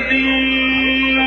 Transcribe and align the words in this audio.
وسهلا 0.00 1.26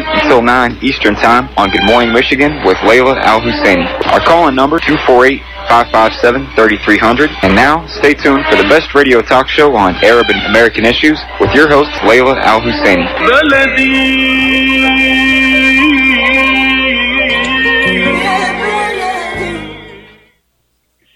until 0.07 0.41
9 0.41 0.77
Eastern 0.81 1.15
Time 1.15 1.49
on 1.57 1.69
Good 1.69 1.85
Morning 1.85 2.13
Michigan 2.13 2.63
with 2.65 2.77
Layla 2.77 3.17
Al 3.21 3.41
Husseini. 3.41 3.85
Our 4.13 4.19
call-in 4.19 4.55
number 4.55 4.79
248 4.79 5.41
557 5.67 6.55
3300. 6.55 7.29
And 7.43 7.55
now, 7.55 7.85
stay 7.87 8.13
tuned 8.13 8.45
for 8.49 8.55
the 8.55 8.67
best 8.67 8.93
radio 8.93 9.21
talk 9.21 9.47
show 9.47 9.75
on 9.75 9.95
Arab 10.03 10.27
and 10.29 10.45
American 10.47 10.85
issues 10.85 11.19
with 11.39 11.53
your 11.53 11.69
host, 11.69 11.91
Layla 12.01 12.35
Al 12.41 12.61
Husseini. 12.61 13.07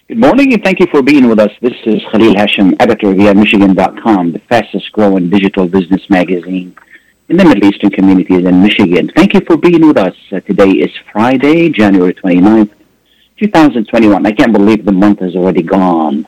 Good 0.07 0.19
morning 0.19 0.53
and 0.53 0.63
thank 0.63 0.79
you 0.79 0.87
for 0.91 1.01
being 1.01 1.27
with 1.27 1.39
us. 1.39 1.51
This 1.61 1.73
is 1.85 2.01
Khalil 2.11 2.35
Hashim, 2.35 2.75
editor 2.79 3.13
via 3.13 3.33
Michigan.com, 3.33 4.31
the 4.31 4.39
fastest 4.47 4.91
growing 4.91 5.29
digital 5.29 5.67
business 5.67 6.09
magazine 6.09 6.75
in 7.27 7.37
the 7.37 7.45
Middle 7.45 7.65
Eastern 7.65 7.89
communities 7.89 8.45
in 8.45 8.61
Michigan. 8.61 9.11
Thank 9.15 9.33
you 9.33 9.41
for 9.41 9.57
being 9.57 9.87
with 9.87 9.97
us. 9.97 10.15
Uh, 10.31 10.41
today 10.41 10.69
is 10.69 10.91
Friday, 11.11 11.69
January 11.69 12.13
29th, 12.13 12.71
2021. 13.39 14.25
I 14.25 14.31
can't 14.31 14.53
believe 14.53 14.85
the 14.85 14.91
month 14.91 15.21
has 15.21 15.35
already 15.35 15.63
gone. 15.63 16.27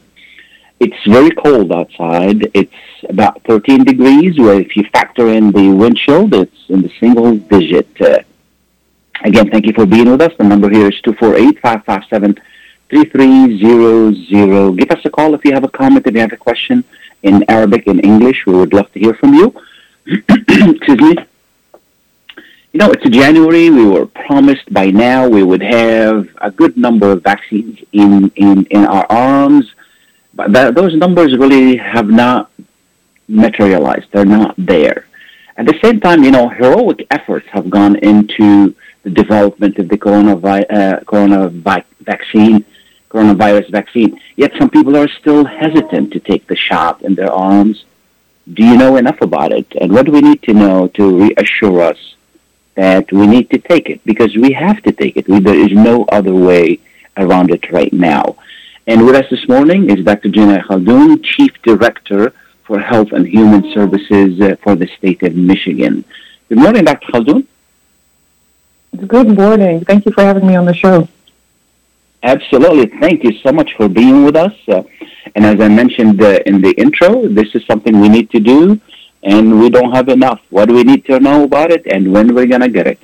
It's 0.80 0.98
very 1.08 1.30
cold 1.32 1.72
outside. 1.72 2.50
It's 2.54 2.74
about 3.08 3.44
13 3.44 3.84
degrees, 3.84 4.40
where 4.40 4.60
if 4.60 4.76
you 4.76 4.86
factor 4.92 5.30
in 5.30 5.52
the 5.52 5.70
windshield, 5.70 6.34
it's 6.34 6.70
in 6.70 6.82
the 6.82 6.92
single 7.00 7.36
digit. 7.38 7.90
Uh, 8.02 8.20
again, 9.24 9.52
thank 9.52 9.68
you 9.68 9.74
for 9.74 9.86
being 9.86 10.10
with 10.10 10.22
us. 10.22 10.34
The 10.38 10.46
number 10.46 10.70
here 10.70 10.88
is 10.88 11.00
248 11.02 11.60
557 11.62 12.40
3300. 12.90 14.78
Give 14.78 14.92
us 14.92 15.06
a 15.06 15.10
call 15.10 15.36
if 15.36 15.46
you 15.46 15.54
have 15.54 15.64
a 15.64 15.70
comment, 15.70 16.08
if 16.08 16.14
you 16.14 16.22
have 16.22 16.34
a 16.34 16.38
question 16.38 16.84
in 17.22 17.44
Arabic 17.50 17.86
and 17.88 18.04
English. 18.04 18.46
We 18.48 18.54
would 18.54 18.74
love 18.74 18.92
to 18.94 19.00
hear 19.00 19.14
from 19.16 19.34
you. 19.36 19.54
Excuse 20.30 21.02
me. 21.02 21.16
You 22.72 22.80
know, 22.80 22.92
it's 22.92 23.10
January. 23.10 23.70
We 23.70 23.86
were 23.86 24.06
promised 24.06 24.72
by 24.74 24.92
now 24.92 25.28
we 25.28 25.44
would 25.44 25.62
have 25.62 26.30
a 26.38 26.50
good 26.50 26.78
number 26.78 27.12
of 27.12 27.24
vaccines 27.24 27.80
in, 27.92 28.32
in, 28.36 28.66
in 28.68 28.86
our 28.86 29.06
arms. 29.10 29.70
But 30.34 30.76
those 30.76 30.96
numbers 30.96 31.36
really 31.36 31.76
have 31.78 32.08
not 32.08 32.52
materialized. 33.28 34.08
They're 34.12 34.26
not 34.26 34.56
there. 34.58 35.08
At 35.58 35.66
the 35.66 35.78
same 35.84 36.00
time, 36.00 36.24
you 36.24 36.32
know, 36.32 36.48
heroic 36.48 37.06
efforts 37.12 37.48
have 37.50 37.70
gone 37.70 37.96
into 37.98 38.76
the 39.04 39.10
development 39.10 39.78
of 39.80 39.90
the 39.90 39.96
uh, 39.96 41.00
coronavirus 41.02 41.86
vaccine, 42.02 42.64
coronavirus 43.10 43.72
vaccine. 43.72 44.22
Yet 44.36 44.54
some 44.58 44.70
people 44.70 44.96
are 44.96 45.10
still 45.10 45.44
hesitant 45.44 46.14
to 46.14 46.20
take 46.20 46.48
the 46.48 46.56
shot 46.56 47.02
in 47.02 47.16
their 47.16 47.32
arms. 47.32 47.84
Do 48.54 48.64
you 48.64 48.78
know 48.78 48.96
enough 48.96 49.22
about 49.22 49.52
it? 49.52 49.68
And 49.80 49.92
what 49.92 50.06
do 50.06 50.12
we 50.12 50.22
need 50.22 50.42
to 50.44 50.54
know 50.54 50.88
to 50.90 51.20
reassure 51.20 51.82
us 51.82 52.16
that 52.76 53.12
we 53.12 53.28
need 53.28 53.50
to 53.50 53.58
take 53.58 53.90
it? 53.90 54.04
Because 54.06 54.36
we 54.36 54.54
have 54.54 54.82
to 54.84 54.92
take 54.92 55.18
it. 55.18 55.28
We, 55.28 55.40
there 55.40 55.60
is 55.60 55.72
no 55.72 56.06
other 56.06 56.34
way 56.34 56.80
around 57.18 57.52
it 57.52 57.72
right 57.72 57.92
now. 57.92 58.38
And 58.86 59.06
with 59.06 59.16
us 59.16 59.30
this 59.30 59.50
morning 59.50 59.90
is 59.90 60.06
Dr. 60.06 60.30
Jina 60.30 60.64
Khaldun, 60.64 61.22
Chief 61.22 61.52
Director 61.62 62.34
for 62.64 62.80
Health 62.80 63.12
and 63.12 63.28
Human 63.28 63.74
Services 63.74 64.40
uh, 64.40 64.56
for 64.64 64.76
the 64.76 64.88
state 64.98 65.24
of 65.24 65.36
Michigan. 65.36 66.06
Good 66.48 66.60
morning, 66.60 66.86
Dr. 66.86 67.08
Khaldun. 67.12 67.46
Good 68.96 69.38
morning. 69.38 69.84
Thank 69.84 70.06
you 70.06 70.14
for 70.14 70.22
having 70.22 70.48
me 70.48 70.56
on 70.56 70.66
the 70.66 70.74
show. 70.74 71.10
Absolutely. 72.24 72.88
Thank 73.00 73.24
you 73.24 73.32
so 73.44 73.52
much 73.52 73.76
for 73.76 73.88
being 73.88 74.24
with 74.26 74.36
us. 74.36 74.54
Uh, 74.68 74.84
and 75.36 75.46
as 75.46 75.60
I 75.62 75.68
mentioned 75.68 76.22
uh, 76.22 76.40
in 76.46 76.62
the 76.62 76.72
intro, 76.72 77.28
this 77.28 77.54
is 77.54 77.66
something 77.66 78.00
we 78.00 78.10
need 78.10 78.30
to 78.32 78.40
do, 78.40 78.82
and 79.24 79.60
we 79.60 79.70
don't 79.70 79.92
have 79.92 80.10
enough. 80.10 80.42
What 80.50 80.68
do 80.68 80.74
we 80.74 80.84
need 80.84 81.06
to 81.06 81.20
know 81.20 81.44
about 81.44 81.72
it, 81.72 81.86
and 81.86 82.12
when 82.12 82.34
we're 82.34 82.48
going 82.48 82.62
to 82.62 82.70
get 82.70 82.88
it? 82.88 83.00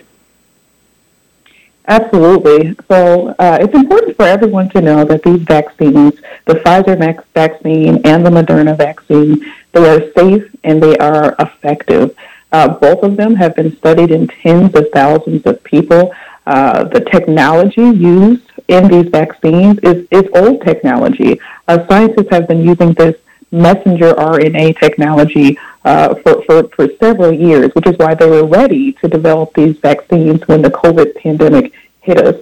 Absolutely. 1.87 2.75
So 2.87 3.35
uh, 3.39 3.57
it's 3.59 3.75
important 3.75 4.15
for 4.15 4.23
everyone 4.23 4.69
to 4.69 4.81
know 4.81 5.03
that 5.03 5.21
these 5.23 5.41
vaccines, 5.41 6.13
the 6.45 6.55
Pfizer 6.55 6.97
vaccine 7.33 7.99
and 8.05 8.25
the 8.25 8.29
Moderna 8.29 8.77
vaccine, 8.77 9.43
they 9.73 9.89
are 9.89 10.11
safe 10.13 10.49
and 10.63 10.81
they 10.81 10.97
are 10.97 11.35
effective. 11.39 12.15
Uh, 12.53 12.69
both 12.69 13.03
of 13.03 13.17
them 13.17 13.35
have 13.35 13.55
been 13.55 13.75
studied 13.77 14.11
in 14.11 14.27
tens 14.27 14.73
of 14.75 14.87
thousands 14.93 15.45
of 15.45 15.61
people. 15.63 16.13
Uh, 16.45 16.85
the 16.85 17.01
technology 17.01 17.81
used 17.81 18.49
in 18.67 18.87
these 18.87 19.07
vaccines 19.09 19.79
is, 19.79 20.07
is 20.11 20.23
old 20.35 20.61
technology. 20.61 21.39
Uh, 21.67 21.85
scientists 21.87 22.29
have 22.29 22.47
been 22.47 22.63
using 22.63 22.93
this 22.93 23.15
messenger 23.51 24.13
RNA 24.13 24.79
technology 24.79 25.57
uh, 25.85 26.15
for, 26.15 26.43
for, 26.43 26.67
for 26.69 26.89
several 26.99 27.31
years, 27.31 27.71
which 27.75 27.87
is 27.87 27.97
why 27.97 28.15
they 28.15 28.29
were 28.29 28.45
ready 28.45 28.93
to 28.93 29.07
develop 29.07 29.53
these 29.53 29.77
vaccines 29.77 30.41
when 30.47 30.61
the 30.61 30.71
COVID 30.71 31.15
pandemic 31.15 31.73
hit 32.01 32.17
us. 32.17 32.35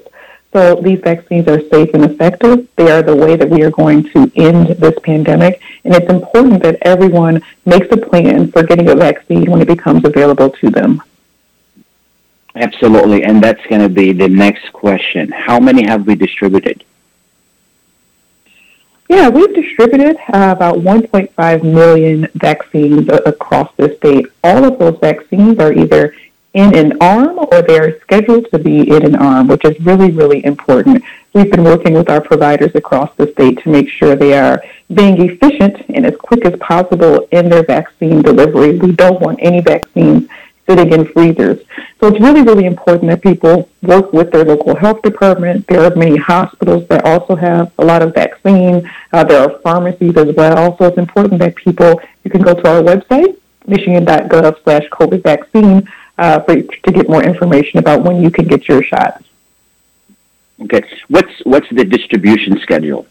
So 0.54 0.76
these 0.76 1.00
vaccines 1.00 1.48
are 1.48 1.62
safe 1.70 1.94
and 1.94 2.04
effective. 2.04 2.68
They 2.76 2.92
are 2.92 3.02
the 3.02 3.16
way 3.16 3.38
that 3.38 3.50
we 3.50 3.64
are 3.64 3.72
going 3.72 4.04
to 4.12 4.30
end 4.36 4.68
this 4.68 4.98
pandemic. 5.02 5.62
And 5.86 5.96
it's 5.96 6.10
important 6.10 6.62
that 6.64 6.78
everyone 6.82 7.42
makes 7.66 7.88
a 7.92 7.98
plan 7.98 8.52
for 8.52 8.64
getting 8.64 8.90
a 8.90 8.96
vaccine 8.96 9.50
when 9.50 9.62
it 9.62 9.68
becomes 9.68 10.04
available 10.04 10.50
to 10.50 10.70
them. 10.70 11.02
Absolutely. 12.56 13.24
And 13.24 13.42
that's 13.42 13.66
going 13.68 13.82
to 13.82 13.90
be 13.90 14.12
the 14.12 14.28
next 14.28 14.72
question. 14.74 15.32
How 15.32 15.60
many 15.60 15.84
have 15.84 16.06
we 16.06 16.16
distributed? 16.16 16.84
Yeah, 19.10 19.28
we've 19.28 19.54
distributed 19.54 20.18
uh, 20.34 20.54
about 20.56 20.76
1.5 20.76 21.64
million 21.64 22.28
vaccines 22.36 23.10
across 23.26 23.70
the 23.76 23.96
state. 23.98 24.26
All 24.44 24.64
of 24.64 24.80
those 24.80 24.98
vaccines 25.00 25.60
are 25.60 25.74
either 25.74 26.16
in 26.54 26.76
an 26.76 26.98
arm 27.02 27.40
or 27.40 27.62
they 27.62 27.78
are 27.78 28.00
scheduled 28.02 28.50
to 28.52 28.60
be 28.60 28.90
in 28.90 29.06
an 29.06 29.16
arm, 29.16 29.48
which 29.48 29.66
is 29.66 29.80
really, 29.82 30.12
really 30.12 30.44
important. 30.46 31.04
We've 31.34 31.50
been 31.50 31.64
working 31.64 31.94
with 31.94 32.10
our 32.10 32.22
providers 32.22 32.72
across 32.76 33.14
the 33.16 33.32
state 33.32 33.60
to 33.64 33.70
make 33.70 33.90
sure 33.90 34.16
they 34.16 34.38
are 34.38 34.64
being 34.94 35.22
efficient 35.22 35.90
and 35.90 36.06
as 36.06 36.16
quick 36.18 36.46
as 36.46 36.58
possible 36.60 37.28
in 37.32 37.50
their 37.50 37.64
vaccine 37.64 38.22
delivery. 38.22 38.78
We 38.78 38.92
don't 38.92 39.22
want 39.22 39.40
any 39.42 39.62
vaccines 39.62 40.30
sitting 40.68 40.92
in 40.94 41.06
freezers. 41.08 41.60
So 42.00 42.08
it's 42.08 42.20
really, 42.20 42.42
really 42.42 42.66
important 42.66 43.10
that 43.10 43.22
people 43.22 43.70
work 43.82 44.14
with 44.14 44.32
their 44.32 44.46
local 44.46 44.76
health 44.76 45.02
department. 45.02 45.68
There 45.68 45.84
are 45.84 45.96
many 45.96 46.18
hospitals 46.18 46.88
that 46.88 47.06
also 47.06 47.36
have 47.36 47.72
a 47.78 47.86
lot 47.86 48.02
of 48.02 48.14
vaccine. 48.14 48.90
Uh, 49.12 49.24
there 49.24 49.42
are 49.42 49.60
pharmacies 49.60 50.16
as 50.18 50.36
well. 50.36 50.78
So 50.78 50.86
it's 50.86 50.98
important 50.98 51.40
that 51.40 51.56
people, 51.56 52.02
you 52.24 52.32
can 52.32 52.42
go 52.42 52.54
to 52.54 52.68
our 52.70 52.82
website, 52.82 53.38
michigan.gov 53.68 54.64
slash 54.64 54.88
COVID 54.90 55.24
vaccine, 55.24 55.88
uh, 56.18 56.40
for, 56.42 56.56
to 56.56 56.92
get 56.92 57.10
more 57.10 57.24
information 57.24 57.80
about 57.80 58.04
when 58.04 58.22
you 58.22 58.30
can 58.30 58.46
get 58.46 58.68
your 58.68 58.84
shot. 58.84 59.24
Okay. 60.64 60.84
What's 61.08 61.34
what's 61.44 61.68
the 61.70 61.84
distribution 61.84 62.60
schedule? 62.60 63.08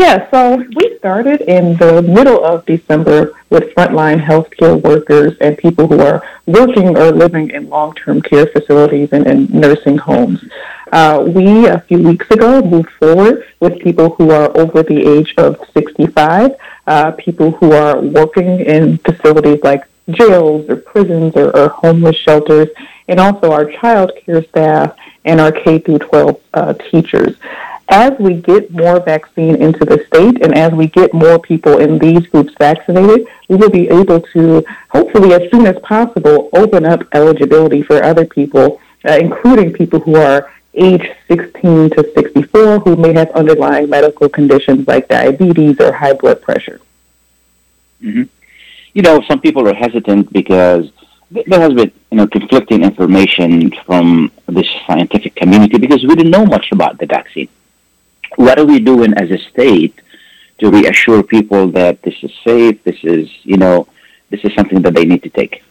Yeah, 0.00 0.30
so 0.30 0.56
we 0.56 0.96
started 0.96 1.42
in 1.42 1.76
the 1.76 2.00
middle 2.00 2.42
of 2.42 2.64
December 2.64 3.34
with 3.50 3.64
frontline 3.74 4.18
healthcare 4.18 4.80
workers 4.82 5.36
and 5.42 5.58
people 5.58 5.86
who 5.86 6.00
are 6.00 6.26
working 6.46 6.96
or 6.96 7.12
living 7.12 7.50
in 7.50 7.68
long-term 7.68 8.22
care 8.22 8.46
facilities 8.46 9.10
and, 9.12 9.26
and 9.26 9.52
nursing 9.52 9.98
homes. 9.98 10.42
Uh, 10.90 11.22
we, 11.28 11.66
a 11.66 11.80
few 11.80 11.98
weeks 11.98 12.30
ago, 12.30 12.62
moved 12.62 12.88
forward 12.98 13.44
with 13.60 13.78
people 13.80 14.08
who 14.14 14.30
are 14.30 14.50
over 14.56 14.82
the 14.82 15.06
age 15.06 15.34
of 15.36 15.60
65, 15.74 16.52
uh, 16.86 17.10
people 17.12 17.50
who 17.50 17.72
are 17.72 18.00
working 18.00 18.60
in 18.60 18.96
facilities 18.96 19.62
like 19.62 19.84
jails 20.08 20.66
or 20.70 20.76
prisons 20.76 21.36
or, 21.36 21.54
or 21.54 21.68
homeless 21.68 22.16
shelters, 22.16 22.68
and 23.06 23.20
also 23.20 23.52
our 23.52 23.70
child 23.70 24.12
care 24.24 24.42
staff 24.44 24.96
and 25.26 25.42
our 25.42 25.52
K 25.52 25.78
through 25.78 25.98
12 25.98 26.40
uh, 26.54 26.72
teachers. 26.90 27.36
As 27.90 28.12
we 28.20 28.34
get 28.34 28.70
more 28.70 29.00
vaccine 29.00 29.56
into 29.56 29.84
the 29.84 30.04
state 30.06 30.42
and 30.42 30.54
as 30.56 30.72
we 30.72 30.86
get 30.86 31.12
more 31.12 31.38
people 31.38 31.78
in 31.78 31.98
these 31.98 32.24
groups 32.28 32.52
vaccinated, 32.58 33.26
we 33.48 33.56
will 33.56 33.70
be 33.70 33.88
able 33.88 34.20
to, 34.20 34.64
hopefully 34.90 35.34
as 35.34 35.50
soon 35.50 35.66
as 35.66 35.76
possible, 35.82 36.48
open 36.52 36.86
up 36.86 37.02
eligibility 37.12 37.82
for 37.82 38.02
other 38.02 38.24
people, 38.24 38.80
uh, 39.08 39.18
including 39.20 39.72
people 39.72 39.98
who 39.98 40.14
are 40.16 40.52
age 40.74 41.04
16 41.26 41.90
to 41.90 42.12
64 42.14 42.78
who 42.80 42.94
may 42.94 43.12
have 43.12 43.28
underlying 43.32 43.90
medical 43.90 44.28
conditions 44.28 44.86
like 44.86 45.08
diabetes 45.08 45.80
or 45.80 45.92
high 45.92 46.12
blood 46.12 46.40
pressure. 46.40 46.80
Mm-hmm. 48.00 48.22
You 48.94 49.02
know, 49.02 49.20
some 49.26 49.40
people 49.40 49.68
are 49.68 49.74
hesitant 49.74 50.32
because 50.32 50.90
there 51.32 51.60
has 51.60 51.72
been, 51.74 51.92
you 52.12 52.18
know, 52.18 52.28
conflicting 52.28 52.84
information 52.84 53.72
from 53.84 54.30
this 54.46 54.68
scientific 54.86 55.34
community 55.34 55.78
because 55.78 56.02
we 56.04 56.14
didn't 56.14 56.30
know 56.30 56.46
much 56.46 56.70
about 56.70 56.98
the 56.98 57.06
vaccine 57.06 57.48
what 58.36 58.58
are 58.58 58.64
we 58.64 58.78
doing 58.78 59.14
as 59.14 59.30
a 59.30 59.38
state 59.38 60.00
to 60.58 60.70
reassure 60.70 61.22
people 61.22 61.68
that 61.68 62.02
this 62.02 62.14
is 62.22 62.32
safe, 62.44 62.82
this 62.84 62.98
is, 63.02 63.28
you 63.44 63.56
know, 63.56 63.86
this 64.30 64.40
is 64.44 64.54
something 64.54 64.82
that 64.82 64.94
they 64.94 65.04
need 65.04 65.22
to 65.22 65.30
take? 65.30 65.62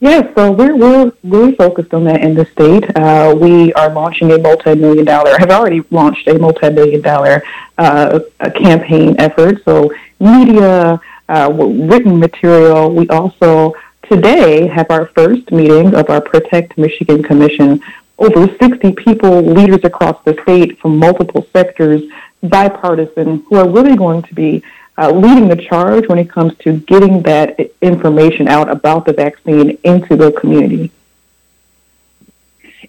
Yes, 0.00 0.34
so 0.34 0.52
we're, 0.52 0.76
we're 0.76 1.12
really 1.22 1.54
focused 1.54 1.94
on 1.94 2.04
that 2.04 2.20
in 2.22 2.34
the 2.34 2.44
state. 2.46 2.84
Uh, 2.96 3.34
we 3.34 3.72
are 3.72 3.90
launching 3.90 4.32
a 4.32 4.38
multi-million 4.38 5.04
dollar, 5.04 5.38
have 5.38 5.50
already 5.50 5.82
launched 5.90 6.28
a 6.28 6.38
multi-million 6.38 7.00
dollar 7.00 7.42
uh, 7.78 8.20
campaign 8.54 9.16
effort. 9.18 9.64
So 9.64 9.94
media, 10.20 11.00
uh, 11.28 11.50
written 11.54 12.18
material. 12.18 12.94
We 12.94 13.08
also 13.08 13.74
today 14.02 14.66
have 14.66 14.90
our 14.90 15.06
first 15.06 15.50
meeting 15.50 15.94
of 15.94 16.10
our 16.10 16.20
Protect 16.20 16.76
Michigan 16.76 17.22
Commission, 17.22 17.80
over 18.18 18.46
60 18.46 18.92
people, 18.92 19.42
leaders 19.42 19.80
across 19.84 20.22
the 20.24 20.38
state 20.42 20.78
from 20.78 20.98
multiple 20.98 21.46
sectors, 21.52 22.02
bipartisan, 22.42 23.44
who 23.48 23.56
are 23.56 23.68
really 23.68 23.96
going 23.96 24.22
to 24.22 24.34
be 24.34 24.62
uh, 24.96 25.10
leading 25.10 25.48
the 25.48 25.56
charge 25.56 26.06
when 26.08 26.18
it 26.18 26.30
comes 26.30 26.56
to 26.58 26.78
getting 26.80 27.22
that 27.22 27.58
information 27.82 28.46
out 28.48 28.70
about 28.70 29.04
the 29.04 29.12
vaccine 29.12 29.78
into 29.82 30.16
the 30.16 30.30
community. 30.32 30.90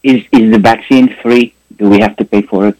Is, 0.03 0.23
is 0.31 0.51
the 0.51 0.59
vaccine 0.59 1.15
free? 1.21 1.55
Do 1.77 1.89
we 1.89 1.99
have 1.99 2.15
to 2.17 2.25
pay 2.25 2.43
for 2.43 2.67
it? 2.67 2.79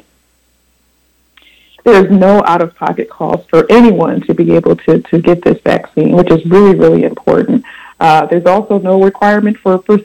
There's 1.84 2.12
no 2.12 2.44
out 2.46 2.62
of 2.62 2.76
pocket 2.76 3.10
cost 3.10 3.50
for 3.50 3.66
anyone 3.72 4.22
to 4.22 4.34
be 4.34 4.56
able 4.56 4.76
to, 4.76 5.02
to 5.02 5.22
get 5.22 5.44
this 5.44 5.60
vaccine, 5.62 6.16
which 6.16 6.32
is 6.32 6.46
really, 6.46 6.76
really 6.76 7.04
important. 7.04 7.64
Uh, 8.00 8.26
there's 8.26 8.46
also 8.46 8.80
no 8.80 9.02
requirement 9.02 9.58
for, 9.58 9.80
for 9.84 10.00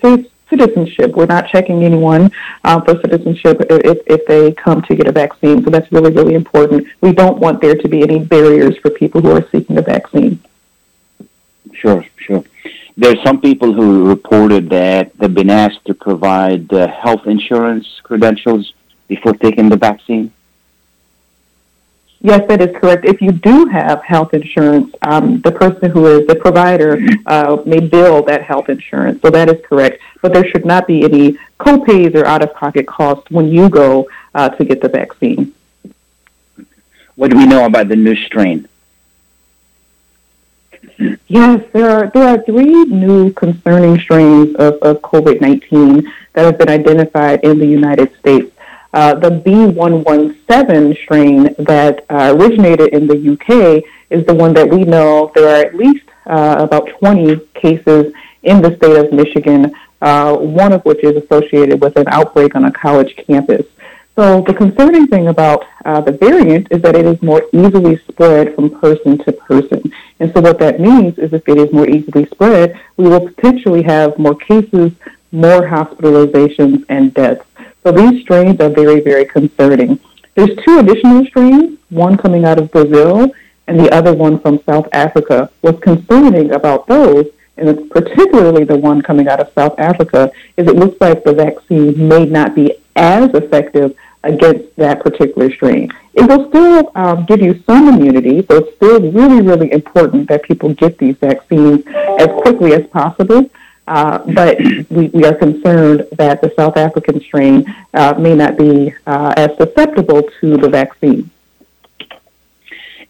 citizenship. 0.50 1.12
We're 1.12 1.26
not 1.26 1.49
checking 1.49 1.85
anyone 1.85 2.31
uh, 2.64 2.81
for 2.82 3.00
citizenship 3.00 3.62
if, 3.70 3.99
if 4.06 4.26
they 4.26 4.52
come 4.52 4.82
to 4.82 4.94
get 4.94 5.06
a 5.06 5.12
vaccine. 5.12 5.64
So 5.64 5.70
that's 5.70 5.91
really, 5.93 6.12
really 6.12 6.35
important. 6.35 6.87
We 7.00 7.12
don't 7.12 7.38
want 7.38 7.62
there 7.62 7.76
to 7.76 7.88
be 7.88 8.02
any 8.02 8.19
barriers 8.19 8.76
for 8.82 8.91
people 8.91 9.20
who 9.23 9.31
are 9.31 9.47
seeking 9.50 9.79
a 9.79 9.82
vaccine. 9.82 10.43
Sure, 11.73 12.05
sure. 12.19 12.44
There's 12.97 13.23
some 13.23 13.41
people 13.41 13.73
who 13.73 14.08
reported 14.08 14.69
that 14.70 15.17
they've 15.17 15.32
been 15.32 15.49
asked 15.49 15.85
to 15.87 15.94
provide 15.94 16.70
uh, 16.73 16.88
health 16.88 17.26
insurance 17.26 17.87
credentials 18.03 18.75
before 19.08 19.32
taking 19.35 19.69
the 19.70 19.76
vaccine. 19.76 20.32
Yes, 22.22 22.46
that 22.49 22.61
is 22.61 22.76
correct. 22.76 23.06
If 23.06 23.22
you 23.22 23.32
do 23.32 23.64
have 23.67 24.02
health 24.05 24.34
insurance, 24.34 24.94
um, 25.02 25.40
the 25.40 25.52
person 25.52 25.90
who 25.90 26.06
is 26.06 26.26
the 26.26 26.34
provider 26.34 27.00
uh, 27.25 27.62
may 27.64 27.81
bill 27.81 28.22
that 28.25 28.43
health 28.43 28.69
insurance. 28.69 29.22
So 29.22 29.31
that 29.31 29.49
is 29.49 29.64
correct. 29.64 30.02
But 30.20 30.34
there 30.34 30.46
should 30.46 30.67
not 30.67 30.87
be 30.87 31.02
any 31.02 31.38
copays 31.58 32.14
or 32.14 32.26
out 32.26 32.43
of 32.43 32.52
pocket 32.52 32.87
costs 32.87 33.31
when 33.31 33.49
you 33.49 33.70
go 33.70 34.06
uh, 34.34 34.50
to 34.50 34.64
get 34.67 34.82
the 34.82 34.90
vaccine. 34.90 35.55
What 37.17 37.31
do 37.31 37.38
we 37.38 37.46
know 37.46 37.64
about 37.64 37.88
the 37.88 37.96
new 37.96 38.17
strain? 38.17 38.69
Yes, 41.28 41.64
there 41.72 41.88
are 41.90 42.11
there 42.11 42.28
are 42.28 42.43
three 42.43 42.84
new 42.84 43.32
concerning 43.32 43.99
strains 43.99 44.55
of, 44.56 44.75
of 44.82 45.00
COVID 45.00 45.40
nineteen 45.40 46.11
that 46.34 46.44
have 46.44 46.58
been 46.58 46.69
identified 46.69 47.43
in 47.44 47.58
the 47.58 47.67
United 47.67 48.14
States. 48.19 48.55
Uh, 48.92 49.14
the 49.14 49.31
B117 49.31 51.00
strain 51.02 51.54
that 51.58 52.04
uh, 52.10 52.34
originated 52.37 52.92
in 52.92 53.06
the 53.06 53.32
UK 53.32 53.84
is 54.10 54.26
the 54.26 54.34
one 54.34 54.52
that 54.54 54.69
we 54.69 54.82
know 54.82 55.31
there 55.34 55.48
are 55.48 55.64
at 55.66 55.75
least 55.75 56.04
uh, 56.26 56.56
about 56.58 56.88
20 56.98 57.37
cases 57.54 58.12
in 58.42 58.60
the 58.62 58.75
state 58.76 58.96
of 58.96 59.12
Michigan, 59.12 59.72
uh, 60.00 60.37
one 60.37 60.72
of 60.72 60.84
which 60.84 61.04
is 61.04 61.16
associated 61.22 61.81
with 61.81 61.96
an 61.96 62.08
outbreak 62.08 62.54
on 62.56 62.64
a 62.64 62.72
college 62.72 63.14
campus. 63.16 63.66
So 64.16 64.42
the 64.42 64.52
concerning 64.52 65.06
thing 65.06 65.28
about 65.28 65.64
uh, 65.84 66.00
the 66.00 66.12
variant 66.12 66.69
is 66.70 66.82
that 66.82 66.96
it 66.96 67.06
is 67.06 67.22
more 67.22 67.44
easily 67.52 67.96
spread 68.08 68.54
from 68.54 68.78
person 68.81 69.19
to 69.19 69.32
person. 69.32 69.82
And 70.19 70.32
so 70.34 70.40
what 70.40 70.58
that 70.58 70.81
means 70.81 71.19
is 71.19 71.32
if 71.32 71.48
it 71.48 71.56
is 71.56 71.72
more 71.72 71.88
easily 71.88 72.26
spread, 72.26 72.78
we 72.96 73.08
will 73.08 73.28
potentially 73.28 73.82
have 73.82 74.19
more 74.19 74.34
cases, 74.34 74.93
more 75.32 75.62
hospitalizations, 75.62 76.84
and 76.88 77.14
deaths. 77.14 77.46
So 77.82 77.93
these 77.93 78.23
strains 78.23 78.61
are 78.61 78.69
very, 78.69 79.00
very 79.00 79.25
concerning. 79.25 79.99
There's 80.35 80.56
two 80.65 80.79
additional 80.79 81.25
strains, 81.27 81.79
one 81.88 82.17
coming 82.17 82.44
out 82.44 82.59
of 82.59 82.71
Brazil 82.71 83.31
and 83.67 83.79
the 83.79 83.91
other 83.94 84.12
one 84.12 84.38
from 84.41 84.62
South 84.65 84.88
Africa. 84.93 85.50
What's 85.61 85.81
concerning 85.81 86.53
about 86.53 86.87
those, 86.88 87.27
and 87.56 87.91
particularly 87.91 88.65
the 88.65 88.77
one 88.77 89.00
coming 89.00 89.29
out 89.29 89.41
of 89.41 89.53
South 89.55 89.79
Africa, 89.79 90.31
is 90.56 90.67
it 90.67 90.77
looks 90.77 91.00
like 91.00 91.25
the 91.25 91.32
vaccine 91.32 92.09
may 92.09 92.25
not 92.25 92.55
be 92.55 92.75
as 92.97 93.31
effective 93.32 93.94
against 94.25 94.75
that 94.77 95.00
particular 95.00 95.50
strain. 95.53 95.91
It 96.15 96.29
will 96.29 96.49
still 96.49 96.93
um, 96.94 97.25
give 97.27 97.41
you 97.41 97.62
some 97.65 97.88
immunity, 97.88 98.44
so 98.47 98.59
it's 98.59 98.77
still 98.77 99.00
really, 99.12 99.41
really 99.41 99.73
important 99.73 100.29
that 100.29 100.43
people 100.43 100.75
get 100.75 100.99
these 100.99 101.17
vaccines 101.17 101.85
as 102.19 102.29
quickly 102.43 102.75
as 102.75 102.87
possible. 102.88 103.49
Uh, 103.90 104.19
but 104.34 104.56
we, 104.88 105.08
we 105.08 105.25
are 105.25 105.34
concerned 105.34 106.06
that 106.12 106.40
the 106.40 106.52
South 106.54 106.76
African 106.76 107.20
strain 107.20 107.64
uh, 107.92 108.14
may 108.16 108.37
not 108.37 108.56
be 108.56 108.94
uh, 109.04 109.34
as 109.37 109.50
susceptible 109.56 110.22
to 110.40 110.56
the 110.56 110.69
vaccine. 110.69 111.28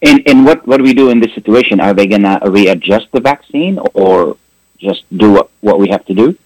And, 0.01 0.23
and 0.27 0.47
what, 0.47 0.67
what 0.67 0.79
do 0.79 0.83
we 0.83 0.95
do 0.95 1.11
in 1.11 1.21
this 1.21 1.35
situation? 1.35 1.81
Are 1.81 1.93
they 1.93 2.07
going 2.07 2.23
to 2.23 2.41
readjust 2.47 3.13
the 3.13 3.21
vaccine 3.21 3.79
or 3.93 4.39
just 4.79 5.05
do 5.15 5.33
what, 5.33 5.51
what 5.61 5.79
we 5.79 5.91
have 5.91 6.07
to 6.07 6.15
do? 6.15 6.39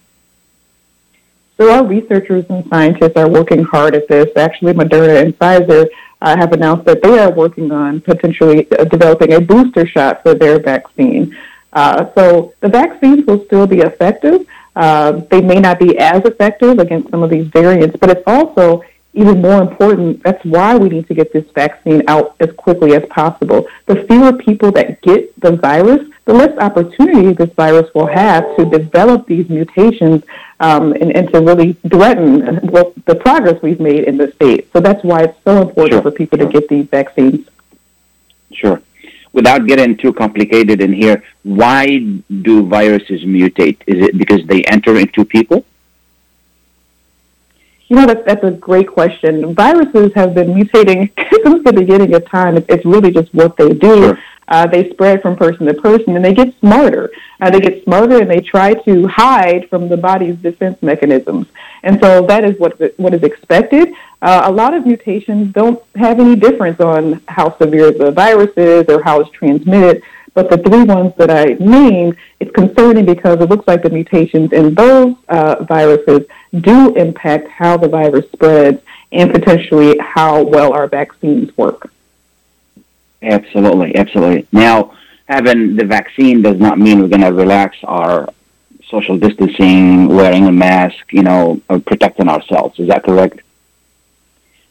So 1.57 1.71
our 1.71 1.87
researchers 1.87 2.45
and 2.49 2.69
scientists 2.69 3.13
are 3.15 3.29
working 3.29 3.63
hard 3.63 3.95
at 3.95 4.09
this. 4.09 4.37
Actually, 4.37 4.73
Moderna 4.73 5.23
and 5.23 5.39
Pfizer 5.39 5.87
uh, 6.21 6.37
have 6.37 6.53
announced 6.53 6.87
that 6.87 7.05
they 7.05 7.21
are 7.21 7.31
working 7.31 7.71
on 7.71 8.01
potentially 8.01 8.67
uh, 8.73 8.83
developing 8.83 9.35
a 9.35 9.41
booster 9.41 9.87
shot 9.87 10.25
for 10.25 10.35
their 10.35 10.59
vaccine. 10.59 11.37
Uh, 11.75 12.07
so 12.15 12.55
the 12.61 12.69
vaccines 12.69 13.27
will 13.27 13.45
still 13.47 13.67
be 13.67 13.81
effective. 13.81 14.47
Uh, 14.77 15.13
they 15.31 15.41
may 15.41 15.61
not 15.61 15.79
be 15.79 15.99
as 15.99 16.25
effective 16.25 16.79
against 16.79 17.11
some 17.11 17.23
of 17.23 17.31
these 17.31 17.47
variants, 17.49 17.97
but 17.97 18.11
it's 18.11 18.23
also 18.27 18.83
even 19.13 19.41
more 19.41 19.63
important. 19.63 20.23
That's 20.23 20.45
why 20.45 20.77
we 20.77 20.89
need 20.89 21.07
to 21.09 21.15
get 21.15 21.33
this 21.33 21.45
vaccine 21.55 22.03
out 22.09 22.35
as 22.41 22.51
quickly 22.53 22.95
as 22.95 23.05
possible. 23.07 23.67
The 23.87 24.05
fewer 24.05 24.33
people 24.33 24.73
that 24.73 25.01
get 25.03 25.39
the 25.41 25.53
virus, 25.53 26.09
the 26.25 26.35
less 26.35 26.57
opportunity 26.59 27.33
this 27.33 27.53
virus 27.55 27.93
will 27.95 28.07
have 28.07 28.57
to 28.57 28.65
develop 28.65 29.27
these 29.27 29.49
mutations 29.49 30.25
um, 30.59 30.93
and, 30.93 31.15
and, 31.15 31.33
to 31.33 31.41
really 31.41 31.75
threaten 31.89 32.61
well, 32.69 32.93
the 33.07 33.15
progress 33.15 33.61
we've 33.63 33.81
made 33.81 34.05
in 34.05 34.17
the 34.17 34.33
state. 34.33 34.73
So 34.73 34.81
that's 34.81 35.03
why 35.05 35.25
it's 35.25 35.39
so 35.45 35.61
important 35.61 36.03
sure. 36.03 36.03
for 36.03 36.11
people 36.11 36.39
to 36.39 36.47
get 36.47 36.69
these 36.69 36.87
vaccines. 36.87 37.49
Sure 38.53 38.81
without 39.35 39.67
getting 39.67 39.97
too 39.97 40.13
complicated 40.13 40.81
in 40.81 40.93
here, 40.93 41.23
why 41.43 41.99
do 42.49 42.67
viruses 42.67 43.25
mutate? 43.25 43.79
Is 43.87 44.07
it 44.07 44.17
because 44.17 44.47
they 44.47 44.63
enter 44.65 44.97
into 44.97 45.25
people? 45.25 45.67
You 47.89 47.97
know, 47.97 48.07
that's, 48.07 48.25
that's 48.25 48.45
a 48.45 48.53
great 48.53 48.89
question. 48.89 49.55
Viruses 49.55 50.13
have 50.15 50.35
been 50.35 50.55
mutating 50.55 51.11
since 51.45 51.65
the 51.65 51.73
beginning 51.73 52.15
of 52.15 52.25
time. 52.27 52.57
It's, 52.57 52.85
really 52.87 53.11
just 53.11 53.35
what 53.35 53.57
they 53.57 53.71
do. 53.71 53.97
Sure. 53.97 54.19
Uh, 54.47 54.67
they 54.67 54.91
spread 54.91 55.23
from 55.23 55.37
person 55.37 55.67
to 55.67 55.75
person 55.75 56.17
and 56.17 56.25
they 56.25 56.35
get 56.35 56.55
smarter. 56.61 57.11
Uh, 57.41 57.51
they 57.51 57.61
get 57.61 57.83
smarter 57.85 58.21
and 58.21 58.31
they 58.31 58.41
try 58.41 58.75
to 58.75 59.07
hide 59.07 59.69
from 59.71 59.89
the 59.89 59.97
body's 59.97 60.37
defense 60.37 60.81
mechanisms. 60.83 61.47
And 61.83 61.99
so 62.01 62.27
that 62.27 62.45
is 62.45 62.59
what, 62.59 62.79
what 62.99 63.15
is 63.15 63.23
expected. 63.23 63.89
Uh, 64.25 64.45
a 64.47 64.51
lot 64.51 64.73
of 64.73 64.87
mutations 64.87 65.53
don't 65.53 65.83
have 65.97 66.19
any 66.19 66.35
difference 66.35 66.81
on 66.81 67.21
how 67.29 67.55
severe 67.59 67.93
the 67.93 68.11
virus 68.11 68.51
is 68.57 68.87
or 68.89 69.03
how 69.03 69.21
it's 69.21 69.31
transmitted. 69.33 70.03
But 70.33 70.49
the 70.49 70.57
three 70.57 70.83
ones 70.83 71.13
that 71.19 71.31
I 71.31 71.57
named, 71.61 72.17
it's 72.41 72.51
concerning 72.53 73.05
because 73.05 73.39
it 73.43 73.51
looks 73.51 73.69
like 73.69 73.83
the 73.83 73.91
mutations 73.91 74.51
in 74.55 74.73
those 74.73 75.15
uh, 75.29 75.63
viruses 75.65 76.27
do 76.59 76.97
impact 76.97 77.49
how 77.49 77.77
the 77.77 77.87
virus 77.87 78.25
spreads 78.33 78.81
and 79.13 79.31
potentially 79.31 79.99
how 79.99 80.43
well 80.43 80.73
our 80.73 80.87
vaccines 80.87 81.55
work. 81.59 81.93
Absolutely, 83.21 83.95
absolutely. 83.95 84.49
Now, 84.53 84.97
having 85.29 85.77
the 85.77 85.85
vaccine 85.85 86.41
does 86.41 86.59
not 86.59 86.79
mean 86.79 87.03
we're 87.03 87.09
going 87.09 87.21
to 87.21 87.33
relax 87.33 87.77
our 87.85 88.33
social 88.89 89.19
distancing, 89.19 90.09
wearing 90.09 90.47
a 90.47 90.53
mask, 90.53 91.13
you 91.13 91.23
know, 91.23 91.61
protecting 91.69 92.31
ourselves. 92.31 92.81
Is 92.81 92.89
that 92.89 93.05
correct? 93.05 93.41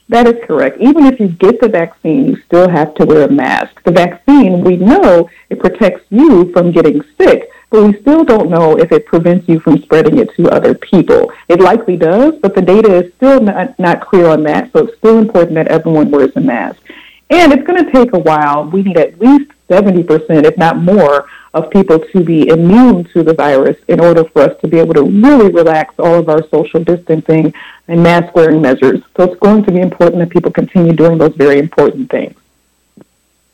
That 0.10 0.28
is 0.28 0.44
correct. 0.46 0.80
Even 0.80 1.06
if 1.06 1.20
you 1.20 1.30
get 1.30 1.62
the 1.62 1.70
vaccine, 1.70 2.28
you 2.28 2.36
still 2.46 2.70
have 2.70 2.94
to 2.96 3.06
wear 3.06 3.24
a 3.24 3.32
mask. 3.32 3.82
The 3.84 3.92
vaccine, 3.92 4.62
we 4.62 4.78
know 4.78 5.30
it 5.50 5.60
protects 5.60 6.06
you 6.10 6.52
from 6.52 6.72
getting 6.72 7.02
sick, 7.18 7.50
but 7.70 7.84
we 7.84 8.00
still 8.02 8.24
don't 8.24 8.50
know 8.50 8.78
if 8.78 8.92
it 8.92 9.06
prevents 9.06 9.48
you 9.48 9.60
from 9.60 9.82
spreading 9.82 10.20
it 10.20 10.30
to 10.36 10.50
other 10.50 10.76
people. 10.76 11.32
It 11.48 11.60
likely 11.60 11.98
does, 11.98 12.36
but 12.42 12.54
the 12.54 12.62
data 12.62 12.94
is 12.94 13.14
still 13.16 13.40
not, 13.40 13.80
not 13.80 14.06
clear 14.06 14.28
on 14.28 14.44
that, 14.44 14.72
so 14.74 14.86
it's 14.86 14.98
still 14.98 15.18
important 15.18 15.56
that 15.56 15.70
everyone 15.70 16.12
wears 16.12 16.32
a 16.36 16.42
mask. 16.42 16.82
And 17.30 17.52
it's 17.52 17.66
going 17.66 17.84
to 17.84 17.92
take 17.92 18.14
a 18.14 18.20
while. 18.20 18.66
We 18.66 18.84
need 18.84 18.98
at 18.98 19.20
least 19.20 19.52
70%, 19.70 20.06
if 20.46 20.58
not 20.58 20.78
more, 20.78 21.28
of 21.54 21.70
people 21.70 22.00
to 22.00 22.24
be 22.24 22.48
immune 22.48 23.04
to 23.14 23.24
the 23.24 23.34
virus 23.34 23.78
in 23.88 24.00
order 24.00 24.24
for 24.24 24.42
us 24.42 24.60
to 24.62 24.68
be 24.68 24.80
able 24.80 24.94
to 24.96 25.04
really 25.04 25.52
relax 25.52 25.94
all 26.00 26.16
of 26.16 26.28
our 26.28 26.48
social 26.50 26.84
distancing 26.84 27.54
and 27.88 28.02
mask 28.02 28.34
wearing 28.36 28.62
measures. 28.62 29.02
So 29.16 29.24
it's 29.24 29.40
going 29.40 29.64
to 29.66 29.72
be 29.72 29.80
important 29.80 30.20
that 30.20 30.30
people 30.30 30.52
continue 30.52 30.94
doing 30.94 31.18
those 31.18 31.36
very 31.36 31.60
important 31.60 32.10
things. 32.10 32.36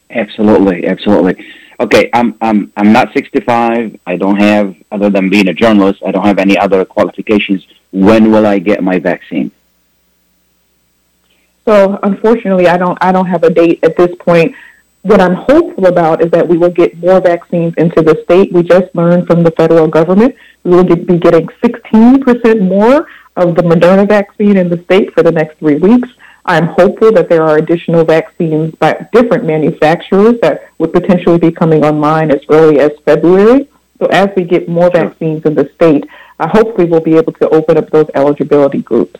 Absolutely, 0.09 0.87
absolutely. 0.87 1.45
Okay, 1.79 2.09
I'm 2.13 2.35
I'm 2.41 2.71
I'm 2.75 2.91
not 2.91 3.13
65. 3.13 3.99
I 4.05 4.17
don't 4.17 4.37
have 4.37 4.75
other 4.91 5.09
than 5.09 5.29
being 5.29 5.47
a 5.47 5.53
journalist. 5.53 6.01
I 6.05 6.11
don't 6.11 6.25
have 6.25 6.39
any 6.39 6.57
other 6.57 6.83
qualifications. 6.83 7.65
When 7.91 8.31
will 8.31 8.45
I 8.45 8.59
get 8.59 8.83
my 8.83 8.99
vaccine? 8.99 9.51
So 11.65 11.99
unfortunately, 12.01 12.67
I 12.67 12.77
don't 12.77 12.97
I 13.01 13.11
don't 13.11 13.27
have 13.27 13.43
a 13.43 13.49
date 13.49 13.79
at 13.83 13.95
this 13.95 14.13
point. 14.19 14.55
What 15.01 15.21
I'm 15.21 15.35
hopeful 15.35 15.85
about 15.87 16.21
is 16.21 16.29
that 16.31 16.47
we 16.47 16.57
will 16.57 16.71
get 16.71 16.97
more 16.97 17.21
vaccines 17.21 17.73
into 17.77 18.01
the 18.01 18.21
state. 18.25 18.51
We 18.51 18.63
just 18.63 18.93
learned 18.93 19.27
from 19.27 19.43
the 19.43 19.51
federal 19.51 19.87
government 19.87 20.35
we 20.63 20.71
will 20.71 20.83
get, 20.83 21.07
be 21.07 21.17
getting 21.17 21.47
16% 21.63 22.61
more 22.61 23.07
of 23.35 23.55
the 23.55 23.61
Moderna 23.61 24.07
vaccine 24.07 24.57
in 24.57 24.69
the 24.69 24.81
state 24.83 25.13
for 25.13 25.23
the 25.23 25.31
next 25.31 25.57
three 25.59 25.77
weeks. 25.77 26.09
I'm 26.45 26.67
hopeful 26.67 27.11
that 27.13 27.29
there 27.29 27.43
are 27.43 27.57
additional 27.57 28.03
vaccines 28.03 28.75
by 28.75 29.07
different 29.13 29.45
manufacturers 29.45 30.39
that 30.41 30.69
would 30.77 30.91
potentially 30.91 31.37
be 31.37 31.51
coming 31.51 31.85
online 31.85 32.31
as 32.31 32.41
early 32.49 32.79
as 32.79 32.91
February. 33.05 33.69
So 33.99 34.07
as 34.07 34.29
we 34.35 34.43
get 34.43 34.67
more 34.67 34.89
vaccines 34.89 35.45
in 35.45 35.55
the 35.55 35.69
state, 35.75 36.05
uh, 36.39 36.47
hopefully 36.47 36.85
we'll 36.85 37.01
be 37.01 37.17
able 37.17 37.33
to 37.33 37.49
open 37.49 37.77
up 37.77 37.89
those 37.89 38.09
eligibility 38.15 38.81
groups. 38.81 39.19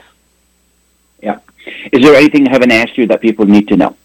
Yeah. 1.21 1.39
Is 1.91 2.01
there 2.01 2.15
anything 2.15 2.47
I 2.47 2.51
haven't 2.51 2.71
asked 2.71 2.97
you 2.97 3.05
that 3.07 3.21
people 3.21 3.45
need 3.45 3.67
to 3.67 3.77
know? 3.77 3.95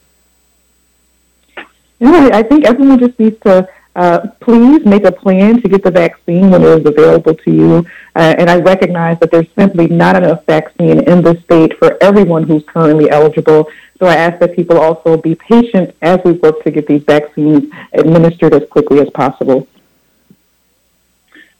No, 2.00 2.30
I 2.32 2.42
think 2.42 2.64
everyone 2.64 2.98
just 2.98 3.18
needs 3.18 3.40
to 3.40 3.68
uh, 3.96 4.26
please 4.40 4.84
make 4.84 5.04
a 5.04 5.12
plan 5.12 5.62
to 5.62 5.68
get 5.68 5.82
the 5.84 5.90
vaccine 5.90 6.50
when 6.50 6.62
it 6.62 6.80
is 6.80 6.86
available 6.86 7.34
to 7.34 7.50
you. 7.52 7.86
Uh, 8.16 8.34
and 8.38 8.50
I 8.50 8.56
recognize 8.56 9.18
that 9.20 9.30
there's 9.30 9.46
simply 9.56 9.86
not 9.86 10.16
enough 10.16 10.44
vaccine 10.46 11.00
in 11.08 11.22
the 11.22 11.40
state 11.44 11.78
for 11.78 11.96
everyone 12.02 12.42
who's 12.42 12.64
currently 12.64 13.08
eligible. 13.10 13.68
So 14.00 14.06
I 14.06 14.16
ask 14.16 14.40
that 14.40 14.56
people 14.56 14.78
also 14.78 15.16
be 15.16 15.36
patient 15.36 15.94
as 16.02 16.18
we 16.24 16.32
work 16.32 16.64
to 16.64 16.70
get 16.72 16.88
these 16.88 17.04
vaccines 17.04 17.72
administered 17.92 18.52
as 18.54 18.68
quickly 18.68 18.98
as 18.98 19.08
possible. 19.10 19.68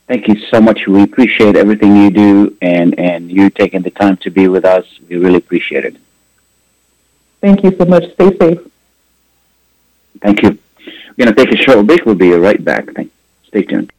Thank 0.07 0.27
you 0.27 0.35
so 0.51 0.61
much. 0.61 0.85
We 0.87 1.03
appreciate 1.03 1.55
everything 1.55 1.95
you 1.95 2.11
do 2.11 2.57
and, 2.61 2.99
and 2.99 3.31
you 3.31 3.49
taking 3.49 3.81
the 3.81 3.89
time 3.89 4.17
to 4.17 4.29
be 4.29 4.47
with 4.47 4.65
us. 4.65 4.85
We 5.09 5.15
really 5.15 5.37
appreciate 5.37 5.85
it. 5.85 5.95
Thank 7.41 7.63
you 7.63 7.75
so 7.75 7.85
much. 7.85 8.13
Stay 8.13 8.37
safe. 8.37 8.59
Thank 10.25 10.41
you. 10.41 10.57
We're 11.15 11.25
going 11.25 11.35
to 11.35 11.45
take 11.45 11.53
a 11.53 11.55
short 11.55 11.85
break. 11.85 12.03
We'll 12.03 12.15
be 12.15 12.31
right 12.31 12.61
back. 12.63 12.89
Stay 13.45 13.61
tuned. 13.61 13.93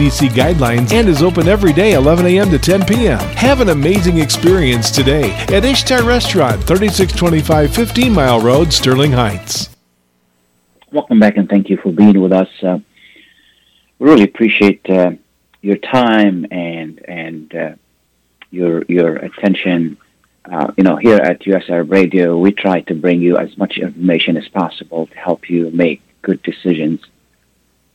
CDC 0.01 0.29
guidelines 0.29 0.91
and 0.93 1.07
is 1.07 1.21
open 1.21 1.47
every 1.47 1.71
day 1.71 1.93
11 1.93 2.25
a.m. 2.25 2.49
to 2.49 2.57
10 2.57 2.85
p.m. 2.85 3.19
Have 3.19 3.61
an 3.61 3.69
amazing 3.69 4.17
experience 4.17 4.89
today 4.89 5.31
at 5.49 5.63
Ishtar 5.63 6.03
Restaurant, 6.03 6.63
3625 6.63 7.71
15 7.71 8.11
Mile 8.11 8.39
Road, 8.41 8.73
Sterling 8.73 9.11
Heights. 9.11 9.69
Welcome 10.91 11.19
back 11.19 11.37
and 11.37 11.47
thank 11.47 11.69
you 11.69 11.77
for 11.77 11.91
being 11.91 12.19
with 12.19 12.33
us. 12.33 12.49
Uh, 12.63 12.79
we 13.99 14.09
really 14.09 14.23
appreciate 14.23 14.89
uh, 14.89 15.11
your 15.61 15.77
time 15.77 16.47
and 16.49 17.05
and 17.07 17.53
uh, 17.53 17.71
your 18.49 18.83
your 18.85 19.17
attention. 19.17 19.97
Uh, 20.45 20.71
you 20.77 20.83
know, 20.83 20.95
here 20.95 21.17
at 21.17 21.41
USR 21.41 21.87
Radio, 21.87 22.39
we 22.39 22.51
try 22.53 22.81
to 22.81 22.95
bring 22.95 23.21
you 23.21 23.37
as 23.37 23.55
much 23.55 23.77
information 23.77 24.35
as 24.35 24.47
possible 24.47 25.05
to 25.05 25.15
help 25.15 25.47
you 25.47 25.69
make 25.69 26.01
good 26.23 26.41
decisions. 26.41 27.01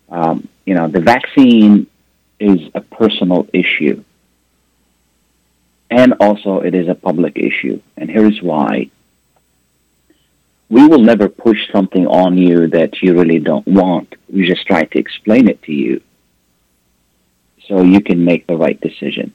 Um, 0.09 0.47
you 0.65 0.75
know, 0.75 0.87
the 0.87 1.01
vaccine 1.01 1.89
is 2.39 2.61
a 2.75 2.81
personal 2.81 3.47
issue. 3.53 4.05
And 5.91 6.15
also, 6.21 6.61
it 6.61 6.75
is 6.75 6.89
a 6.89 6.95
public 6.95 7.37
issue. 7.39 7.81
And 7.97 8.11
here's 8.11 8.43
why. 8.43 8.91
we 10.69 10.87
will 10.87 11.01
never 11.03 11.29
push 11.29 11.59
something 11.71 12.07
on 12.07 12.37
you 12.37 12.67
that 12.69 13.01
you 13.03 13.15
really 13.15 13.39
don't 13.39 13.67
want. 13.67 14.15
We 14.29 14.47
just 14.47 14.67
try 14.67 14.85
to 14.85 14.99
explain 14.99 15.49
it 15.49 15.63
to 15.65 15.73
you 15.73 16.01
so 17.69 17.83
you 17.83 18.01
can 18.01 18.25
make 18.25 18.47
the 18.47 18.57
right 18.57 18.81
decision. 18.81 19.33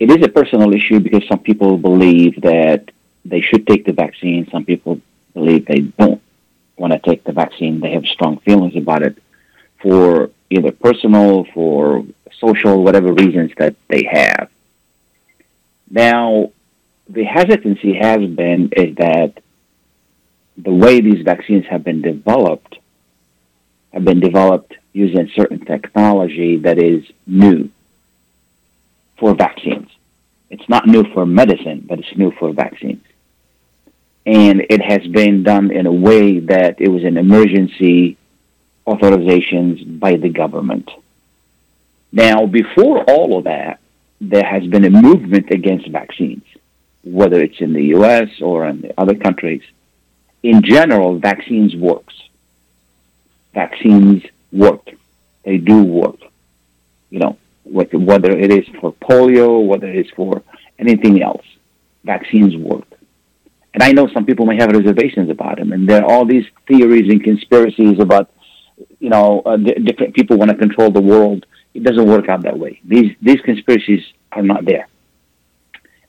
It 0.00 0.10
is 0.10 0.24
a 0.24 0.28
personal 0.28 0.72
issue 0.74 1.00
because 1.00 1.26
some 1.28 1.40
people 1.40 1.76
believe 1.76 2.40
that 2.42 2.90
they 3.24 3.40
should 3.40 3.66
take 3.66 3.84
the 3.86 3.92
vaccine. 3.92 4.48
Some 4.50 4.64
people 4.64 5.00
believe 5.34 5.66
they 5.66 5.80
don't 5.80 6.22
want 6.76 6.92
to 6.92 6.98
take 6.98 7.24
the 7.24 7.32
vaccine. 7.32 7.80
They 7.80 7.92
have 7.92 8.06
strong 8.06 8.38
feelings 8.38 8.76
about 8.76 9.02
it 9.02 9.18
for 9.80 10.30
either 10.54 10.72
personal, 10.72 11.44
for 11.54 12.04
social, 12.40 12.82
whatever 12.82 13.12
reasons 13.12 13.50
that 13.58 13.76
they 13.88 14.04
have. 14.10 14.50
Now, 15.90 16.50
the 17.08 17.24
hesitancy 17.24 17.94
has 18.00 18.18
been 18.18 18.70
is 18.76 18.96
that 18.96 19.34
the 20.56 20.72
way 20.72 21.00
these 21.00 21.22
vaccines 21.24 21.64
have 21.68 21.84
been 21.84 22.00
developed 22.02 22.78
have 23.92 24.04
been 24.04 24.20
developed 24.20 24.74
using 24.92 25.30
certain 25.34 25.64
technology 25.64 26.56
that 26.58 26.78
is 26.78 27.04
new 27.26 27.70
for 29.18 29.34
vaccines. 29.34 29.88
It's 30.50 30.68
not 30.68 30.86
new 30.86 31.04
for 31.12 31.24
medicine, 31.24 31.84
but 31.88 32.00
it's 32.00 32.16
new 32.16 32.32
for 32.32 32.52
vaccines. 32.52 33.04
And 34.26 34.62
it 34.70 34.82
has 34.82 35.06
been 35.06 35.42
done 35.42 35.70
in 35.70 35.86
a 35.86 35.92
way 35.92 36.40
that 36.40 36.80
it 36.80 36.88
was 36.88 37.04
an 37.04 37.16
emergency 37.16 38.16
authorizations 38.86 39.98
by 39.98 40.16
the 40.16 40.28
government. 40.28 40.90
Now, 42.12 42.46
before 42.46 43.02
all 43.04 43.38
of 43.38 43.44
that, 43.44 43.80
there 44.20 44.44
has 44.44 44.66
been 44.66 44.84
a 44.84 44.90
movement 44.90 45.50
against 45.50 45.88
vaccines, 45.88 46.44
whether 47.02 47.40
it's 47.40 47.60
in 47.60 47.72
the 47.72 47.84
U.S. 47.96 48.28
or 48.40 48.66
in 48.66 48.82
the 48.82 48.98
other 48.98 49.14
countries. 49.14 49.62
In 50.42 50.62
general, 50.62 51.18
vaccines 51.18 51.74
works. 51.74 52.14
Vaccines 53.52 54.22
work. 54.52 54.90
They 55.44 55.58
do 55.58 55.82
work. 55.82 56.20
You 57.10 57.18
know, 57.20 57.38
whether 57.64 58.30
it 58.30 58.52
is 58.52 58.66
for 58.80 58.92
polio, 58.92 59.66
whether 59.66 59.88
it 59.88 60.06
is 60.06 60.10
for 60.14 60.42
anything 60.78 61.22
else, 61.22 61.46
vaccines 62.04 62.56
work. 62.56 62.84
And 63.72 63.82
I 63.82 63.92
know 63.92 64.06
some 64.08 64.24
people 64.24 64.46
may 64.46 64.56
have 64.56 64.70
reservations 64.70 65.30
about 65.30 65.58
them, 65.58 65.72
and 65.72 65.88
there 65.88 66.02
are 66.02 66.10
all 66.10 66.24
these 66.24 66.46
theories 66.68 67.10
and 67.10 67.22
conspiracies 67.22 67.98
about, 67.98 68.30
you 69.04 69.10
know, 69.10 69.42
uh, 69.44 69.58
d- 69.58 69.74
different 69.88 70.14
people 70.14 70.38
want 70.38 70.50
to 70.50 70.56
control 70.56 70.90
the 70.90 71.06
world. 71.12 71.44
It 71.74 71.82
doesn't 71.82 72.06
work 72.14 72.26
out 72.30 72.42
that 72.44 72.58
way. 72.58 72.80
These 72.92 73.10
these 73.20 73.40
conspiracies 73.42 74.02
are 74.32 74.42
not 74.52 74.64
there. 74.64 74.86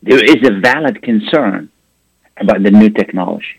There 0.02 0.24
is 0.24 0.40
a 0.50 0.54
valid 0.62 1.02
concern 1.02 1.70
about 2.38 2.64
the 2.64 2.72
new 2.72 2.90
technology, 3.02 3.58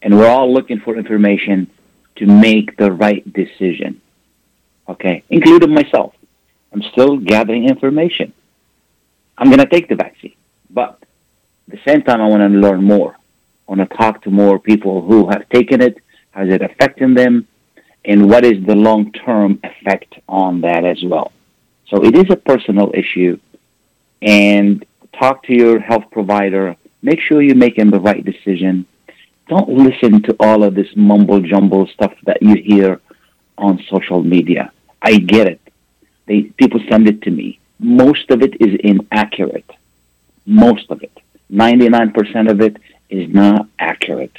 and 0.00 0.16
we're 0.18 0.32
all 0.36 0.50
looking 0.56 0.80
for 0.80 0.96
information 0.96 1.70
to 2.18 2.24
make 2.24 2.68
the 2.78 2.90
right 2.90 3.22
decision. 3.40 4.00
Okay, 4.88 5.16
including 5.28 5.74
myself. 5.80 6.14
I'm 6.72 6.84
still 6.92 7.18
gathering 7.18 7.68
information. 7.74 8.32
I'm 9.36 9.48
going 9.52 9.64
to 9.66 9.72
take 9.76 9.88
the 9.88 9.96
vaccine, 9.96 10.36
but 10.70 10.90
at 11.66 11.72
the 11.74 11.82
same 11.88 12.02
time, 12.02 12.20
I 12.22 12.28
want 12.32 12.42
to 12.50 12.58
learn 12.66 12.82
more. 12.94 13.12
I 13.14 13.66
want 13.72 13.82
to 13.90 13.96
talk 13.96 14.22
to 14.22 14.30
more 14.30 14.58
people 14.58 15.02
who 15.02 15.28
have 15.32 15.46
taken 15.50 15.82
it. 15.82 15.94
How's 16.30 16.48
it 16.56 16.62
affecting 16.62 17.12
them? 17.14 17.46
And 18.06 18.30
what 18.30 18.44
is 18.44 18.64
the 18.64 18.76
long 18.76 19.12
term 19.12 19.58
effect 19.64 20.14
on 20.28 20.60
that 20.60 20.84
as 20.84 21.02
well? 21.04 21.32
So 21.88 22.04
it 22.04 22.16
is 22.16 22.26
a 22.30 22.36
personal 22.36 22.92
issue. 22.94 23.38
And 24.22 24.84
talk 25.12 25.42
to 25.44 25.52
your 25.52 25.80
health 25.80 26.04
provider. 26.12 26.76
Make 27.02 27.20
sure 27.20 27.42
you're 27.42 27.56
making 27.56 27.90
the 27.90 28.00
right 28.00 28.24
decision. 28.24 28.86
Don't 29.48 29.68
listen 29.68 30.22
to 30.22 30.36
all 30.40 30.62
of 30.62 30.74
this 30.74 30.88
mumble 30.96 31.40
jumble 31.40 31.86
stuff 31.88 32.14
that 32.24 32.42
you 32.42 32.56
hear 32.56 33.00
on 33.58 33.82
social 33.90 34.22
media. 34.22 34.72
I 35.02 35.18
get 35.18 35.46
it. 35.46 35.60
They, 36.26 36.42
people 36.42 36.80
send 36.88 37.08
it 37.08 37.22
to 37.22 37.30
me. 37.30 37.58
Most 37.78 38.30
of 38.30 38.42
it 38.42 38.60
is 38.60 38.78
inaccurate. 38.82 39.70
Most 40.46 40.90
of 40.90 41.02
it. 41.02 41.12
99% 41.52 42.50
of 42.50 42.60
it 42.60 42.76
is 43.10 43.32
not 43.32 43.68
accurate. 43.78 44.36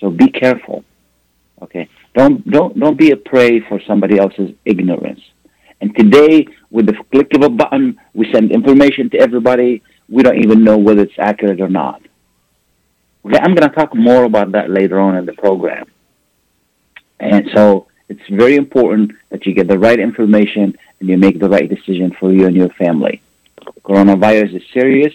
So 0.00 0.10
be 0.10 0.28
careful. 0.28 0.84
Okay? 1.62 1.88
Don't, 2.18 2.44
don't, 2.50 2.76
don't 2.76 2.98
be 2.98 3.12
a 3.12 3.16
prey 3.16 3.60
for 3.60 3.80
somebody 3.86 4.18
else's 4.18 4.50
ignorance. 4.64 5.20
And 5.80 5.96
today, 5.96 6.48
with 6.68 6.86
the 6.86 6.94
click 7.12 7.32
of 7.36 7.42
a 7.44 7.48
button, 7.48 8.00
we 8.12 8.28
send 8.32 8.50
information 8.50 9.08
to 9.10 9.18
everybody. 9.18 9.84
We 10.08 10.24
don't 10.24 10.38
even 10.38 10.64
know 10.64 10.76
whether 10.78 11.02
it's 11.02 11.16
accurate 11.16 11.60
or 11.60 11.68
not. 11.68 12.02
Okay, 13.24 13.38
I'm 13.38 13.54
going 13.54 13.70
to 13.70 13.76
talk 13.76 13.94
more 13.94 14.24
about 14.24 14.50
that 14.50 14.68
later 14.68 14.98
on 14.98 15.14
in 15.14 15.26
the 15.26 15.32
program. 15.32 15.86
And 17.20 17.48
so 17.54 17.86
it's 18.08 18.28
very 18.28 18.56
important 18.56 19.12
that 19.28 19.46
you 19.46 19.54
get 19.54 19.68
the 19.68 19.78
right 19.78 20.00
information 20.00 20.76
and 20.98 21.08
you 21.08 21.16
make 21.18 21.38
the 21.38 21.48
right 21.48 21.68
decision 21.68 22.16
for 22.18 22.32
you 22.32 22.46
and 22.46 22.56
your 22.56 22.70
family. 22.70 23.22
Coronavirus 23.84 24.56
is 24.56 24.62
serious 24.72 25.14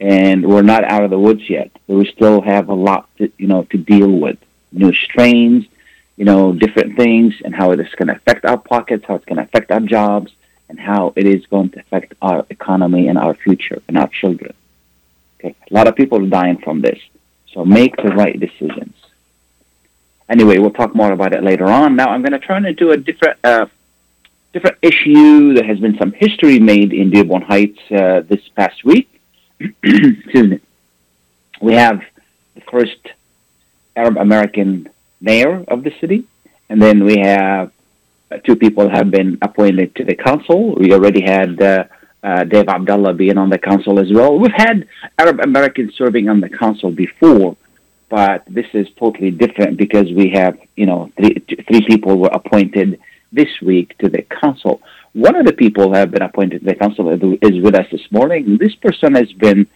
and 0.00 0.44
we're 0.44 0.62
not 0.62 0.82
out 0.82 1.04
of 1.04 1.10
the 1.10 1.18
woods 1.20 1.48
yet. 1.48 1.70
We 1.86 2.10
still 2.16 2.40
have 2.40 2.68
a 2.68 2.74
lot 2.74 3.08
to, 3.18 3.30
you 3.38 3.46
know, 3.46 3.62
to 3.70 3.78
deal 3.78 4.10
with. 4.10 4.38
New 4.72 4.92
strains, 4.92 5.66
you 6.16 6.24
know, 6.24 6.52
different 6.52 6.96
things 6.96 7.34
and 7.44 7.54
how 7.54 7.72
it 7.72 7.80
is 7.80 7.88
going 7.96 8.08
to 8.08 8.16
affect 8.16 8.44
our 8.44 8.58
pockets, 8.58 9.04
how 9.06 9.14
it's 9.14 9.24
going 9.24 9.38
to 9.38 9.44
affect 9.44 9.70
our 9.70 9.80
jobs, 9.80 10.32
and 10.68 10.78
how 10.78 11.12
it 11.16 11.26
is 11.26 11.44
going 11.46 11.70
to 11.70 11.80
affect 11.80 12.14
our 12.22 12.46
economy 12.50 13.08
and 13.08 13.18
our 13.18 13.34
future 13.34 13.82
and 13.88 13.98
our 13.98 14.08
children. 14.08 14.54
Okay, 15.38 15.54
a 15.70 15.74
lot 15.74 15.86
of 15.86 15.96
people 15.96 16.22
are 16.22 16.28
dying 16.28 16.58
from 16.58 16.80
this. 16.80 16.98
So 17.52 17.64
make 17.64 17.96
the 17.96 18.10
right 18.10 18.38
decisions. 18.38 18.94
Anyway, 20.28 20.58
we'll 20.58 20.70
talk 20.70 20.94
more 20.94 21.12
about 21.12 21.34
it 21.34 21.42
later 21.42 21.66
on. 21.66 21.96
Now 21.96 22.08
I'm 22.08 22.22
going 22.22 22.32
to 22.32 22.38
turn 22.38 22.64
into 22.64 22.90
a 22.90 22.96
different, 22.96 23.38
uh, 23.44 23.66
different 24.52 24.78
issue. 24.80 25.52
There 25.52 25.66
has 25.66 25.78
been 25.78 25.98
some 25.98 26.12
history 26.12 26.58
made 26.58 26.92
in 26.92 27.10
Dearborn 27.10 27.42
Heights 27.42 27.80
uh, 27.90 28.20
this 28.20 28.48
past 28.56 28.84
week. 28.84 29.08
excuse 29.60 30.48
me, 30.48 30.60
we 31.60 31.74
have 31.74 32.02
the 32.54 32.62
first 32.62 32.98
Arab 33.94 34.16
American 34.16 34.88
mayor 35.22 35.64
of 35.68 35.84
the 35.84 35.92
city, 36.00 36.26
and 36.68 36.80
then 36.82 37.04
we 37.04 37.18
have 37.18 37.72
uh, 38.30 38.38
two 38.38 38.56
people 38.56 38.88
have 38.90 39.10
been 39.10 39.38
appointed 39.42 39.94
to 39.96 40.04
the 40.04 40.14
council. 40.14 40.74
We 40.74 40.92
already 40.92 41.22
had 41.22 41.60
uh, 41.62 41.84
uh, 42.22 42.44
Dave 42.44 42.68
Abdullah 42.68 43.14
being 43.14 43.38
on 43.38 43.50
the 43.50 43.58
council 43.58 43.98
as 43.98 44.12
well. 44.12 44.38
We've 44.38 44.52
had 44.56 44.88
Arab 45.18 45.40
Americans 45.40 45.94
serving 45.96 46.28
on 46.28 46.40
the 46.40 46.48
council 46.48 46.90
before, 46.90 47.56
but 48.08 48.44
this 48.48 48.66
is 48.74 48.86
totally 48.98 49.30
different 49.30 49.76
because 49.76 50.06
we 50.12 50.30
have, 50.30 50.58
you 50.76 50.86
know, 50.86 51.10
three, 51.16 51.34
three 51.68 51.84
people 51.86 52.18
were 52.18 52.30
appointed 52.32 53.00
this 53.32 53.48
week 53.62 53.96
to 53.98 54.08
the 54.08 54.22
council. 54.22 54.80
One 55.14 55.36
of 55.36 55.46
the 55.46 55.52
people 55.52 55.92
have 55.94 56.10
been 56.10 56.22
appointed 56.22 56.60
to 56.60 56.66
the 56.66 56.74
council 56.74 57.08
is 57.10 57.62
with 57.62 57.74
us 57.74 57.86
this 57.90 58.06
morning. 58.10 58.58
This 58.58 58.74
person 58.76 59.14
has 59.14 59.32
been 59.32 59.66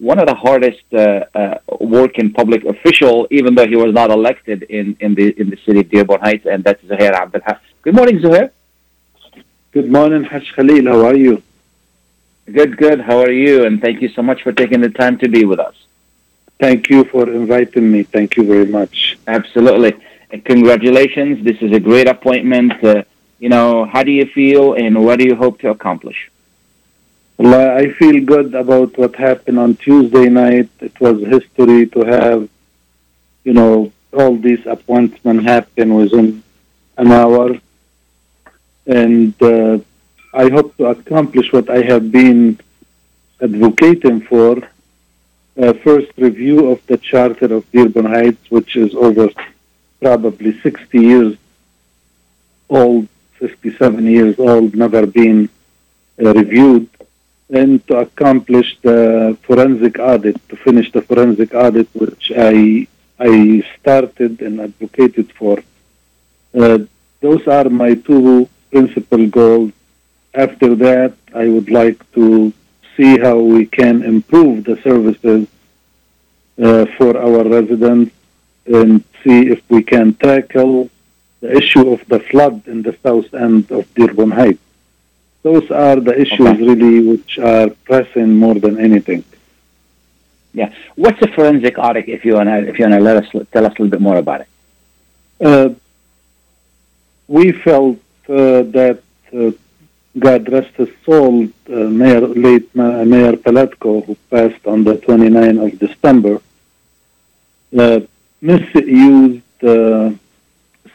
one 0.00 0.18
of 0.18 0.26
the 0.26 0.34
hardest 0.34 0.82
uh, 0.92 1.24
uh, 1.34 1.58
working 1.78 2.32
public 2.32 2.64
official, 2.64 3.28
even 3.30 3.54
though 3.54 3.66
he 3.66 3.76
was 3.76 3.92
not 3.92 4.10
elected 4.10 4.62
in, 4.62 4.96
in 5.00 5.14
the 5.14 5.28
in 5.40 5.50
the 5.50 5.58
city 5.64 5.80
of 5.80 5.90
Dearborn 5.90 6.20
Heights, 6.20 6.46
and 6.46 6.64
that's 6.64 6.82
Zuhair 6.84 7.12
Abdelhaq. 7.12 7.58
Good 7.82 7.94
morning, 7.94 8.18
Zuhair. 8.18 8.50
Good 9.72 9.90
morning, 9.90 10.24
Haj 10.24 10.52
Khalil. 10.54 10.86
How 10.86 11.06
are 11.06 11.16
you? 11.16 11.42
Good, 12.50 12.76
good. 12.76 13.00
How 13.00 13.18
are 13.20 13.30
you? 13.30 13.64
And 13.66 13.80
thank 13.80 14.00
you 14.02 14.08
so 14.08 14.22
much 14.22 14.42
for 14.42 14.52
taking 14.52 14.80
the 14.80 14.88
time 14.88 15.18
to 15.18 15.28
be 15.28 15.44
with 15.44 15.60
us. 15.60 15.76
Thank 16.58 16.90
you 16.90 17.04
for 17.04 17.30
inviting 17.30 17.90
me. 17.92 18.02
Thank 18.02 18.36
you 18.36 18.44
very 18.44 18.66
much. 18.66 19.18
Absolutely. 19.26 19.94
And 20.30 20.44
congratulations. 20.44 21.44
This 21.44 21.58
is 21.62 21.72
a 21.72 21.80
great 21.80 22.08
appointment. 22.08 22.82
Uh, 22.82 23.04
you 23.38 23.48
know, 23.48 23.84
how 23.84 24.02
do 24.02 24.10
you 24.10 24.26
feel 24.26 24.74
and 24.74 25.04
what 25.04 25.18
do 25.20 25.24
you 25.26 25.36
hope 25.36 25.60
to 25.60 25.70
accomplish? 25.70 26.30
I 27.42 27.92
feel 27.92 28.22
good 28.22 28.54
about 28.54 28.98
what 28.98 29.14
happened 29.16 29.58
on 29.58 29.76
Tuesday 29.76 30.28
night. 30.28 30.68
It 30.80 31.00
was 31.00 31.18
history 31.20 31.86
to 31.86 32.00
have, 32.00 32.48
you 33.44 33.54
know, 33.54 33.90
all 34.12 34.36
these 34.36 34.66
appointments 34.66 35.44
happen 35.46 35.94
within 35.94 36.42
an 36.98 37.10
hour. 37.10 37.58
And 38.86 39.34
uh, 39.42 39.78
I 40.34 40.50
hope 40.50 40.76
to 40.76 40.86
accomplish 40.86 41.50
what 41.50 41.70
I 41.70 41.80
have 41.82 42.12
been 42.12 42.60
advocating 43.40 44.20
for. 44.20 44.58
Uh, 45.58 45.72
first 45.72 46.12
review 46.18 46.70
of 46.70 46.86
the 46.88 46.98
Charter 46.98 47.54
of 47.54 47.70
Dearborn 47.72 48.04
Heights, 48.04 48.50
which 48.50 48.76
is 48.76 48.94
over 48.94 49.30
probably 50.02 50.60
60 50.60 50.98
years 50.98 51.36
old, 52.68 53.08
57 53.38 54.04
years 54.06 54.38
old, 54.38 54.74
never 54.74 55.06
been 55.06 55.48
uh, 56.22 56.34
reviewed, 56.34 56.88
and 57.52 57.86
to 57.88 57.98
accomplish 57.98 58.78
the 58.82 59.36
forensic 59.42 59.98
audit, 59.98 60.36
to 60.48 60.56
finish 60.56 60.90
the 60.92 61.02
forensic 61.02 61.54
audit, 61.54 61.88
which 61.94 62.32
I 62.36 62.86
I 63.18 63.62
started 63.78 64.40
and 64.40 64.60
advocated 64.60 65.30
for. 65.32 65.62
Uh, 66.58 66.78
those 67.20 67.46
are 67.46 67.68
my 67.68 67.94
two 67.94 68.48
principal 68.70 69.26
goals. 69.26 69.72
After 70.32 70.74
that, 70.76 71.12
I 71.34 71.48
would 71.48 71.70
like 71.70 72.00
to 72.12 72.52
see 72.96 73.18
how 73.18 73.38
we 73.38 73.66
can 73.66 74.02
improve 74.02 74.64
the 74.64 74.76
services 74.82 75.46
uh, 76.62 76.86
for 76.96 77.16
our 77.16 77.44
residents 77.44 78.12
and 78.66 79.04
see 79.22 79.48
if 79.54 79.60
we 79.68 79.82
can 79.82 80.14
tackle 80.14 80.88
the 81.40 81.56
issue 81.56 81.92
of 81.92 82.00
the 82.08 82.20
flood 82.20 82.66
in 82.66 82.82
the 82.82 82.96
south 83.02 83.32
end 83.34 83.70
of 83.70 83.92
Dearborn 83.94 84.30
Heights. 84.30 84.69
Those 85.42 85.70
are 85.70 85.96
the 85.96 86.14
issues 86.20 86.40
Okay. 86.48 86.62
really 86.62 87.08
which 87.08 87.38
are 87.38 87.70
pressing 87.84 88.36
more 88.36 88.54
than 88.54 88.78
anything. 88.78 89.24
Yeah. 90.52 90.72
What's 90.96 91.20
a 91.22 91.28
forensic 91.28 91.78
audit? 91.78 92.08
If 92.08 92.24
you 92.24 92.34
wanna, 92.34 92.58
if 92.70 92.78
you 92.78 92.84
wanna 92.86 93.00
let 93.00 93.16
us 93.22 93.28
tell 93.52 93.64
us 93.66 93.72
a 93.78 93.82
little 93.82 93.88
bit 93.88 94.00
more 94.00 94.16
about 94.18 94.40
it. 94.42 94.48
Uh, 95.40 95.68
we 97.28 97.52
felt 97.52 97.98
uh, 98.28 98.62
that 98.78 98.98
uh, 99.32 99.50
God 100.18 100.48
rest 100.52 100.74
his 100.76 100.88
soul, 101.06 101.44
uh, 101.72 101.72
Mayor, 102.00 102.20
late 102.20 102.68
Ma- 102.74 103.04
Mayor 103.04 103.34
Paletko, 103.34 104.04
who 104.04 104.16
passed 104.30 104.66
on 104.66 104.82
the 104.84 104.96
29th 104.96 105.72
of 105.72 105.78
December, 105.78 106.40
uh, 107.78 108.00
misused 108.40 109.42
uh, 109.62 110.10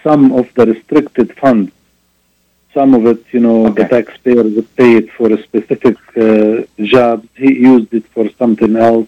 some 0.03 0.31
of 0.33 0.53
the 0.55 0.65
restricted 0.65 1.35
funds. 1.37 1.71
Some 2.75 2.93
of 2.97 3.03
it, 3.13 3.21
you 3.35 3.39
know, 3.45 3.59
the 3.77 3.83
Okay. 3.85 3.87
taxpayers 3.97 4.53
paid 4.81 5.03
for 5.17 5.27
a 5.37 5.39
specific 5.47 5.97
uh, 6.17 6.63
job. 6.95 7.17
He 7.43 7.49
used 7.73 7.91
it 7.99 8.05
for 8.13 8.25
something 8.41 8.73
else. 8.89 9.07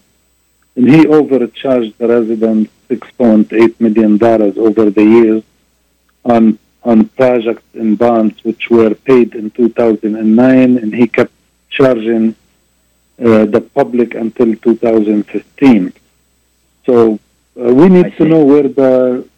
And 0.76 0.84
he 0.94 1.00
overcharged 1.18 1.94
the 2.00 2.08
residents 2.16 2.70
$6.8 2.88 3.78
million 3.84 4.12
over 4.66 4.84
the 4.98 5.04
years 5.16 5.42
on 6.34 6.58
on 6.90 6.98
projects 7.20 7.68
and 7.80 7.98
bonds 7.98 8.36
which 8.46 8.70
were 8.76 8.94
paid 9.10 9.28
in 9.40 9.46
2009, 9.50 10.78
and 10.82 10.94
he 11.00 11.06
kept 11.16 11.32
charging 11.76 12.24
uh, 13.26 13.44
the 13.54 13.60
public 13.78 14.10
until 14.24 14.50
2015. 14.56 15.92
So 16.86 16.94
uh, 17.60 17.74
we 17.80 17.86
need 17.96 18.10
to 18.18 18.24
know 18.24 18.42
where 18.52 18.68
the 18.80 18.92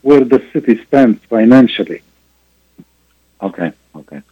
where 0.08 0.24
the 0.34 0.40
city 0.52 0.74
stands 0.86 1.18
financially. 1.36 2.00
Okay. 3.42 3.72
Okay. 3.96 4.22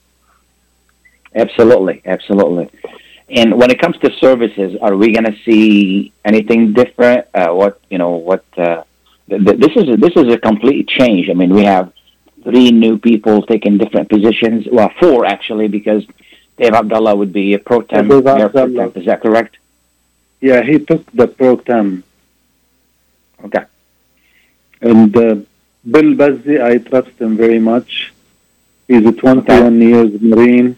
Absolutely. 1.34 2.02
Absolutely. 2.04 2.70
And 3.30 3.58
when 3.58 3.70
it 3.70 3.78
comes 3.80 3.96
to 3.98 4.12
services, 4.14 4.76
are 4.80 4.96
we 4.96 5.12
going 5.12 5.24
to 5.26 5.36
see 5.44 6.12
anything 6.24 6.72
different? 6.72 7.26
Uh, 7.34 7.48
what 7.52 7.80
you 7.90 7.98
know? 7.98 8.12
What 8.16 8.44
uh, 8.56 8.84
th- 9.28 9.44
th- 9.44 9.58
this 9.60 9.76
is? 9.76 9.88
A, 9.90 9.96
this 9.96 10.12
is 10.16 10.32
a 10.32 10.38
complete 10.38 10.88
change. 10.88 11.28
I 11.28 11.34
mean, 11.34 11.50
we 11.54 11.64
have 11.64 11.92
three 12.42 12.70
new 12.70 12.96
people 12.98 13.42
taking 13.42 13.76
different 13.76 14.08
positions. 14.08 14.66
Well, 14.70 14.90
four 14.98 15.26
actually, 15.26 15.68
because 15.68 16.06
Dave 16.56 16.72
Abdullah 16.72 17.14
would 17.16 17.32
be 17.32 17.52
a 17.52 17.58
pro 17.58 17.82
tem. 17.82 18.08
Dave 18.08 18.26
Abdullah. 18.26 18.88
Is 18.94 19.04
that 19.06 19.20
correct? 19.20 19.58
Yeah, 20.40 20.62
he 20.62 20.78
took 20.78 21.04
the 21.12 21.26
pro 21.28 21.56
tem, 21.56 22.04
Okay. 23.44 23.64
and 24.80 25.14
uh, 25.16 25.34
Bill 25.90 26.14
Bazzi, 26.14 26.62
I 26.62 26.78
trust 26.78 27.10
him 27.20 27.36
very 27.36 27.58
much. 27.58 28.12
He's 28.88 29.04
a 29.06 29.12
21 29.12 29.80
years 29.80 30.20
Marine. 30.20 30.76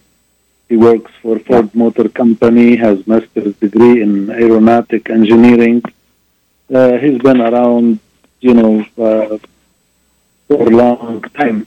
He 0.69 0.77
works 0.77 1.13
for 1.23 1.39
Ford 1.39 1.75
Motor 1.75 2.09
Company, 2.09 2.77
has 2.77 3.07
master's 3.07 3.55
degree 3.57 4.03
in 4.03 4.31
aeronautic 4.31 5.11
engineering. 5.11 5.83
Uh, 6.73 6.93
he's 6.99 7.19
been 7.19 7.41
around, 7.41 7.99
you 8.41 8.55
know, 8.55 8.81
uh, 8.99 9.39
for 10.49 10.63
a 10.69 10.71
long 10.71 11.23
time. 11.41 11.67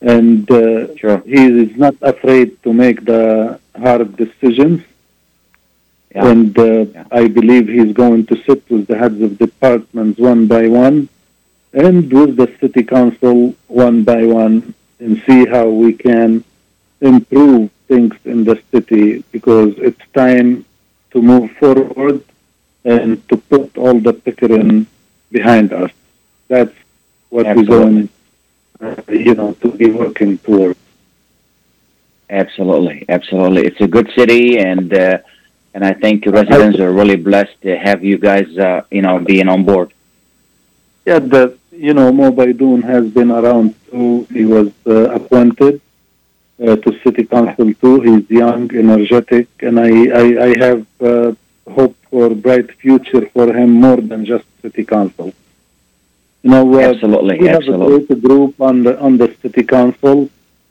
And 0.00 0.50
uh, 0.50 0.94
Sure. 0.96 1.18
he 1.26 1.42
is 1.62 1.76
not 1.76 1.94
afraid 2.02 2.62
to 2.64 2.72
make 2.72 3.04
the 3.04 3.58
hard 3.78 4.16
decisions. 4.16 4.82
Yeah. 6.14 6.26
And 6.30 6.58
uh, 6.58 6.64
Yeah. 6.94 7.04
I 7.10 7.28
believe 7.28 7.68
he's 7.68 7.92
going 7.94 8.26
to 8.26 8.36
sit 8.46 8.62
with 8.70 8.86
the 8.86 8.96
heads 8.98 9.20
of 9.22 9.38
departments 9.38 10.18
one 10.18 10.46
by 10.46 10.68
one 10.68 11.08
and 11.72 12.12
with 12.12 12.36
the 12.36 12.48
city 12.60 12.82
council 12.82 13.54
one 13.68 14.04
by 14.04 14.26
one 14.26 14.74
and 15.02 15.22
see 15.26 15.46
how 15.46 15.68
we 15.68 15.92
can 15.92 16.44
improve 17.00 17.70
things 17.88 18.14
in 18.24 18.44
the 18.44 18.56
city 18.72 19.24
because 19.32 19.72
it's 19.78 20.06
time 20.14 20.64
to 21.10 21.20
move 21.20 21.50
forward 21.62 22.22
and 22.84 23.10
to 23.28 23.36
put 23.36 23.76
all 23.76 23.98
the 24.00 24.12
Pickering 24.12 24.86
behind 25.30 25.72
us. 25.72 25.90
That's 26.48 26.74
what 27.30 27.46
we're 27.46 27.64
going, 27.64 28.08
uh, 28.80 28.96
you 29.08 29.34
know, 29.34 29.52
to 29.62 29.68
be 29.72 29.90
working 29.90 30.38
towards. 30.38 30.78
Absolutely, 32.30 33.04
absolutely. 33.08 33.62
It's 33.66 33.80
a 33.80 33.88
good 33.88 34.10
city, 34.16 34.58
and 34.58 34.92
uh, 34.94 35.18
and 35.74 35.84
I 35.84 35.92
think 35.92 36.24
residents 36.26 36.78
are 36.80 36.92
really 36.92 37.16
blessed 37.16 37.60
to 37.62 37.76
have 37.76 38.02
you 38.04 38.16
guys, 38.18 38.48
uh, 38.58 38.82
you 38.90 39.02
know, 39.02 39.18
being 39.18 39.48
on 39.48 39.64
board. 39.64 39.92
Yeah, 41.04 41.18
the 41.18 41.58
you 41.72 41.94
know 41.94 42.12
Mo 42.12 42.30
Baydoun 42.30 42.82
has 42.84 43.08
been 43.10 43.30
around 43.30 43.74
too. 43.90 44.26
He 44.30 44.44
was 44.44 44.70
uh, 44.86 45.10
appointed 45.10 45.80
uh, 46.62 46.76
to 46.76 47.00
city 47.02 47.24
council 47.24 47.72
too. 47.74 48.00
He's 48.00 48.30
young, 48.30 48.74
energetic, 48.74 49.48
and 49.60 49.80
I 49.80 49.90
I, 50.22 50.24
I 50.48 50.58
have 50.58 50.86
uh, 51.00 51.32
hope 51.70 51.96
for 52.10 52.26
a 52.26 52.34
bright 52.34 52.70
future 52.78 53.26
for 53.30 53.52
him 53.52 53.70
more 53.70 54.00
than 54.00 54.24
just 54.24 54.44
city 54.60 54.84
council. 54.84 55.32
You 56.42 56.50
know, 56.50 56.80
Absolutely, 56.80 57.38
we 57.38 57.46
have 57.46 57.56
absolutely. 57.62 57.94
a 57.94 57.98
great 58.06 58.22
group 58.22 58.60
on 58.60 58.82
the 58.82 58.98
on 59.00 59.16
the 59.16 59.34
city 59.42 59.62
council. 59.62 60.28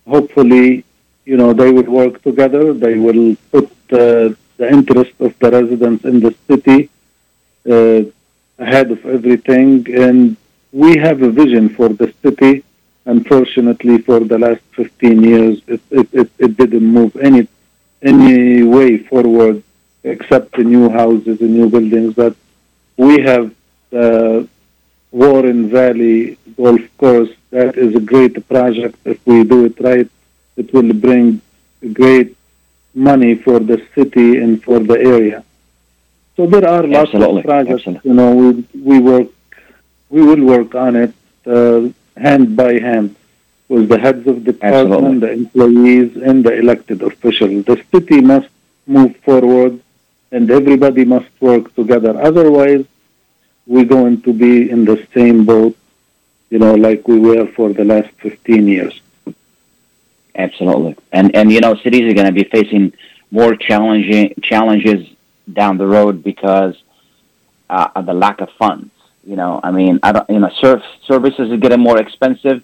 Hopefully, 0.08 0.84
you 1.26 1.38
know 1.38 1.54
they 1.54 1.72
will 1.72 1.90
work 2.02 2.22
together. 2.22 2.74
They 2.74 2.98
will 2.98 3.36
put 3.52 3.70
uh, 3.92 4.36
the 4.58 4.68
interest 4.70 5.14
of 5.20 5.38
the 5.40 5.50
residents 5.52 6.04
in 6.06 6.20
the 6.20 6.36
city 6.48 6.90
uh, 7.70 8.02
ahead 8.64 8.92
of 8.92 9.06
everything. 9.06 9.86
And 9.94 10.38
we 10.71 10.97
have 10.97 11.21
a 11.21 11.29
vision 11.29 11.69
for 11.69 11.89
the 11.89 12.13
city. 12.21 12.63
Unfortunately, 13.05 13.97
for 13.99 14.19
the 14.19 14.38
last 14.38 14.62
15 14.73 15.23
years, 15.23 15.62
it, 15.67 15.81
it, 15.89 16.07
it, 16.13 16.31
it 16.38 16.57
didn't 16.57 16.86
move 16.86 17.15
any 17.17 17.47
any 18.03 18.63
way 18.63 18.97
forward 18.97 19.62
except 20.03 20.55
the 20.55 20.63
new 20.63 20.89
houses 20.89 21.39
and 21.41 21.53
new 21.53 21.69
buildings. 21.69 22.13
But 22.15 22.36
we 22.97 23.19
have 23.21 23.53
the 23.89 24.47
Warren 25.12 25.69
Valley 25.69 26.38
Golf 26.55 26.81
Course. 26.97 27.29
That 27.51 27.77
is 27.77 27.95
a 27.95 27.99
great 27.99 28.47
project. 28.47 28.95
If 29.05 29.19
we 29.25 29.43
do 29.43 29.65
it 29.65 29.79
right, 29.79 30.10
it 30.57 30.73
will 30.73 30.93
bring 30.93 31.41
great 31.93 32.36
money 32.93 33.36
for 33.36 33.60
the 33.60 33.86
city 33.95 34.38
and 34.38 34.62
for 34.63 34.79
the 34.79 34.97
area. 34.99 35.43
So 36.38 36.47
there 36.47 36.67
are 36.67 36.84
lots 36.84 37.13
Absolutely, 37.13 37.39
of 37.41 37.45
projects. 37.45 37.88
absolutely. 37.88 38.10
You 38.10 38.13
know, 38.15 38.36
we 38.36 38.67
we 38.89 38.99
work, 38.99 39.27
we 40.12 40.21
will 40.21 40.43
work 40.45 40.76
on 40.76 40.95
it 40.95 41.13
uh, 41.47 41.89
hand 42.17 42.56
by 42.56 42.74
hand 42.80 43.15
with 43.69 43.88
the 43.88 43.97
heads 43.97 44.28
of 44.28 44.43
department, 44.43 45.21
the 45.21 45.32
employees, 45.32 46.17
and 46.17 46.43
the 46.43 46.54
elected 46.54 47.02
officials. 47.02 47.63
The 47.65 47.82
city 47.91 48.19
must 48.19 48.50
move 48.86 49.15
forward, 49.28 49.80
and 50.32 50.52
everybody 50.52 51.06
must 51.06 51.30
work 51.39 51.74
together. 51.76 52.13
Otherwise, 52.21 52.86
we're 53.65 53.86
going 53.86 54.21
to 54.24 54.34
be 54.34 54.69
in 54.69 54.84
the 54.84 55.08
same 55.13 55.45
boat, 55.45 55.78
you 56.50 56.60
know, 56.60 56.76
like 56.76 57.08
we 57.08 57.17
were 57.17 57.47
for 57.47 57.71
the 57.71 57.86
last 57.86 58.10
15 58.19 58.67
years. 58.67 59.00
Absolutely, 60.36 60.95
and 61.12 61.36
and 61.36 61.52
you 61.52 61.62
know, 61.62 61.76
cities 61.76 62.06
are 62.10 62.13
going 62.13 62.32
to 62.34 62.39
be 62.43 62.47
facing 62.58 62.93
more 63.32 63.56
challenging 63.56 64.34
challenges 64.41 65.08
down 65.52 65.78
the 65.78 65.88
road 65.88 66.24
because 66.24 66.76
uh, 67.69 67.89
of 67.95 68.06
the 68.06 68.13
lack 68.13 68.41
of 68.41 68.50
funds. 68.60 68.91
You 69.25 69.36
know, 69.36 69.60
I 69.63 69.71
mean, 69.71 69.99
I 70.01 70.12
don't, 70.12 70.29
you 70.29 70.39
know, 70.39 70.49
serv- 70.60 70.84
services 71.05 71.51
are 71.51 71.57
getting 71.57 71.79
more 71.79 71.99
expensive, 71.99 72.63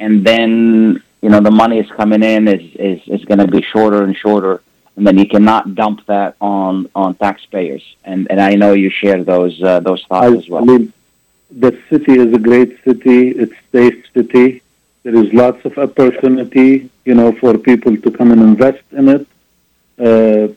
and 0.00 0.24
then 0.24 1.02
you 1.20 1.28
know 1.28 1.40
the 1.40 1.50
money 1.50 1.78
is 1.78 1.88
coming 1.92 2.22
in 2.22 2.48
is 2.48 2.74
is, 2.74 3.00
is 3.06 3.24
going 3.24 3.38
to 3.38 3.46
be 3.46 3.62
shorter 3.62 4.02
and 4.02 4.16
shorter, 4.16 4.62
and 4.96 5.06
then 5.06 5.16
you 5.16 5.26
cannot 5.28 5.74
dump 5.76 6.04
that 6.06 6.34
on 6.40 6.88
on 6.94 7.14
taxpayers. 7.14 7.84
And 8.04 8.26
and 8.30 8.40
I 8.40 8.54
know 8.54 8.72
you 8.72 8.90
share 8.90 9.22
those 9.22 9.62
uh, 9.62 9.78
those 9.80 10.02
thoughts 10.06 10.26
I 10.26 10.36
as 10.36 10.48
well. 10.48 10.62
I 10.62 10.66
mean, 10.66 10.92
the 11.50 11.78
city 11.88 12.14
is 12.18 12.34
a 12.34 12.38
great 12.38 12.82
city. 12.84 13.28
It's 13.28 13.52
a 13.52 13.76
safe 13.76 14.04
city. 14.12 14.62
There 15.04 15.14
is 15.14 15.32
lots 15.32 15.64
of 15.64 15.78
opportunity, 15.78 16.90
you 17.04 17.14
know, 17.14 17.32
for 17.32 17.56
people 17.58 17.96
to 17.96 18.10
come 18.10 18.32
and 18.32 18.40
invest 18.40 18.82
in 18.92 19.08
it. 19.08 19.26
Uh, 19.98 20.52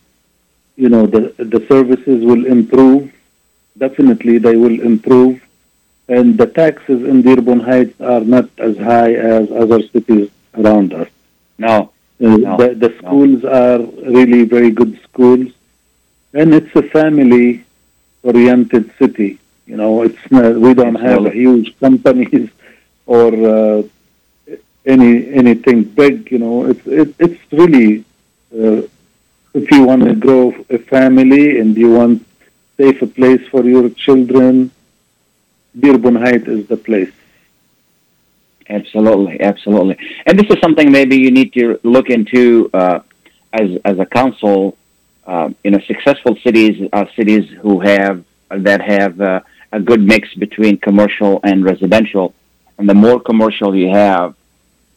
you 0.75 0.89
know, 0.89 1.05
the 1.05 1.33
the 1.37 1.65
services 1.67 2.25
will 2.25 2.45
improve. 2.45 3.11
Definitely, 3.77 4.37
they 4.37 4.55
will 4.55 4.79
improve, 4.79 5.41
and 6.07 6.37
the 6.37 6.45
taxes 6.47 7.03
in 7.03 7.21
Dearborn 7.21 7.59
Heights 7.59 7.99
are 7.99 8.21
not 8.21 8.47
as 8.57 8.77
high 8.77 9.13
as 9.13 9.51
other 9.51 9.81
cities 9.93 10.29
around 10.57 10.93
us. 10.93 11.09
No, 11.57 11.91
Uh, 12.21 12.37
No, 12.37 12.55
the, 12.57 12.67
the 12.83 12.91
schools 12.99 13.43
are 13.43 13.79
really 14.17 14.43
very 14.45 14.71
good 14.71 14.97
schools, 15.07 15.49
and 16.33 16.53
it's 16.53 16.73
a 16.75 16.83
family-oriented 16.83 18.91
city. 18.97 19.39
You 19.67 19.75
know, 19.77 20.03
it's 20.03 20.25
not, 20.31 20.55
we 20.55 20.73
don't 20.73 20.95
have 20.95 21.25
huge 21.33 21.77
companies 21.79 22.49
or 23.05 23.27
uh, 23.57 23.83
any 24.85 25.11
anything 25.41 25.83
big. 25.83 26.31
You 26.31 26.39
know, 26.39 26.65
it's 26.71 26.85
it, 26.87 27.13
it's 27.19 27.41
really 27.51 28.05
uh, 28.57 28.81
if 29.53 29.69
you 29.71 29.83
want 29.83 30.03
to 30.03 30.13
grow 30.15 30.53
a 30.69 30.77
family 30.77 31.59
and 31.59 31.75
you 31.75 31.91
want 31.99 32.25
safe 32.77 33.15
place 33.15 33.45
for 33.47 33.63
your 33.63 33.89
children, 33.89 34.71
Dearborn 35.79 36.15
Heights 36.15 36.47
is 36.47 36.67
the 36.67 36.77
place. 36.77 37.11
Absolutely, 38.67 39.39
absolutely. 39.41 39.97
And 40.25 40.39
this 40.39 40.47
is 40.49 40.59
something 40.59 40.91
maybe 40.91 41.17
you 41.17 41.31
need 41.31 41.53
to 41.53 41.79
look 41.83 42.09
into 42.09 42.69
uh, 42.73 42.99
as 43.53 43.77
as 43.85 43.99
a 43.99 44.05
council. 44.05 44.77
Uh, 45.25 45.49
you 45.63 45.71
know, 45.71 45.79
successful 45.87 46.35
cities 46.43 46.89
are 46.93 47.07
cities 47.15 47.49
who 47.61 47.79
have 47.79 48.23
that 48.49 48.81
have 48.81 49.21
uh, 49.21 49.41
a 49.71 49.79
good 49.79 50.01
mix 50.01 50.33
between 50.33 50.77
commercial 50.77 51.39
and 51.43 51.63
residential. 51.63 52.33
And 52.77 52.89
the 52.89 52.93
more 52.93 53.19
commercial 53.19 53.75
you 53.75 53.89
have, 53.89 54.35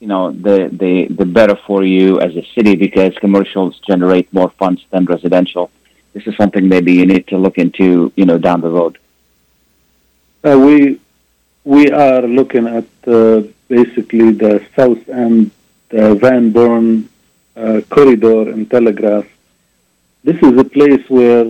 you 0.00 0.06
know, 0.06 0.32
the 0.32 0.70
the 0.72 1.08
the 1.08 1.26
better 1.26 1.56
for 1.66 1.84
you 1.84 2.20
as 2.20 2.34
a 2.36 2.44
city 2.54 2.74
because 2.74 3.12
commercials 3.18 3.78
generate 3.86 4.32
more 4.32 4.50
funds 4.58 4.82
than 4.90 5.04
residential. 5.04 5.70
This 6.18 6.32
is 6.32 6.36
something 6.36 6.68
maybe 6.68 6.94
you 6.94 7.06
need 7.06 7.28
to 7.28 7.38
look 7.38 7.58
into, 7.58 8.12
you 8.16 8.26
know, 8.26 8.38
down 8.38 8.60
the 8.60 8.70
road. 8.70 8.98
Uh, 10.42 10.58
we 10.58 11.00
we 11.62 11.92
are 11.92 12.22
looking 12.22 12.66
at 12.66 12.88
uh, 13.06 13.42
basically 13.68 14.32
the 14.32 14.66
south 14.74 15.08
end, 15.08 15.52
the 15.90 16.16
Van 16.16 16.50
Born 16.50 17.08
uh, 17.54 17.82
corridor 17.88 18.50
and 18.50 18.68
Telegraph. 18.68 19.26
This 20.24 20.42
is 20.42 20.58
a 20.58 20.64
place 20.64 21.08
where 21.08 21.46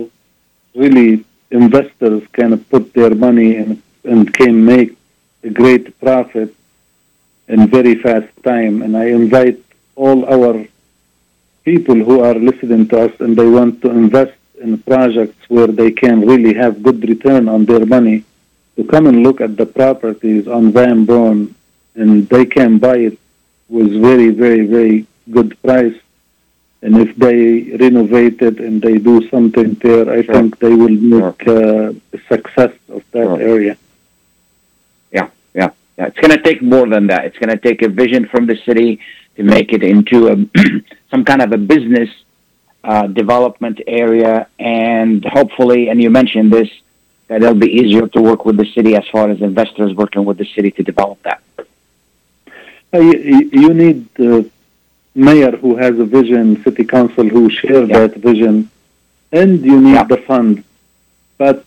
really 0.75 1.25
investors 1.49 2.21
can 2.33 2.63
put 2.65 2.93
their 2.93 3.15
money 3.15 3.55
and, 3.55 3.81
and 4.03 4.31
can 4.31 4.63
make 4.63 4.95
a 5.43 5.49
great 5.49 5.99
profit 5.99 6.53
in 7.47 7.67
very 7.69 7.95
fast 7.95 8.29
time. 8.43 8.83
And 8.83 8.95
I 8.95 9.05
invite 9.05 9.63
all 9.95 10.25
our 10.25 10.63
people 11.63 11.95
who 11.95 12.23
are 12.23 12.35
listening 12.35 12.87
to 12.89 13.05
us 13.05 13.19
and 13.19 13.35
they 13.35 13.47
want 13.47 13.81
to 13.81 13.89
invest 13.89 14.33
in 14.59 14.77
projects 14.83 15.49
where 15.49 15.67
they 15.67 15.91
can 15.91 16.21
really 16.27 16.53
have 16.53 16.83
good 16.83 17.07
return 17.07 17.47
on 17.49 17.65
their 17.65 17.85
money 17.85 18.23
to 18.75 18.83
come 18.83 19.07
and 19.07 19.23
look 19.23 19.41
at 19.41 19.57
the 19.57 19.65
properties 19.65 20.47
on 20.47 20.71
Van 20.71 21.05
Born 21.05 21.55
and 21.95 22.27
they 22.29 22.45
can 22.45 22.77
buy 22.77 22.97
it 22.97 23.17
with 23.67 23.91
very, 24.01 24.29
very, 24.29 24.65
very 24.65 25.05
good 25.31 25.59
price. 25.61 25.95
And 26.81 26.95
if 26.97 27.15
they 27.17 27.75
renovate 27.77 28.41
it 28.41 28.59
and 28.59 28.81
they 28.81 28.97
do 28.97 29.27
something 29.29 29.73
there, 29.75 30.09
I 30.09 30.23
Sure. 30.23 30.33
think 30.33 30.59
they 30.59 30.73
will 30.73 30.97
make 31.17 31.47
uh, 31.47 31.91
a 32.13 32.19
success 32.33 32.71
of 32.87 33.03
that 33.11 33.25
Sure. 33.25 33.41
area. 33.41 33.77
Yeah, 35.11 35.27
yeah, 35.53 35.71
yeah. 35.97 36.05
It's 36.07 36.19
going 36.19 36.31
to 36.37 36.41
take 36.41 36.61
more 36.61 36.87
than 36.87 37.07
that. 37.07 37.25
It's 37.25 37.37
going 37.37 37.49
to 37.49 37.57
take 37.57 37.81
a 37.81 37.89
vision 37.89 38.27
from 38.31 38.45
the 38.45 38.55
city 38.65 38.99
to 39.35 39.43
make 39.43 39.73
it 39.73 39.83
into 39.83 40.17
a 40.29 40.35
some 41.11 41.25
kind 41.25 41.41
of 41.41 41.51
a 41.51 41.57
business 41.57 42.09
uh, 42.83 43.07
development 43.07 43.81
area, 43.87 44.47
and 44.57 45.23
hopefully, 45.25 45.89
and 45.89 46.01
you 46.01 46.09
mentioned 46.09 46.51
this, 46.51 46.69
that 47.27 47.41
it'll 47.43 47.53
be 47.53 47.67
easier 47.67 48.07
to 48.07 48.21
work 48.21 48.45
with 48.45 48.57
the 48.57 48.65
city 48.73 48.95
as 48.95 49.05
far 49.11 49.29
as 49.29 49.41
investors 49.41 49.93
working 49.93 50.25
with 50.25 50.37
the 50.37 50.45
city 50.55 50.71
to 50.71 50.83
develop 50.83 51.21
that. 51.23 51.41
Uh, 52.93 52.99
you, 52.99 53.49
you 53.51 53.73
need 53.73 54.11
the 54.15 54.49
mayor 55.13 55.51
who 55.51 55.75
has 55.75 55.99
a 55.99 56.05
vision, 56.05 56.63
city 56.63 56.83
council 56.83 57.27
who 57.27 57.49
share 57.49 57.83
Yeah. 57.83 57.99
that 58.07 58.15
vision, 58.15 58.69
and 59.31 59.63
you 59.63 59.79
need 59.79 59.93
Yeah. 59.93 60.05
the 60.05 60.17
fund. 60.17 60.63
But 61.37 61.65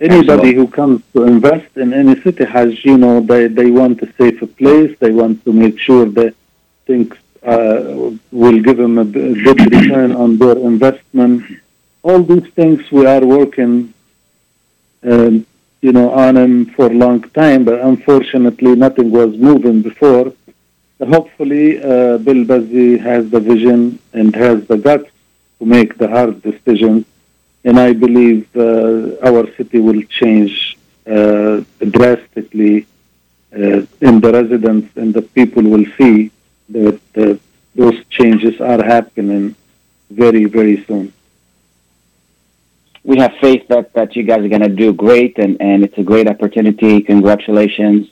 anybody 0.00 0.54
who 0.54 0.66
comes 0.66 1.02
to 1.12 1.24
invest 1.24 1.76
in 1.76 1.92
any 1.92 2.18
city 2.20 2.44
has, 2.44 2.84
you 2.84 2.96
know, 2.96 3.20
they, 3.20 3.48
they 3.48 3.70
want 3.70 4.02
a 4.02 4.08
safe 4.18 4.40
place. 4.56 4.96
They 4.98 5.12
want 5.12 5.44
to 5.44 5.52
make 5.52 5.78
sure 5.78 6.06
that 6.06 6.34
things 6.86 7.12
will 7.44 8.60
give 8.60 8.76
them 8.76 8.98
a 8.98 9.04
good 9.04 9.60
return 9.72 10.12
on 10.12 10.38
their 10.38 10.58
investment. 10.58 11.44
All 12.02 12.22
these 12.22 12.48
things 12.54 12.90
we 12.90 13.06
are 13.06 13.24
working, 13.24 13.92
um, 15.02 15.46
you 15.80 15.92
know, 15.92 16.10
on 16.10 16.34
them 16.34 16.66
for 16.66 16.86
a 16.86 16.94
long 16.94 17.22
time, 17.30 17.64
but 17.64 17.80
unfortunately 17.80 18.74
nothing 18.76 19.10
was 19.10 19.36
moving 19.36 19.82
before. 19.82 20.32
Hopefully, 21.00 21.82
uh, 21.82 22.18
Bill 22.18 22.44
has 22.98 23.28
the 23.30 23.40
vision 23.40 23.98
and 24.12 24.34
has 24.36 24.64
the 24.68 24.76
guts 24.76 25.10
to 25.58 25.66
make 25.66 25.98
the 25.98 26.08
hard 26.08 26.42
decisions, 26.42 27.04
and 27.64 27.78
I 27.78 27.92
believe 27.92 28.46
uh, 28.56 29.16
our 29.28 29.52
city 29.56 29.80
will 29.80 30.02
change 30.02 30.78
uh, 31.06 31.62
drastically, 31.90 32.86
uh, 33.52 33.82
and 34.00 34.22
the 34.22 34.32
residents 34.32 34.96
and 34.96 35.12
the 35.12 35.22
people 35.22 35.64
will 35.64 35.86
see 35.98 36.30
that 36.72 37.00
uh, 37.16 37.34
those 37.74 38.04
changes 38.06 38.60
are 38.60 38.82
happening 38.82 39.54
very, 40.10 40.44
very 40.44 40.84
soon. 40.84 41.12
We 43.04 43.18
have 43.18 43.34
faith 43.40 43.66
that, 43.68 43.92
that 43.94 44.14
you 44.14 44.22
guys 44.22 44.44
are 44.44 44.48
going 44.48 44.62
to 44.62 44.68
do 44.68 44.92
great, 44.92 45.38
and, 45.38 45.60
and 45.60 45.82
it's 45.82 45.98
a 45.98 46.02
great 46.02 46.28
opportunity. 46.28 47.02
Congratulations. 47.02 48.08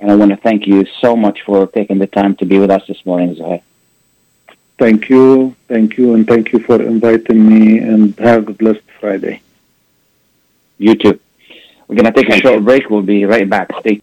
And 0.00 0.10
I 0.10 0.16
want 0.16 0.32
to 0.32 0.36
thank 0.36 0.66
you 0.66 0.84
so 1.00 1.14
much 1.14 1.42
for 1.42 1.66
taking 1.68 1.98
the 1.98 2.08
time 2.08 2.34
to 2.36 2.44
be 2.44 2.58
with 2.58 2.70
us 2.70 2.84
this 2.88 3.04
morning, 3.06 3.36
Zuhair. 3.36 3.62
Thank 4.78 5.08
you, 5.08 5.54
thank 5.68 5.96
you, 5.96 6.14
and 6.14 6.26
thank 6.26 6.52
you 6.52 6.58
for 6.58 6.82
inviting 6.82 7.46
me, 7.48 7.78
and 7.78 8.18
have 8.18 8.48
a 8.48 8.52
blessed 8.52 8.82
Friday. 8.98 9.42
You 10.78 10.96
too. 10.96 11.20
We're 11.86 11.94
going 11.94 12.12
to 12.12 12.22
take 12.22 12.30
a 12.30 12.40
short 12.40 12.64
break. 12.64 12.90
We'll 12.90 13.02
be 13.02 13.24
right 13.24 13.48
back. 13.48 13.70
Stay 13.80 14.02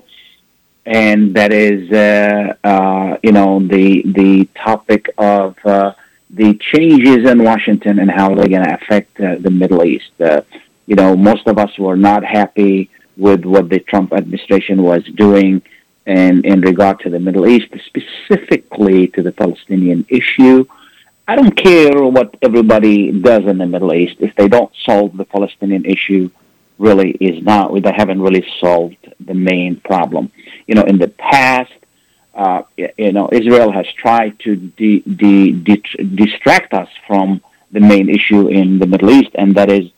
and 0.84 1.20
that 1.38 1.52
is, 1.68 1.80
uh, 1.92 2.54
uh, 2.72 3.10
you 3.26 3.32
know, 3.36 3.50
the 3.74 3.86
the 4.20 4.32
topic 4.68 5.02
of 5.38 5.50
uh, 5.64 5.92
the 6.40 6.50
changes 6.72 7.20
in 7.32 7.38
Washington 7.50 7.94
and 8.02 8.10
how 8.18 8.28
they're 8.34 8.54
going 8.56 8.68
to 8.70 8.74
affect 8.80 9.12
uh, 9.20 9.36
the 9.46 9.52
Middle 9.60 9.82
East. 9.92 10.14
You 10.90 10.96
know, 11.00 11.10
most 11.30 11.44
of 11.46 11.56
us 11.64 11.72
were 11.78 11.96
not 11.96 12.22
happy 12.40 12.76
with 13.16 13.42
what 13.52 13.64
the 13.72 13.80
Trump 13.90 14.08
administration 14.12 14.82
was 14.82 15.02
doing 15.24 15.62
in, 16.06 16.44
in 16.44 16.60
regard 16.60 16.96
to 17.04 17.08
the 17.14 17.20
Middle 17.26 17.46
East, 17.54 17.68
specifically 17.90 19.00
to 19.14 19.20
the 19.22 19.34
Palestinian 19.42 20.00
issue. 20.20 20.58
I 21.26 21.36
don't 21.36 21.56
care 21.56 22.02
what 22.02 22.36
everybody 22.42 23.10
does 23.10 23.44
in 23.44 23.56
the 23.58 23.66
Middle 23.66 23.94
East. 23.94 24.16
If 24.20 24.34
they 24.36 24.48
don't 24.48 24.70
solve 24.84 25.16
the 25.16 25.24
Palestinian 25.24 25.84
issue, 25.86 26.30
really 26.78 27.12
is 27.12 27.42
not, 27.42 27.72
they 27.82 27.92
haven't 27.92 28.20
really 28.20 28.44
solved 28.60 29.14
the 29.20 29.34
main 29.34 29.76
problem. 29.80 30.30
You 30.66 30.74
know, 30.74 30.82
in 30.82 30.98
the 30.98 31.08
past, 31.08 31.72
uh, 32.34 32.62
you 32.76 33.12
know, 33.12 33.28
Israel 33.32 33.72
has 33.72 33.86
tried 33.96 34.38
to 34.40 34.56
de- 34.56 35.00
de- 35.00 35.52
de- 35.52 36.04
distract 36.14 36.74
us 36.74 36.88
from 37.06 37.40
the 37.70 37.80
main 37.80 38.08
issue 38.10 38.48
in 38.48 38.78
the 38.78 38.86
Middle 38.86 39.10
East, 39.10 39.30
and 39.34 39.54
that 39.54 39.70
is, 39.70 39.90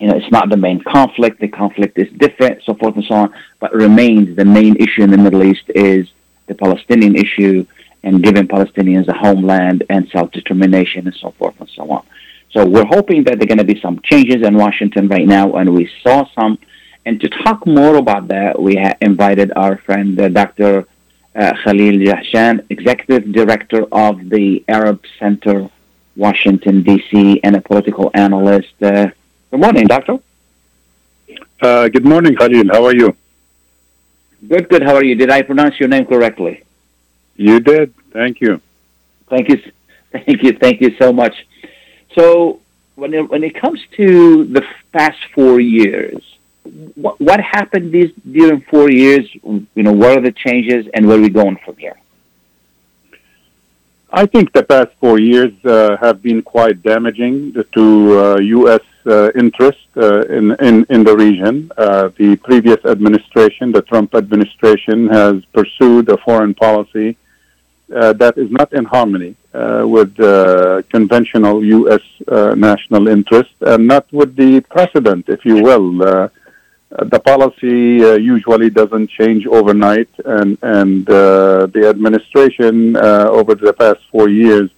you 0.00 0.08
know, 0.08 0.16
it's 0.16 0.30
not 0.32 0.48
the 0.48 0.56
main 0.56 0.82
conflict. 0.82 1.40
The 1.40 1.48
conflict 1.48 1.98
is 1.98 2.10
different, 2.18 2.62
so 2.64 2.74
forth 2.74 2.96
and 2.96 3.04
so 3.04 3.14
on, 3.14 3.34
but 3.60 3.72
remains 3.72 4.36
the 4.36 4.44
main 4.44 4.76
issue 4.76 5.02
in 5.02 5.10
the 5.10 5.18
Middle 5.18 5.44
East 5.44 5.64
is 5.74 6.08
the 6.46 6.54
Palestinian 6.54 7.14
issue 7.14 7.66
and 8.04 8.22
giving 8.22 8.46
Palestinians 8.46 9.08
a 9.08 9.14
homeland 9.14 9.84
and 9.88 10.08
self-determination 10.10 11.06
and 11.08 11.16
so 11.16 11.30
forth 11.32 11.56
and 11.58 11.70
so 11.70 11.90
on. 11.90 12.04
So 12.52 12.64
we're 12.64 12.84
hoping 12.84 13.24
that 13.24 13.38
there 13.38 13.46
are 13.46 13.52
going 13.54 13.66
to 13.66 13.72
be 13.74 13.80
some 13.80 14.00
changes 14.04 14.46
in 14.46 14.56
Washington 14.56 15.08
right 15.08 15.26
now, 15.26 15.54
and 15.54 15.74
we 15.74 15.90
saw 16.02 16.24
some. 16.38 16.58
And 17.06 17.20
to 17.20 17.28
talk 17.28 17.66
more 17.66 17.96
about 17.96 18.28
that, 18.28 18.60
we 18.60 18.76
ha- 18.76 18.94
invited 19.00 19.52
our 19.56 19.76
friend 19.78 20.18
uh, 20.20 20.28
Dr 20.28 20.86
uh, 21.34 21.52
Khalil 21.62 21.96
Jahshan, 22.08 22.64
Executive 22.70 23.32
Director 23.32 23.86
of 23.90 24.28
the 24.28 24.64
Arab 24.68 25.02
Center, 25.18 25.68
Washington, 26.16 26.82
D.C., 26.82 27.40
and 27.42 27.56
a 27.56 27.60
political 27.60 28.10
analyst. 28.14 28.74
Uh, 28.80 29.08
good 29.50 29.60
morning, 29.60 29.86
Doctor. 29.86 30.18
Uh, 31.60 31.88
good 31.88 32.04
morning, 32.04 32.36
Khalil. 32.36 32.68
How 32.70 32.84
are 32.84 32.94
you? 32.94 33.16
Good, 34.46 34.68
good. 34.68 34.82
How 34.82 34.94
are 34.94 35.04
you? 35.04 35.14
Did 35.14 35.30
I 35.30 35.42
pronounce 35.42 35.80
your 35.80 35.88
name 35.88 36.06
correctly? 36.06 36.63
You 37.36 37.60
did. 37.60 37.94
Thank 38.12 38.40
you. 38.40 38.60
Thank 39.28 39.48
you. 39.48 39.62
Thank 40.12 40.42
you. 40.42 40.52
Thank 40.52 40.80
you 40.80 40.96
so 40.98 41.12
much. 41.12 41.34
So, 42.16 42.60
when 42.94 43.12
it, 43.12 43.28
when 43.28 43.42
it 43.42 43.60
comes 43.60 43.80
to 43.96 44.44
the 44.44 44.64
past 44.92 45.18
four 45.34 45.58
years, 45.58 46.22
what, 46.94 47.20
what 47.20 47.40
happened 47.40 47.92
these 47.92 48.12
during 48.30 48.60
four 48.62 48.90
years? 48.90 49.28
You 49.42 49.82
know, 49.82 49.92
what 49.92 50.16
are 50.16 50.20
the 50.20 50.32
changes, 50.32 50.86
and 50.94 51.08
where 51.08 51.18
are 51.18 51.20
we 51.20 51.30
going 51.30 51.58
from 51.64 51.76
here? 51.76 51.98
I 54.12 54.26
think 54.26 54.52
the 54.52 54.62
past 54.62 54.90
four 55.00 55.18
years 55.18 55.52
uh, 55.64 55.96
have 56.00 56.22
been 56.22 56.40
quite 56.40 56.82
damaging 56.84 57.52
to 57.72 58.20
uh, 58.20 58.38
U.S. 58.38 58.80
Uh, 59.04 59.30
interest 59.34 59.86
uh, 59.96 60.20
in, 60.26 60.52
in 60.60 60.86
in 60.88 61.02
the 61.02 61.16
region. 61.16 61.70
Uh, 61.76 62.10
the 62.16 62.36
previous 62.36 62.82
administration, 62.84 63.72
the 63.72 63.82
Trump 63.82 64.14
administration, 64.14 65.08
has 65.08 65.44
pursued 65.52 66.08
a 66.08 66.16
foreign 66.18 66.54
policy 66.54 67.16
that 67.88 68.34
is 68.36 68.50
not 68.50 68.72
in 68.72 68.84
harmony 68.84 69.36
with 69.52 70.16
conventional 70.90 71.64
U.S. 71.64 72.02
national 72.56 73.08
interest, 73.08 73.54
and 73.60 73.86
not 73.86 74.10
with 74.12 74.36
the 74.36 74.60
precedent, 74.60 75.28
if 75.28 75.44
you 75.44 75.62
will 75.62 76.30
the 77.02 77.18
policy 77.18 78.04
uh, 78.04 78.14
usually 78.14 78.70
doesn't 78.70 79.10
change 79.10 79.46
overnight, 79.46 80.08
and 80.24 80.56
and 80.62 81.08
uh, 81.10 81.66
the 81.66 81.88
administration 81.88 82.96
uh, 82.96 83.26
over 83.30 83.54
the 83.54 83.72
past 83.72 84.00
four 84.12 84.28
years 84.28 84.70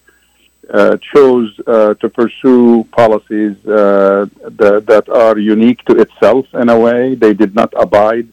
uh, 0.73 0.97
chose 1.13 1.49
uh, 1.67 1.93
to 1.95 2.09
pursue 2.09 2.83
policies 2.91 3.55
uh, 3.67 4.25
that, 4.59 4.83
that 4.85 5.07
are 5.09 5.37
unique 5.37 5.83
to 5.85 5.95
itself 5.95 6.45
in 6.53 6.69
a 6.69 6.77
way. 6.77 7.15
They 7.15 7.33
did 7.33 7.55
not 7.55 7.73
abide 7.77 8.27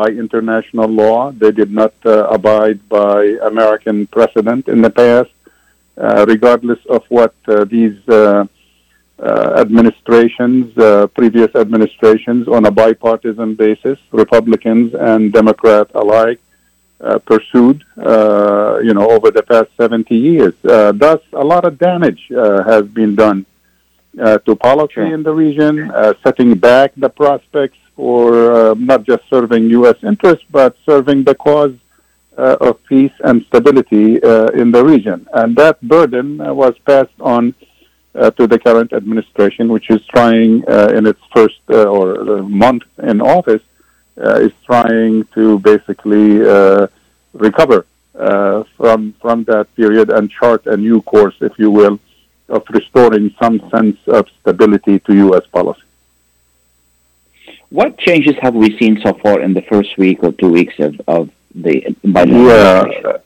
by 0.00 0.08
international 0.24 0.88
law. 1.02 1.18
They 1.42 1.52
did 1.60 1.70
not 1.80 1.94
abide 2.36 2.80
by 2.88 3.18
American 3.52 4.06
precedent 4.16 4.62
in 4.74 4.80
the 4.86 4.92
past, 5.02 5.32
regardless 6.32 6.82
of 6.96 7.02
what 7.16 7.34
these 7.74 7.98
uh, 9.18 9.54
administrations, 9.56 10.76
uh, 10.76 11.06
previous 11.06 11.54
administrations, 11.54 12.48
on 12.48 12.66
a 12.66 12.70
bipartisan 12.70 13.54
basis, 13.54 13.98
Republicans 14.12 14.94
and 14.94 15.32
Democrats 15.32 15.90
alike, 15.94 16.38
uh, 17.00 17.18
pursued, 17.20 17.82
uh, 17.98 18.78
you 18.82 18.92
know, 18.92 19.10
over 19.10 19.30
the 19.30 19.42
past 19.42 19.70
70 19.78 20.14
years. 20.14 20.54
Uh, 20.64 20.92
thus, 20.92 21.20
a 21.32 21.44
lot 21.44 21.64
of 21.64 21.78
damage 21.78 22.30
uh, 22.30 22.62
has 22.64 22.86
been 22.86 23.14
done 23.14 23.46
to 24.16 24.56
policy 24.56 24.94
sure. 24.94 25.14
in 25.14 25.22
the 25.22 25.32
region, 25.32 25.92
setting 26.22 26.54
back 26.54 26.92
the 26.96 27.08
prospects 27.08 27.78
for 27.96 28.74
not 28.76 29.04
just 29.04 29.22
serving 29.30 29.70
U.S. 29.70 29.96
interests, 30.02 30.44
but 30.50 30.76
serving 30.84 31.24
the 31.24 31.34
cause 31.34 31.74
of 32.36 32.84
peace 32.84 33.16
and 33.24 33.44
stability 33.46 34.16
in 34.62 34.70
the 34.70 34.82
region. 34.84 35.26
And 35.32 35.56
that 35.56 35.80
burden 35.80 36.38
was 36.38 36.74
passed 36.84 37.18
on 37.20 37.54
uh, 38.16 38.30
to 38.30 38.46
the 38.46 38.58
current 38.58 38.92
administration, 38.92 39.68
which 39.68 39.90
is 39.90 40.00
trying 40.06 40.66
uh, 40.68 40.88
in 40.96 41.06
its 41.06 41.20
first 41.34 41.60
uh, 41.70 41.84
or 41.84 42.42
month 42.42 42.84
in 43.02 43.20
office, 43.20 43.62
uh, 44.18 44.36
is 44.36 44.52
trying 44.64 45.24
to 45.34 45.58
basically 45.58 46.46
uh, 46.46 46.86
recover 47.34 47.86
uh, 48.18 48.64
from 48.76 49.14
from 49.20 49.44
that 49.44 49.66
period 49.76 50.08
and 50.10 50.30
chart 50.30 50.64
a 50.66 50.76
new 50.76 51.02
course, 51.02 51.34
if 51.40 51.52
you 51.58 51.70
will, 51.70 52.00
of 52.48 52.62
restoring 52.70 53.34
some 53.42 53.60
sense 53.70 53.98
of 54.06 54.26
stability 54.40 54.98
to 55.00 55.14
U.S. 55.26 55.46
policy. 55.52 55.85
What 57.70 57.98
changes 57.98 58.36
have 58.40 58.54
we 58.54 58.78
seen 58.78 59.00
so 59.04 59.12
far 59.14 59.40
in 59.40 59.52
the 59.54 59.62
first 59.62 59.98
week 59.98 60.22
or 60.22 60.32
two 60.32 60.50
weeks 60.50 60.74
of, 60.78 61.00
of 61.08 61.30
the 61.54 61.96
Biden 62.04 62.46
yeah, 62.46 63.18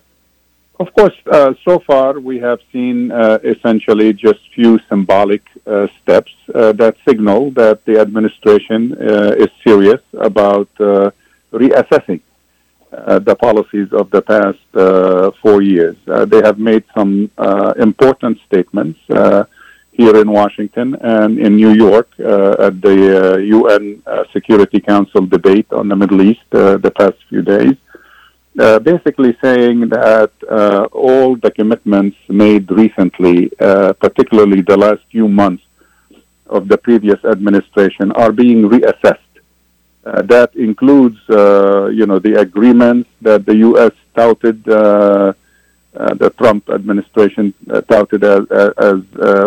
of 0.81 0.95
course, 0.95 1.15
uh, 1.31 1.53
so 1.63 1.79
far 1.81 2.19
we 2.19 2.39
have 2.39 2.61
seen 2.73 3.13
uh, 3.13 3.39
essentially 3.45 4.15
just 4.15 4.41
few 4.55 4.81
symbolic 4.89 5.43
uh, 5.67 5.89
steps 6.01 6.33
uh, 6.55 6.73
that 6.73 6.97
signal 7.07 7.51
that 7.51 7.85
the 7.85 8.01
administration 8.01 8.97
uh, 8.97 9.35
is 9.37 9.51
serious 9.63 10.01
about 10.15 10.71
uh, 10.81 11.11
reassessing 11.53 12.23
the 13.29 13.37
policies 13.47 13.93
of 13.93 14.11
the 14.11 14.23
past 14.23 14.65
four 15.43 15.61
years. 15.63 15.97
they 16.33 16.43
have 16.49 16.59
made 16.59 16.85
some 16.97 17.31
important 17.77 18.39
statements 18.49 18.99
here 20.01 20.17
in 20.25 20.29
Washington 20.41 20.89
and 21.19 21.39
in 21.39 21.53
New 21.57 21.75
York 21.87 22.09
at 22.67 22.75
the 22.87 22.97
UN 23.57 23.85
Security 24.33 24.81
Council 24.81 25.23
debate 25.37 25.69
on 25.81 25.89
the 25.89 25.97
Middle 26.03 26.21
East 26.31 26.47
the 26.51 26.93
past 27.01 27.19
few 27.29 27.43
days. 27.43 27.77
Uh, 28.59 28.81
basically 28.81 29.37
saying 29.41 29.89
that 29.89 30.33
uh, 30.51 30.85
all 30.91 31.37
the 31.37 31.51
commitments 31.53 32.17
made 32.29 32.69
recently, 32.71 33.49
uh, 33.61 33.93
particularly 33.93 34.61
the 34.61 34.77
last 34.77 35.01
few 35.11 35.29
months 35.29 35.63
of 36.47 36.67
the 36.67 36.77
previous 36.77 37.25
administration, 37.25 38.11
are 38.13 38.33
being 38.33 38.69
reassessed. 38.69 39.33
Uh, 40.05 40.23
that 40.23 40.55
includes, 40.57 41.17
uh, 41.31 41.87
you 41.87 42.07
know, 42.07 42.19
the 42.19 42.41
agreements 42.41 43.09
that 43.23 43.47
the 43.47 43.57
U.S. 43.69 43.93
touted, 44.17 44.67
the 45.93 46.31
Trump 46.39 46.69
administration 46.71 47.53
touted 47.89 48.25
as, 48.25 48.47
as 48.51 49.01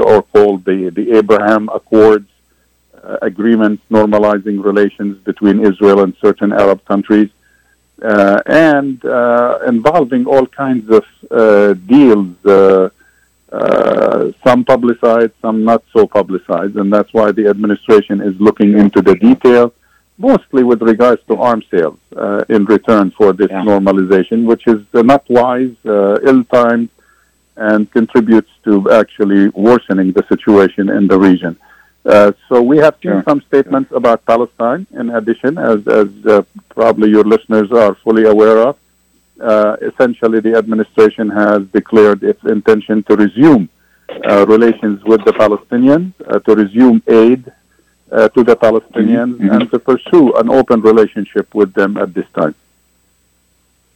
or 0.10 0.24
called 0.24 0.66
the 0.66 0.89
the 0.89 1.18
Abraham 1.18 1.70
Accords 1.70 2.30
agreements 3.22 3.84
normalizing 3.91 4.64
relations 4.64 5.18
between 5.24 5.66
Israel 5.66 6.04
and 6.04 6.16
certain 6.22 6.54
Arab 6.54 6.84
countries 6.86 7.30
uh, 8.04 8.41
and 8.48 9.04
uh, 9.06 9.60
involving 9.68 10.26
all 10.26 10.46
kinds 10.46 10.89
of 10.89 11.06
uh, 11.32 11.74
deals, 11.74 12.36
uh, 12.46 12.89
uh, 13.52 14.32
some 14.46 14.66
publicized, 14.66 15.32
some 15.41 15.64
not 15.64 15.84
so 15.94 16.08
publicized, 16.08 16.76
and 16.76 16.91
that's 16.91 17.14
why 17.14 17.32
the 17.32 17.48
administration 17.48 18.20
is 18.22 18.36
looking 18.41 18.78
into 18.78 19.02
the 19.02 19.16
detail, 19.16 19.74
mostly 20.18 20.64
with 20.64 20.82
regards 20.82 21.22
to 21.28 21.36
arms 21.38 21.66
sales 21.72 21.97
uh, 22.16 22.43
in 22.49 22.66
return 22.66 23.11
for 23.11 23.34
this 23.34 23.49
Yeah. 23.49 23.64
normalization, 23.64 24.45
which 24.45 24.66
is 24.68 24.82
uh, 24.93 25.01
not 25.01 25.24
wise, 25.30 25.76
uh, 25.86 26.20
ill-timed, 26.24 26.89
and 27.55 27.91
contributes 27.91 28.49
to 28.64 28.91
actually 28.91 29.49
worsening 29.49 30.11
the 30.11 30.24
situation 30.28 30.89
in 30.89 31.07
the 31.07 31.18
region. 31.18 31.55
Uh, 32.05 32.32
so 32.49 32.61
we 32.61 32.78
have 32.78 32.95
seen 33.01 33.24
some 33.24 33.39
statements 33.41 33.89
about 33.91 34.26
Palestine. 34.26 34.86
In 34.91 35.09
addition, 35.11 35.57
as, 35.57 35.80
as 35.88 36.09
uh, 36.26 36.41
probably 36.70 37.09
your 37.09 37.24
listeners 37.24 37.72
are 37.72 37.95
fully 38.03 38.26
aware 38.26 38.57
of, 38.70 38.76
uh, 39.39 39.78
essentially 39.82 40.39
the 40.39 40.55
administration 40.55 41.30
has 41.30 41.66
declared 41.68 42.24
its 42.24 42.43
intention 42.43 43.03
to 43.03 43.16
resume 43.16 43.70
uh, 44.30 44.45
relations 44.47 45.03
with 45.03 45.24
the 45.26 45.32
Palestinians, 45.34 46.11
uh, 46.28 46.39
to 46.39 46.55
resume 46.55 47.01
aid 47.07 47.51
uh, 48.14 48.30
to 48.36 48.41
the 48.49 48.55
Palestinians, 48.68 49.34
Mhm, 49.38 49.47
mhm. 49.47 49.53
and 49.55 49.64
to 49.72 49.78
pursue 49.91 50.26
an 50.41 50.47
open 50.59 50.80
relationship 50.91 51.47
with 51.59 51.72
them 51.80 51.91
at 52.03 52.09
this 52.18 52.30
time. 52.39 52.55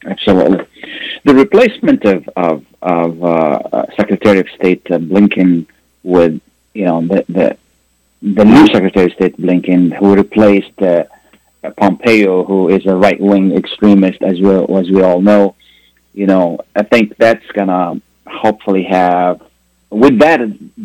Absolutely. 0.06 0.64
The 1.24 1.34
replacement 1.34 2.04
of 2.04 2.20
of, 2.48 2.56
of 2.82 3.10
uh, 3.22 3.26
uh, 3.26 3.86
Secretary 3.96 4.38
of 4.44 4.48
State 4.58 4.84
uh, 4.90 4.98
Blinken 5.10 5.66
with 6.02 6.34
you 6.74 6.84
know 6.88 6.98
the 7.12 7.20
the 7.28 7.46
the 8.38 8.44
new 8.44 8.66
Secretary 8.74 9.06
of 9.06 9.12
State 9.12 9.36
Blinken, 9.44 9.82
who 9.98 10.14
replaced 10.14 10.80
uh, 10.82 11.04
Pompeo, 11.76 12.44
who 12.44 12.68
is 12.76 12.82
a 12.86 12.96
right 13.06 13.20
wing 13.20 13.46
extremist, 13.60 14.20
as 14.22 14.36
we 14.40 14.50
as 14.80 14.86
we 14.90 15.00
all 15.02 15.20
know. 15.30 15.54
You 16.14 16.26
know, 16.26 16.44
I 16.74 16.82
think 16.82 17.16
that's 17.16 17.46
gonna 17.58 18.00
hopefully 18.26 18.84
have 18.84 19.36
with 19.90 20.18
that 20.24 20.40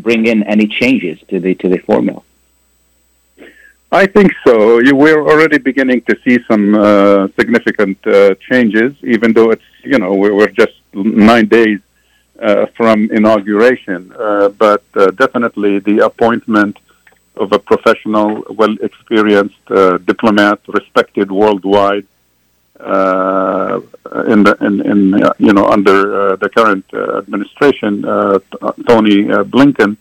bring 0.07 0.25
in 0.31 0.43
any 0.43 0.67
changes 0.67 1.17
to 1.29 1.39
the 1.39 1.53
to 1.61 1.69
the 1.69 1.79
formula. 1.79 2.21
I 3.93 4.07
think 4.07 4.33
so. 4.43 4.81
We're 4.91 5.21
already 5.21 5.59
beginning 5.59 6.01
to 6.09 6.17
see 6.23 6.39
some 6.49 6.73
uh, 6.73 7.27
significant 7.39 7.99
uh, 8.07 8.33
changes, 8.49 8.95
even 9.03 9.33
though 9.33 9.51
it's 9.51 9.69
you 9.83 9.99
know 9.99 10.15
we're, 10.15 10.47
just 10.47 10.73
nine 10.93 11.47
days 11.47 11.79
uh, 12.41 12.65
from 12.75 13.11
inauguration. 13.11 14.11
Uh, 14.17 14.49
but 14.49 14.83
uh, 14.95 15.11
definitely 15.11 15.77
the 15.77 15.99
appointment 15.99 16.79
of 17.35 17.51
a 17.51 17.59
professional, 17.59 18.43
well-experienced 18.49 19.65
uh, 19.69 19.99
diplomat, 19.99 20.59
respected 20.67 21.31
worldwide, 21.31 22.07
in 24.33 24.39
the 24.47 24.57
in, 24.61 24.73
in 24.91 24.97
you 25.37 25.53
know 25.53 25.67
under 25.67 26.35
the 26.37 26.49
current 26.49 26.85
administration, 27.21 28.01
Tony 28.87 29.17
Blinken 29.53 29.97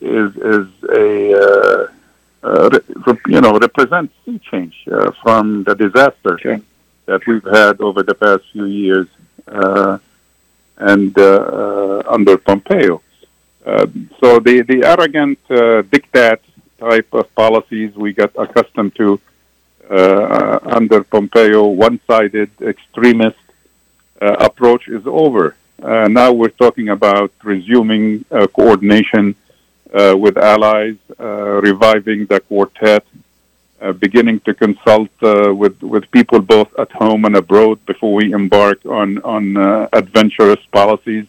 is 0.00 0.30
is 0.54 0.68
a 1.04 1.97
uh, 2.42 2.78
you 3.26 3.40
know, 3.40 3.58
represents 3.58 4.12
sea 4.24 4.38
change 4.50 4.76
uh, 4.90 5.10
from 5.22 5.64
the 5.64 5.74
disaster 5.74 6.38
Sure. 6.40 6.60
that 7.06 7.26
we've 7.26 7.44
had 7.44 7.80
over 7.80 8.02
the 8.02 8.14
past 8.14 8.44
few 8.52 8.66
years 8.66 9.06
uh, 9.48 9.98
and 10.76 11.18
uh, 11.18 11.24
uh, 11.24 12.02
under 12.06 12.36
Pompeo. 12.38 13.02
Uh, 13.66 13.86
so 14.20 14.38
the, 14.38 14.62
the 14.62 14.84
arrogant 14.84 15.38
uh, 15.50 15.82
diktat 15.82 16.38
type 16.78 17.08
of 17.12 17.34
policies 17.34 17.94
we 17.96 18.12
got 18.12 18.30
accustomed 18.36 18.94
to 18.94 19.20
uh, 19.90 20.58
under 20.64 21.02
Pompeo, 21.02 21.66
one-sided 21.66 22.50
extremist 22.60 23.36
uh, 24.20 24.36
approach 24.48 24.86
is 24.88 25.02
over. 25.06 25.56
Uh, 25.82 26.08
now 26.08 26.32
we're 26.32 26.48
talking 26.48 26.88
about 26.90 27.32
resuming 27.42 28.24
uh, 28.30 28.46
coordination 28.48 29.34
uh, 29.92 30.16
with 30.16 30.36
allies, 30.36 30.96
uh, 31.18 31.24
reviving 31.68 32.26
the 32.26 32.40
quartet, 32.40 33.04
uh, 33.80 33.92
beginning 33.92 34.40
to 34.40 34.54
consult 34.54 35.10
uh, 35.22 35.54
with 35.54 35.80
with 35.82 36.10
people 36.10 36.40
both 36.40 36.70
at 36.78 36.90
home 36.92 37.24
and 37.24 37.36
abroad 37.36 37.84
before 37.86 38.14
we 38.14 38.32
embark 38.32 38.84
on 38.86 39.18
on 39.22 39.56
uh, 39.56 39.88
adventurous 39.92 40.64
policies 40.72 41.26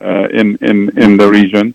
uh, 0.00 0.28
in 0.40 0.56
in 0.62 0.76
in 0.98 1.16
the 1.16 1.28
region. 1.28 1.74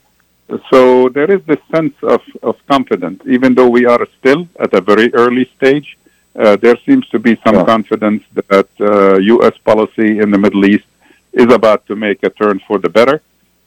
So 0.70 1.08
there 1.10 1.32
is 1.32 1.42
this 1.46 1.60
sense 1.74 1.94
of, 2.04 2.22
of 2.44 2.56
confidence, 2.68 3.24
even 3.26 3.56
though 3.56 3.70
we 3.70 3.86
are 3.86 4.06
still 4.20 4.50
at 4.60 4.74
a 4.74 4.82
very 4.82 5.14
early 5.14 5.50
stage. 5.58 5.98
Uh, 6.36 6.56
there 6.58 6.78
seems 6.86 7.08
to 7.10 7.20
be 7.20 7.34
some 7.46 7.56
Yeah. 7.56 7.66
confidence 7.66 8.24
that 8.50 8.68
uh, 8.80 9.18
U.S. 9.36 9.56
policy 9.72 10.20
in 10.20 10.32
the 10.32 10.38
Middle 10.38 10.66
East 10.66 10.88
is 11.34 11.50
about 11.54 11.86
to 11.88 11.96
make 11.96 12.20
a 12.24 12.30
turn 12.30 12.60
for 12.68 12.78
the 12.80 12.90
better. 12.90 13.22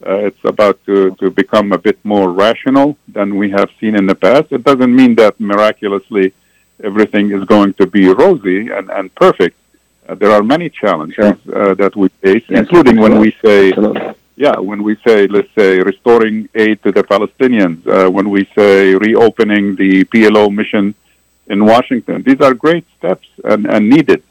Uh, 0.06 0.16
it's 0.28 0.44
about 0.44 0.84
to, 0.84 1.14
to 1.16 1.30
become 1.30 1.72
a 1.72 1.78
bit 1.78 1.98
more 2.04 2.30
rational 2.30 2.96
than 3.08 3.36
we 3.36 3.50
have 3.50 3.70
seen 3.80 3.94
in 3.94 4.06
the 4.06 4.14
past. 4.14 4.52
It 4.52 4.62
doesn't 4.64 4.94
mean 4.94 5.14
that 5.16 5.38
miraculously 5.40 6.32
everything 6.82 7.30
is 7.32 7.44
going 7.44 7.72
to 7.74 7.86
be 7.86 8.08
rosy 8.08 8.70
and, 8.70 8.90
and 8.90 9.14
perfect. 9.14 9.56
Uh, 10.06 10.14
there 10.14 10.30
are 10.32 10.42
many 10.42 10.68
challenges 10.68 11.34
uh, 11.52 11.74
that 11.74 11.96
we 11.96 12.08
face, 12.20 12.44
Yes, 12.48 12.60
including 12.60 12.96
when 12.98 13.18
we 13.18 13.30
say 13.44 13.68
Absolutely. 13.68 14.14
yeah, 14.36 14.56
when 14.58 14.82
we 14.82 14.96
say, 15.06 15.26
let's 15.28 15.52
say, 15.54 15.78
restoring 15.80 16.48
aid 16.54 16.82
to 16.82 16.92
the 16.92 17.02
Palestinians, 17.04 17.86
uh, 17.86 18.10
when 18.10 18.28
we 18.28 18.44
say 18.54 18.94
reopening 18.94 19.76
the 19.76 20.04
PLO 20.04 20.52
mission 20.52 20.94
in 21.46 21.64
Washington, 21.64 22.22
these 22.22 22.40
are 22.40 22.52
great 22.52 22.84
steps 22.98 23.28
and, 23.44 23.66
and 23.66 23.88
needed. 23.88 24.22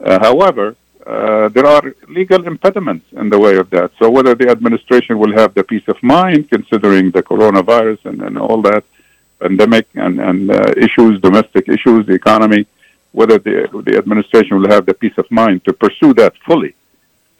Uh, 0.00 0.18
however, 0.18 0.74
uh, 1.06 1.48
there 1.48 1.66
are 1.66 1.94
legal 2.08 2.46
impediments 2.46 3.06
in 3.12 3.30
the 3.30 3.38
way 3.38 3.56
of 3.56 3.70
that. 3.70 3.90
So 3.98 4.10
whether 4.10 4.34
the 4.34 4.50
administration 4.50 5.18
will 5.18 5.34
have 5.36 5.54
the 5.54 5.64
peace 5.64 5.86
of 5.88 6.02
mind, 6.02 6.50
considering 6.50 7.10
the 7.10 7.22
coronavirus 7.22 8.04
and, 8.04 8.22
and 8.22 8.38
all 8.38 8.60
that 8.62 8.84
pandemic 9.40 9.86
and, 9.94 10.20
and 10.20 10.50
uh, 10.50 10.72
issues, 10.76 11.20
domestic 11.20 11.68
issues, 11.68 12.06
the 12.06 12.12
economy, 12.12 12.66
whether 13.12 13.38
the, 13.38 13.68
the 13.86 13.96
administration 13.96 14.60
will 14.60 14.68
have 14.68 14.86
the 14.86 14.94
peace 14.94 15.16
of 15.16 15.30
mind 15.30 15.64
to 15.64 15.72
pursue 15.72 16.12
that 16.14 16.36
fully 16.46 16.74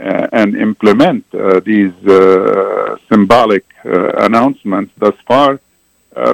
uh, 0.00 0.26
and 0.32 0.56
implement 0.56 1.22
uh, 1.34 1.60
these 1.60 1.92
uh, 2.06 2.96
symbolic 3.10 3.64
announcements 3.84 4.92
thus 4.96 5.14
far 5.26 5.60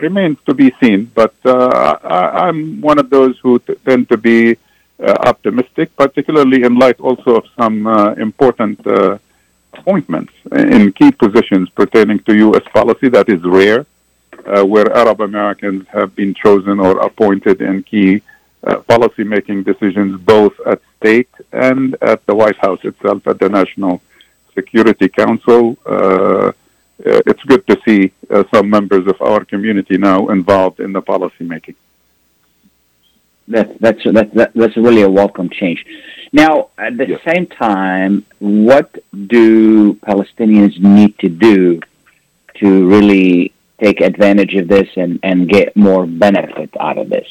remains 0.00 0.38
to 0.46 0.54
be 0.54 0.72
seen. 0.80 1.10
But 1.14 1.34
I, 1.44 2.46
I'm 2.46 2.80
one 2.80 2.98
of 2.98 3.10
those 3.10 3.38
who 3.40 3.58
t- 3.58 3.74
tend 3.84 4.08
to 4.08 4.16
be 4.16 4.56
optimistic, 5.01 5.94
particularly 5.97 6.62
in 6.62 6.78
light 6.78 6.99
also 7.01 7.36
of 7.36 7.44
some 7.59 7.86
uh, 7.86 8.12
important 8.14 8.84
uh, 8.86 9.18
appointments 9.74 10.32
in 10.53 10.92
key 10.92 11.12
positions 11.12 11.68
pertaining 11.70 12.18
to 12.20 12.36
U.S. 12.36 12.62
policy 12.72 13.09
that 13.11 13.28
is 13.28 13.42
rare, 13.44 13.86
uh, 14.47 14.64
where 14.64 14.90
Arab 14.97 15.20
Americans 15.20 15.86
have 15.88 16.14
been 16.14 16.34
chosen 16.34 16.80
or 16.80 16.99
appointed 17.01 17.61
in 17.61 17.82
key 17.82 18.22
uh, 18.66 18.76
policy-making 18.80 19.62
decisions, 19.62 20.20
both 20.20 20.55
at 20.66 20.80
state 20.97 21.28
and 21.53 21.97
at 22.03 22.24
the 22.26 22.34
White 22.34 22.57
House 22.57 22.80
itself, 22.84 23.26
at 23.26 23.38
the 23.38 23.49
National 23.49 24.01
Security 24.55 25.09
Council. 25.09 25.76
Uh, 25.86 26.53
uh, 27.05 27.20
it's 27.26 27.42
good 27.44 27.66
to 27.66 27.78
see 27.86 28.12
uh, 28.30 28.44
some 28.53 28.70
members 28.70 29.07
of 29.07 29.20
our 29.20 29.44
community 29.44 29.99
now 29.99 30.28
involved 30.28 30.80
in 30.80 30.92
the 30.92 31.01
policy 31.01 31.44
making. 31.44 31.76
That, 33.49 33.78
that's 33.80 34.03
that, 34.05 34.34
that, 34.34 34.51
that's 34.55 34.76
really 34.76 35.03
a 35.03 35.11
welcome 35.11 35.49
change. 35.49 35.86
Now, 36.32 36.68
at 36.78 36.97
the 36.97 37.09
Yes. 37.09 37.20
same 37.30 37.47
time, 37.47 38.24
what 38.40 38.88
do 39.36 39.94
Palestinians 39.94 40.74
need 40.80 41.16
to 41.20 41.28
do 41.28 41.80
to 42.61 42.88
really 42.88 43.53
take 43.82 44.01
advantage 44.01 44.55
of 44.55 44.66
this 44.68 44.88
and, 44.97 45.20
and 45.22 45.49
get 45.49 45.76
more 45.76 46.07
benefit 46.07 46.70
out 46.80 46.99
of 46.99 47.09
this? 47.09 47.28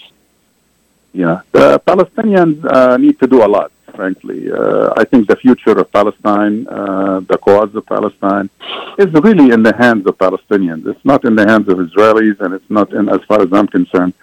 Yeah, 1.13 1.41
the 1.51 1.79
Palestinians 1.79 2.57
uh, 2.65 2.97
need 2.97 3.19
to 3.19 3.27
do 3.27 3.43
a 3.43 3.49
lot. 3.57 3.71
Frankly, 3.95 4.51
uh, 4.51 4.93
I 4.97 5.05
think 5.05 5.29
the 5.29 5.37
future 5.37 5.71
of 5.71 5.89
Palestine, 5.91 6.67
uh, 6.67 7.21
the 7.21 7.37
cause 7.37 7.73
of 7.75 7.85
Palestine, 7.85 8.49
is 8.97 9.09
really 9.13 9.51
in 9.55 9.63
the 9.63 9.73
hands 9.75 10.05
of 10.05 10.17
Palestinians. 10.17 10.85
It's 10.85 11.05
not 11.05 11.23
in 11.23 11.35
the 11.35 11.45
hands 11.47 11.69
of 11.69 11.77
Israelis, 11.77 12.37
and 12.41 12.53
it's 12.53 12.69
not 12.69 12.91
in, 12.91 13.07
as 13.07 13.21
far 13.29 13.41
as 13.41 13.53
I'm 13.53 13.67
concerned, 13.67 14.13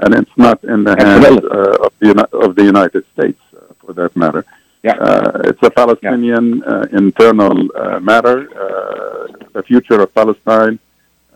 and 0.00 0.14
it's 0.14 0.36
not 0.36 0.62
in 0.64 0.84
the 0.84 0.94
hands 0.96 1.38
uh, 1.44 1.86
of 1.86 1.92
the 2.00 2.28
of 2.46 2.54
the 2.56 2.64
United 2.64 3.04
States, 3.14 3.40
uh, 3.56 3.72
for 3.80 3.92
that 3.92 4.14
matter. 4.16 4.44
Yeah. 4.82 4.92
Uh, 4.92 5.40
it's 5.44 5.62
a 5.62 5.70
Palestinian 5.70 6.62
uh, 6.62 6.86
internal 6.92 7.56
uh, 7.74 7.98
matter. 8.00 8.38
Uh, 8.64 9.26
the 9.52 9.62
future 9.64 10.00
of 10.00 10.14
Palestine 10.14 10.78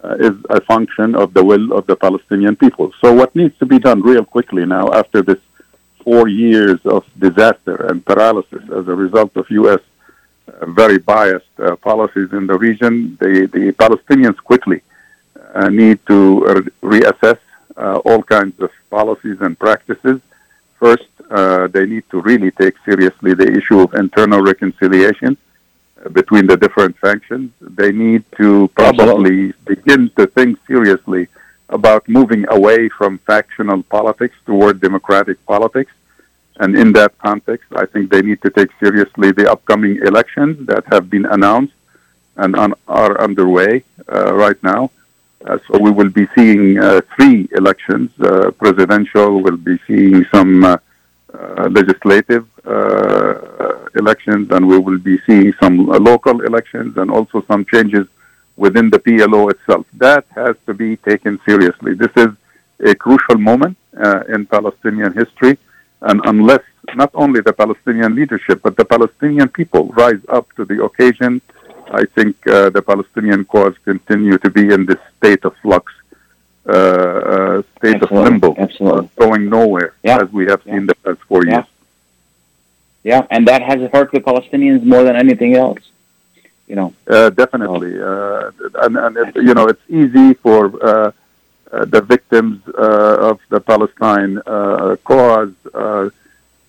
uh, 0.05 0.15
is 0.29 0.37
a 0.51 0.61
function 0.61 1.17
of 1.17 1.35
the 1.35 1.45
will 1.45 1.73
of 1.73 1.87
the 1.87 1.97
Palestinian 1.97 2.55
people. 2.57 2.93
So, 3.01 3.13
what 3.13 3.35
needs 3.35 3.59
to 3.59 3.67
be 3.67 3.79
done 3.79 4.01
real 4.03 4.25
quickly 4.25 4.65
now, 4.65 4.93
after 4.93 5.23
this 5.23 5.39
four 6.05 6.29
years 6.29 6.81
of 6.85 7.05
disaster 7.19 7.77
and 7.89 8.05
paralysis 8.05 8.63
as 8.79 8.87
a 8.89 8.95
result 8.95 9.37
of 9.37 9.47
U.S. 9.51 9.81
Uh, 10.49 10.67
very 10.67 10.99
biased 10.99 11.55
uh, 11.59 11.77
policies 11.77 12.29
in 12.33 12.47
the 12.47 12.59
region, 12.59 13.17
the, 13.21 13.49
the 13.53 13.73
Palestinians 13.73 14.37
quickly 14.37 14.83
uh, 15.55 15.69
need 15.69 15.99
to 16.07 16.19
re- 16.83 17.01
reassess 17.01 17.39
uh, 17.77 17.99
all 18.05 18.23
kinds 18.23 18.59
of 18.61 18.71
policies 18.91 19.39
and 19.41 19.59
practices 19.59 20.21
first, 20.83 21.11
uh, 21.31 21.69
they 21.69 21.87
need 21.87 22.05
to 22.11 22.21
really 22.31 22.51
take 22.63 22.75
seriously 22.85 23.33
the 23.43 23.49
issue 23.59 23.79
of 23.85 23.95
internal 23.95 24.41
reconciliation 24.53 25.33
uh, 25.37 26.09
between 26.19 26.45
the 26.51 26.57
different 26.65 26.95
factions. 26.99 27.47
They 27.61 27.93
need 27.93 28.23
to 28.41 28.49
probably 28.83 29.53
begin 29.73 30.11
to 30.19 30.27
think 30.27 30.59
seriously 30.67 31.29
about 31.69 32.03
moving 32.19 32.43
away 32.59 32.81
from 32.99 33.19
factional 33.33 33.81
politics 33.97 34.37
toward 34.45 34.81
democratic 34.81 35.39
politics. 35.47 35.93
And 36.63 36.71
in 36.83 36.89
that 36.99 37.13
context, 37.29 37.69
I 37.83 37.87
think 37.87 38.11
they 38.11 38.23
need 38.29 38.41
to 38.43 38.51
take 38.59 38.71
seriously 38.85 39.29
the 39.33 39.47
upcoming 39.55 39.95
elections 40.11 40.67
that 40.67 40.85
have 40.93 41.09
been 41.09 41.27
announced 41.37 41.75
and 42.37 42.53
un- 42.65 42.75
are 42.89 43.15
underway 43.27 43.85
uh, 44.13 44.35
right 44.45 44.61
now. 44.63 44.91
Uh, 45.45 45.59
so 45.67 45.79
we 45.79 45.91
will 45.91 46.09
be 46.09 46.27
seeing 46.35 46.79
uh, 46.79 47.01
three 47.17 47.49
elections. 47.53 48.11
Uh, 48.21 48.51
presidential, 48.53 49.43
we'll 49.43 49.57
be 49.57 49.79
seeing 49.87 50.25
some 50.33 50.65
uh, 50.65 50.77
uh, 51.35 51.69
legislative 51.71 52.47
uh, 52.65 53.89
elections, 53.97 54.49
and 54.51 54.67
we 54.67 54.79
will 54.79 54.99
be 54.99 55.19
seeing 55.27 55.53
some 55.61 55.87
local 55.87 56.43
elections 56.43 56.97
and 56.97 57.11
also 57.11 57.45
some 57.51 57.65
changes 57.65 58.07
within 58.57 58.91
the 58.91 58.99
PLO 58.99 59.51
itself. 59.51 59.87
That 59.95 60.25
has 60.35 60.55
to 60.67 60.75
be 60.75 60.97
taken 60.99 61.41
seriously. 61.47 61.95
This 61.95 62.13
is 62.17 62.29
a 62.85 62.95
crucial 62.95 63.39
moment 63.39 63.77
in 64.29 64.47
Palestinian 64.47 65.13
history, 65.13 65.59
and 66.03 66.21
unless 66.25 66.63
not 66.95 67.11
only 67.15 67.41
the 67.41 67.53
Palestinian 67.53 68.15
leadership, 68.15 68.61
but 68.63 68.77
the 68.77 68.85
Palestinian 68.85 69.49
people 69.49 69.87
rise 69.89 70.21
up 70.29 70.53
to 70.57 70.65
the 70.65 70.83
occasion, 70.85 71.41
I 71.91 72.05
think 72.15 72.37
uh, 72.47 72.71
the 72.71 72.83
Palestinian 72.83 73.45
cause 73.45 73.75
continue 73.85 74.39
to 74.39 74.51
be 74.51 74.73
in 74.73 74.87
this 74.87 74.99
state 75.19 75.45
of 75.45 75.55
flux, 75.63 75.93
uh, 76.67 76.73
uh, 76.73 77.63
state 77.79 77.97
Absolutely. 78.03 78.19
of 78.19 78.25
limbo, 78.25 78.55
Absolutely. 78.59 79.11
going 79.17 79.49
nowhere, 79.51 79.93
Yeah. 80.03 80.23
as 80.23 80.33
we 80.33 80.47
have 80.47 80.63
seen 80.65 80.87
the 80.87 80.95
past 80.97 81.21
four 81.29 81.45
Yeah. 81.45 81.53
years. 81.53 81.67
Yeah, 83.05 83.23
and 83.31 83.49
that 83.49 83.63
has 83.63 83.81
hurt 83.93 84.13
the 84.13 84.21
Palestinians 84.21 84.85
more 84.85 85.03
than 85.03 85.17
anything 85.17 85.55
else. 85.57 85.83
You 86.69 86.77
know, 86.77 86.95
Uh, 87.09 87.31
definitely, 87.31 87.93
uh, 88.01 88.51
and, 88.85 88.97
and 88.97 89.17
it, 89.17 89.37
you 89.49 89.55
know 89.55 89.67
it's 89.73 89.83
easy 89.89 90.35
for 90.35 90.61
uh, 90.91 91.11
uh, 91.73 91.85
the 91.95 92.01
victims 92.01 92.57
uh, 92.69 93.31
of 93.31 93.41
the 93.51 93.61
Palestine 93.61 94.33
uh, 94.47 94.97
cause 95.05 95.53
uh, 95.75 96.09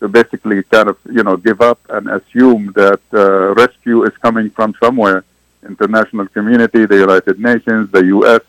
basically 0.07 0.63
kind 0.63 0.89
of 0.89 0.97
you 1.05 1.23
know 1.23 1.37
give 1.37 1.61
up 1.61 1.79
and 1.89 2.09
assume 2.09 2.71
that 2.75 3.01
uh, 3.13 3.53
rescue 3.53 4.03
is 4.03 4.15
coming 4.17 4.49
from 4.49 4.73
somewhere, 4.83 5.23
international 5.67 6.27
community, 6.27 6.85
the 6.85 6.97
United 6.97 7.39
Nations, 7.39 7.91
the 7.91 8.05
U.S. 8.17 8.41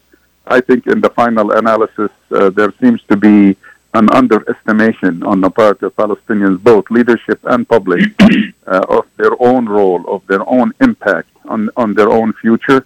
I 0.46 0.61
think 0.61 0.86
in 0.86 1.00
the 1.00 1.11
final 1.11 1.52
analysis, 1.52 2.11
uh, 2.30 2.50
there 2.50 2.72
seems 2.80 3.00
to 3.09 3.16
be 3.16 3.57
an 3.94 4.11
underestimation 4.11 5.22
on 5.22 5.40
the 5.40 5.50
part 5.50 5.82
of 5.82 5.94
Palestinians, 5.96 6.61
both 6.62 6.90
leadership 6.90 7.38
and 7.44 7.66
public, 7.66 8.02
uh, 8.66 8.84
of 8.88 9.07
their 9.16 9.40
own 9.40 9.66
role, 9.66 10.05
of 10.09 10.26
their 10.26 10.46
own 10.48 10.72
impact 10.80 11.28
on, 11.46 11.70
on 11.76 11.94
their 11.94 12.11
own 12.11 12.32
future. 12.34 12.84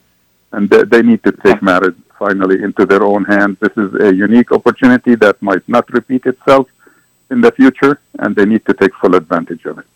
And 0.52 0.68
they, 0.68 0.84
they 0.84 1.02
need 1.02 1.22
to 1.24 1.32
take 1.32 1.62
matters 1.62 1.94
finally 2.18 2.62
into 2.62 2.84
their 2.84 3.02
own 3.02 3.24
hands. 3.24 3.56
This 3.60 3.72
is 3.76 3.94
a 4.00 4.14
unique 4.14 4.52
opportunity 4.52 5.14
that 5.16 5.40
might 5.40 5.66
not 5.68 5.88
repeat 5.90 6.26
itself 6.26 6.68
in 7.30 7.40
the 7.40 7.52
future, 7.52 8.00
and 8.18 8.34
they 8.36 8.46
need 8.46 8.64
to 8.66 8.74
take 8.74 8.94
full 8.94 9.14
advantage 9.14 9.64
of 9.66 9.78
it. 9.78 9.86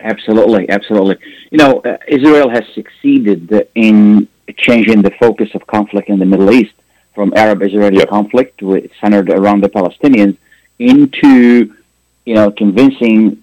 absolutely, 0.00 0.68
absolutely. 0.68 1.16
You 1.50 1.58
know, 1.58 1.80
uh, 1.80 1.98
Israel 2.08 2.48
has 2.48 2.64
succeeded 2.74 3.68
in 3.74 4.28
changing 4.56 5.02
the 5.02 5.10
focus 5.12 5.54
of 5.54 5.66
conflict 5.66 6.08
in 6.08 6.18
the 6.18 6.24
Middle 6.24 6.50
East 6.50 6.74
from 7.14 7.32
Arab-Israeli 7.36 7.98
Yep. 7.98 8.08
conflict, 8.08 8.62
which 8.62 8.90
centered 9.00 9.30
around 9.30 9.62
the 9.62 9.68
Palestinians, 9.68 10.36
into 10.78 11.74
you 12.24 12.34
know 12.34 12.50
convincing 12.50 13.42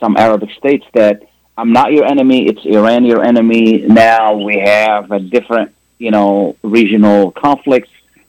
some 0.00 0.16
Arabic 0.16 0.50
states 0.52 0.86
that 0.92 1.22
I'm 1.58 1.72
not 1.72 1.92
your 1.92 2.04
enemy. 2.04 2.46
It's 2.46 2.64
Iran 2.64 3.04
your 3.04 3.22
enemy. 3.24 3.78
Now 3.78 4.36
we 4.36 4.58
have 4.58 5.10
a 5.10 5.20
different, 5.20 5.74
you 5.98 6.10
know, 6.10 6.56
regional 6.62 7.30
conflicts 7.30 7.88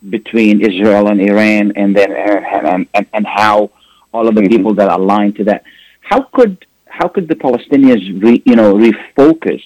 between 0.09 0.61
Israel 0.61 1.07
and 1.09 1.19
Iran, 1.19 1.73
and 1.75 1.95
then 1.95 2.11
and, 2.13 2.88
and, 2.93 3.05
and 3.13 3.27
how 3.27 3.71
all 4.18 4.28
of 4.28 4.36
the 4.36 4.47
people 4.53 4.74
that 4.80 4.89
align 4.99 5.30
to 5.39 5.43
that. 5.49 5.63
How 6.01 6.22
could 6.36 6.53
how 6.97 7.07
could 7.07 7.28
the 7.28 7.36
Palestinians, 7.47 8.03
re, 8.24 8.41
you 8.49 8.55
know, 8.59 8.70
refocus 8.74 9.63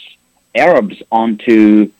Arabs 0.55 0.97
onto, 1.11 1.91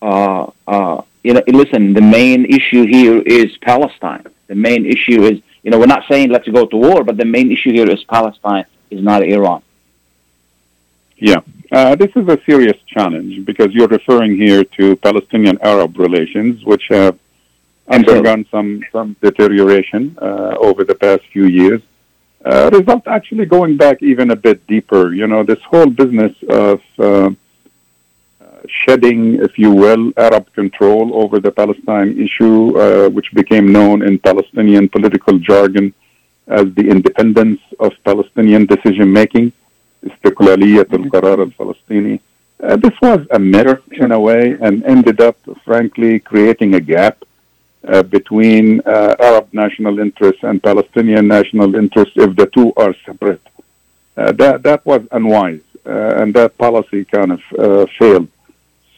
uh, 0.00 0.50
uh, 0.66 1.02
you 1.22 1.34
know, 1.34 1.42
listen. 1.62 1.82
The 1.92 2.06
main 2.18 2.46
issue 2.46 2.84
here 2.86 3.18
is 3.40 3.48
Palestine. 3.58 4.24
The 4.46 4.54
main 4.54 4.86
issue 4.86 5.20
is, 5.30 5.36
you 5.62 5.70
know, 5.70 5.78
we're 5.78 5.94
not 5.96 6.04
saying 6.10 6.30
let's 6.30 6.48
go 6.48 6.64
to 6.66 6.76
war, 6.76 7.04
but 7.04 7.16
the 7.16 7.26
main 7.36 7.52
issue 7.52 7.72
here 7.72 7.88
is 7.90 8.02
Palestine, 8.04 8.64
is 8.90 9.02
not 9.02 9.22
Iran. 9.22 9.62
Yeah, 11.18 11.40
uh, 11.70 11.94
this 11.96 12.12
is 12.16 12.26
a 12.28 12.38
serious 12.46 12.78
challenge 12.86 13.44
because 13.44 13.68
you're 13.74 13.94
referring 13.98 14.36
here 14.36 14.64
to 14.78 14.96
Palestinian-Arab 14.96 15.98
relations, 15.98 16.64
which 16.64 16.84
have 16.88 17.18
undergone 17.88 18.46
some 18.50 18.82
some 18.94 19.16
deterioration 19.20 20.16
uh, 20.22 20.54
over 20.68 20.84
the 20.84 20.94
past 20.94 21.22
few 21.34 21.46
years 21.60 21.82
Uh, 22.43 22.69
result 22.71 23.07
actually 23.07 23.45
going 23.45 23.75
back 23.75 24.03
even 24.03 24.29
a 24.29 24.35
bit 24.35 24.65
deeper. 24.67 25.13
You 25.13 25.25
know, 25.25 25.43
this 25.43 25.61
whole 25.71 25.89
business 25.89 26.33
of 26.47 26.79
uh, 26.99 27.05
uh, 27.05 27.31
shedding, 28.67 29.35
if 29.47 29.57
you 29.57 29.71
will, 29.71 30.11
Arab 30.15 30.53
control 30.53 31.05
over 31.21 31.39
the 31.39 31.51
Palestine 31.51 32.09
issue, 32.25 32.77
uh, 32.77 33.09
which 33.09 33.33
became 33.33 33.71
known 33.71 34.03
in 34.03 34.19
Palestinian 34.19 34.87
political 34.89 35.39
jargon 35.39 35.93
as 36.47 36.65
the 36.75 36.87
independence 36.87 37.61
of 37.79 37.91
Palestinian 38.03 38.65
decision 38.65 39.11
making. 39.11 39.51
استقلالية 40.05 40.87
القرار 40.93 41.43
الفلسطيني. 41.43 42.19
Uh, 42.63 42.75
this 42.75 42.93
was 43.01 43.19
a 43.31 43.39
myth 43.39 43.81
in 43.91 44.11
a 44.11 44.19
way 44.19 44.55
and 44.61 44.83
ended 44.85 45.19
up, 45.19 45.37
frankly, 45.65 46.19
creating 46.19 46.75
a 46.75 46.79
gap 46.79 47.25
uh, 47.86 48.02
between 48.02 48.80
uh, 48.80 49.14
Arab 49.18 49.48
national 49.52 49.98
interests 49.98 50.42
and 50.42 50.62
Palestinian 50.62 51.26
national 51.26 51.74
interests 51.74 52.12
if 52.16 52.36
the 52.36 52.46
two 52.46 52.72
are 52.76 52.94
separate. 53.06 53.40
Uh, 54.16 54.32
that, 54.32 54.62
that 54.62 54.84
was 54.84 55.00
unwise, 55.12 55.62
uh, 55.86 56.20
and 56.20 56.34
that 56.34 56.56
policy 56.58 57.04
kind 57.06 57.32
of 57.32 57.40
uh, 57.58 57.86
failed. 57.98 58.28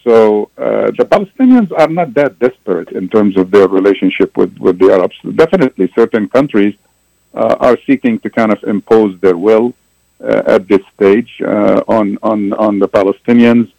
So 0.02 0.50
uh, 0.58 0.90
the 0.98 1.04
Palestinians 1.04 1.70
are 1.78 1.86
not 1.86 2.12
that 2.14 2.40
desperate 2.40 2.90
in 2.90 3.08
terms 3.08 3.36
of 3.36 3.52
their 3.52 3.68
relationship 3.68 4.36
with, 4.36 4.58
with 4.58 4.80
the 4.80 4.90
Arabs. 4.92 5.16
Definitely, 5.36 5.92
certain 5.94 6.28
countries 6.28 6.74
are 7.34 7.78
seeking 7.86 8.18
to 8.18 8.28
kind 8.28 8.52
of 8.52 8.62
impose 8.64 9.18
their 9.20 9.36
will 9.36 9.74
at 10.20 10.66
this 10.68 10.80
stage 10.94 11.40
on, 11.40 12.18
on, 12.22 12.52
on 12.52 12.78
the 12.78 12.88
Palestinians, 12.88 13.72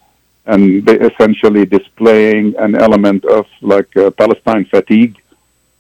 and 0.46 0.86
they 0.86 1.00
essentially 1.00 1.66
displaying 1.66 2.56
an 2.58 2.76
element 2.76 3.24
of 3.26 3.46
like 3.62 3.96
uh, 3.96 4.10
Palestine 4.12 4.66
fatigue, 4.66 5.18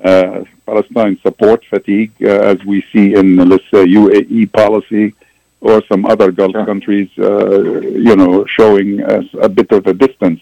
uh, 0.03 0.43
Palestine 0.65 1.19
support 1.21 1.65
fatigue, 1.65 2.13
uh, 2.21 2.51
as 2.51 2.63
we 2.65 2.83
see 2.93 3.15
in, 3.15 3.37
let's 3.49 3.63
say, 3.71 3.85
UAE 3.85 4.51
policy 4.53 5.13
or 5.61 5.81
some 5.87 6.05
other 6.05 6.31
Gulf 6.31 6.53
countries, 6.65 7.09
uh, 7.17 7.81
you 7.81 8.15
know, 8.15 8.45
showing 8.45 9.01
us 9.03 9.25
a 9.41 9.49
bit 9.49 9.71
of 9.71 9.87
a 9.87 9.93
distance 9.93 10.41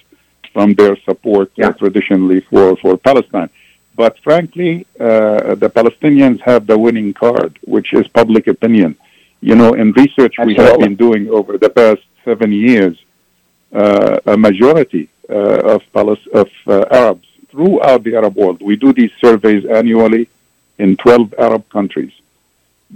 from 0.54 0.74
their 0.74 0.96
support 1.08 1.52
uh, 1.60 1.72
traditionally 1.74 2.42
for, 2.42 2.76
for 2.78 2.98
Palestine. 2.98 3.50
But 3.96 4.18
frankly, 4.20 4.88
uh, 5.00 5.56
the 5.56 5.70
Palestinians 5.70 6.42
have 6.42 6.66
the 6.66 6.78
winning 6.78 7.14
card, 7.14 7.60
which 7.64 7.94
is 7.94 8.08
public 8.08 8.48
opinion. 8.48 8.96
You 9.42 9.56
know, 9.56 9.74
in 9.74 9.92
research 9.94 10.36
we 10.46 10.56
have 10.56 10.80
been 10.80 10.96
doing 10.96 11.30
over 11.30 11.58
the 11.58 11.70
past 11.70 12.02
seven 12.24 12.52
years, 12.52 12.98
a 13.72 14.38
majority 14.38 15.10
uh, 15.30 15.76
of, 15.76 15.82
Palis- 15.94 16.28
of 16.28 16.50
uh, 16.68 16.86
Arabs 16.92 17.28
throughout 17.50 18.04
the 18.04 18.16
Arab 18.16 18.36
world. 18.36 18.62
We 18.62 18.76
do 18.76 18.94
these 18.94 19.12
surveys 19.24 19.66
annually 19.66 20.30
in 20.78 20.98
12 20.98 21.36
Arab 21.38 21.70
countries. 21.70 22.12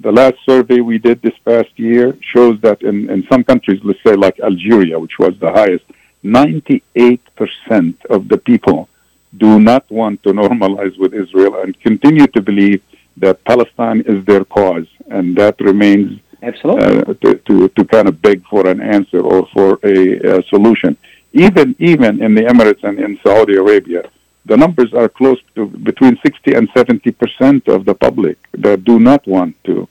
The 0.01 0.11
last 0.11 0.38
survey 0.45 0.82
we 0.82 0.97
did 0.97 1.21
this 1.21 1.38
past 1.45 1.71
year 1.78 2.17
shows 2.21 2.59
that 2.61 2.82
in, 2.82 3.09
in 3.09 3.26
some 3.28 3.43
countries, 3.43 3.80
let's 3.84 4.03
say 4.03 4.15
like 4.15 4.39
Algeria, 4.39 4.99
which 4.99 5.17
was 5.19 5.38
the 5.39 5.51
highest, 5.51 5.86
98% 6.23 8.05
of 8.09 8.28
the 8.28 8.38
people 8.38 8.89
do 9.38 9.59
not 9.59 9.89
want 9.91 10.23
to 10.23 10.30
normalize 10.30 10.97
with 10.97 11.13
Israel 11.13 11.61
and 11.61 11.80
continue 11.80 12.28
to 12.28 12.41
believe 12.41 12.82
that 13.17 13.43
Palestine 13.45 14.01
is 14.01 14.26
their 14.26 14.43
cause, 14.43 14.88
and 15.09 15.36
that 15.38 15.59
remains 15.61 16.19
Absolutely. 16.41 16.99
uh, 16.99 17.13
to, 17.21 17.36
to, 17.47 17.69
to 17.69 17.86
kind 17.86 18.07
of 18.07 18.21
beg 18.21 18.45
for 18.47 18.67
an 18.67 18.81
answer 18.81 19.19
or 19.19 19.47
for 19.53 19.79
a, 19.83 20.39
a 20.39 20.43
solution. 20.43 20.97
Even 21.33 21.75
even 21.79 22.23
in 22.23 22.33
the 22.33 22.43
Emirates 22.43 22.83
and 22.83 22.97
in 22.99 23.19
Saudi 23.25 23.55
Arabia, 23.55 24.09
the 24.45 24.55
numbers 24.55 24.93
are 24.93 25.09
close 25.09 25.38
to 25.55 25.65
between 25.67 26.17
60 26.25 26.53
and 26.53 26.69
70 26.73 27.11
percent 27.11 27.67
of 27.67 27.86
the 27.86 27.93
public 27.93 28.38
that 28.53 28.83
do 28.86 28.99
not 28.99 29.25
want 29.27 29.55
to 29.65 29.88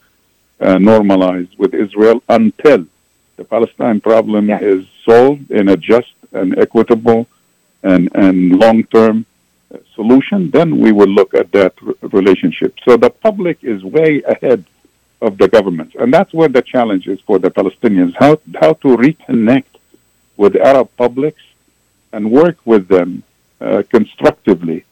uh, 0.60 0.76
normalize 0.76 1.48
with 1.58 1.74
Israel 1.74 2.22
until 2.28 2.86
the 3.36 3.44
Palestine 3.44 4.00
problem 4.00 4.48
is 4.50 4.86
solved 5.04 5.50
in 5.50 5.68
a 5.68 5.76
just 5.76 6.14
and 6.32 6.58
equitable 6.58 7.26
and, 7.82 8.08
and 8.14 8.52
long-term 8.58 9.26
uh, 9.72 9.78
solution, 9.94 10.50
then 10.50 10.78
we 10.78 10.92
will 10.92 11.08
look 11.08 11.34
at 11.34 11.52
that 11.52 11.74
r- 11.86 11.94
relationship. 12.10 12.74
So 12.86 12.96
the 12.96 13.10
public 13.10 13.58
is 13.62 13.82
way 13.84 14.22
ahead 14.22 14.64
of 15.20 15.38
the 15.38 15.48
governments. 15.48 15.94
And 15.98 16.12
that's 16.12 16.32
where 16.32 16.48
the 16.48 16.62
challenge 16.62 17.06
is 17.06 17.20
for 17.20 17.38
the 17.38 17.50
Palestinians, 17.50 18.14
how, 18.18 18.38
how 18.60 18.74
to 18.74 18.88
reconnect 18.96 19.72
with 20.36 20.56
Arab 20.56 20.90
publics 20.96 21.42
and 22.12 22.30
work 22.30 22.58
with 22.64 22.88
them 22.88 23.22
uh, 23.60 23.82
constructively 23.90 24.84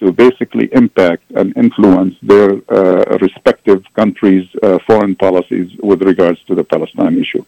to 0.00 0.12
basically 0.12 0.68
impact 0.72 1.24
and 1.34 1.56
influence 1.56 2.14
their 2.22 2.50
uh, 2.68 3.18
respective 3.18 3.84
countries' 3.94 4.48
uh, 4.62 4.78
foreign 4.86 5.14
policies 5.16 5.74
with 5.80 6.02
regards 6.02 6.42
to 6.44 6.54
the 6.54 6.64
Palestine 6.64 7.18
issue. 7.18 7.44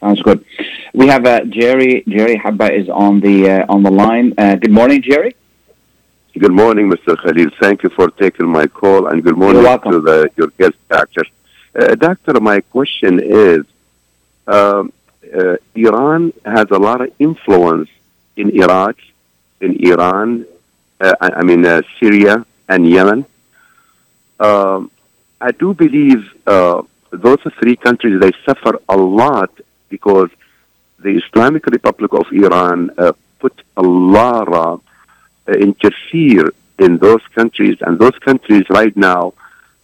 Sounds 0.00 0.20
good. 0.22 0.44
We 0.92 1.06
have 1.08 1.24
uh, 1.24 1.44
Jerry. 1.44 2.04
Jerry 2.06 2.36
Habba 2.36 2.70
is 2.70 2.88
on 2.88 3.20
the 3.20 3.50
uh, 3.50 3.66
on 3.68 3.82
the 3.82 3.90
line. 3.90 4.34
Uh, 4.36 4.56
good 4.56 4.70
morning, 4.70 5.00
Jerry. 5.00 5.34
Good 6.38 6.52
morning, 6.52 6.90
Mr. 6.90 7.16
Khalil. 7.16 7.48
Thank 7.58 7.82
you 7.82 7.88
for 7.88 8.10
taking 8.10 8.46
my 8.46 8.66
call, 8.66 9.06
and 9.06 9.24
good 9.24 9.38
morning 9.38 9.62
to 9.62 10.00
the, 10.02 10.30
your 10.36 10.48
guest, 10.48 10.74
Doctor. 10.86 11.24
Uh, 11.74 11.94
doctor, 11.94 12.38
my 12.40 12.60
question 12.60 13.20
is: 13.22 13.64
um, 14.46 14.92
uh, 15.34 15.56
Iran 15.74 16.34
has 16.44 16.66
a 16.70 16.78
lot 16.78 17.00
of 17.00 17.10
influence 17.18 17.88
in 18.36 18.50
Iraq, 18.50 18.96
in 19.62 19.82
Iran, 19.82 20.44
uh, 21.00 21.14
I, 21.22 21.28
I, 21.40 21.42
mean 21.42 21.64
uh, 21.64 21.80
Syria 21.98 22.44
and 22.68 22.86
Yemen. 22.86 23.24
Um, 24.38 24.90
I 25.40 25.52
do 25.52 25.72
believe 25.72 26.22
uh, 26.46 26.82
those 27.12 27.40
three 27.58 27.76
countries 27.76 28.20
they 28.20 28.32
suffer 28.44 28.78
a 28.90 28.96
lot 28.96 29.52
because 29.88 30.28
the 30.98 31.16
Islamic 31.16 31.64
Republic 31.64 32.12
of 32.12 32.26
Iran 32.30 32.90
uh, 32.98 33.12
put 33.38 33.54
a 33.74 33.82
lot 33.82 34.52
of 34.52 34.82
interfere 35.47 36.53
in 36.79 36.97
those 36.97 37.21
countries, 37.35 37.77
and 37.81 37.99
those 37.99 38.17
countries 38.19 38.65
right 38.69 38.95
now, 38.95 39.33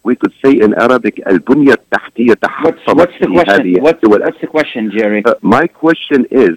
we 0.02 0.16
could 0.16 0.32
say 0.42 0.52
in 0.52 0.74
Arabic, 0.74 1.16
البنية 1.26 1.72
التحتية 1.72 2.38
what's, 2.62 2.86
what's 2.86 3.18
the 3.20 3.26
question? 3.26 3.82
What's, 3.82 4.02
what's 4.02 4.40
the 4.40 4.46
question, 4.46 4.90
Jerry? 4.90 5.24
Uh, 5.24 5.34
my 5.42 5.66
question 5.66 6.26
is, 6.30 6.56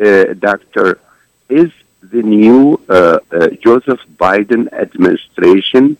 uh, 0.00 0.34
Doctor, 0.34 1.00
is 1.48 1.70
the 2.02 2.22
new 2.22 2.80
uh, 2.88 3.18
uh, 3.32 3.48
Joseph 3.64 4.00
Biden 4.16 4.72
administration 4.72 5.96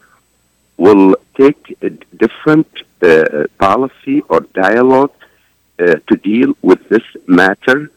will 0.77 1.17
take 1.37 1.77
a 1.83 1.91
different 2.25 2.69
uh, 3.03 3.45
policy 3.59 4.21
or 4.29 4.41
dialogue 4.67 5.13
uh, 5.79 5.97
to 6.09 6.17
deal 6.17 6.55
with 6.63 6.89
this 6.89 7.03
matter 7.27 7.91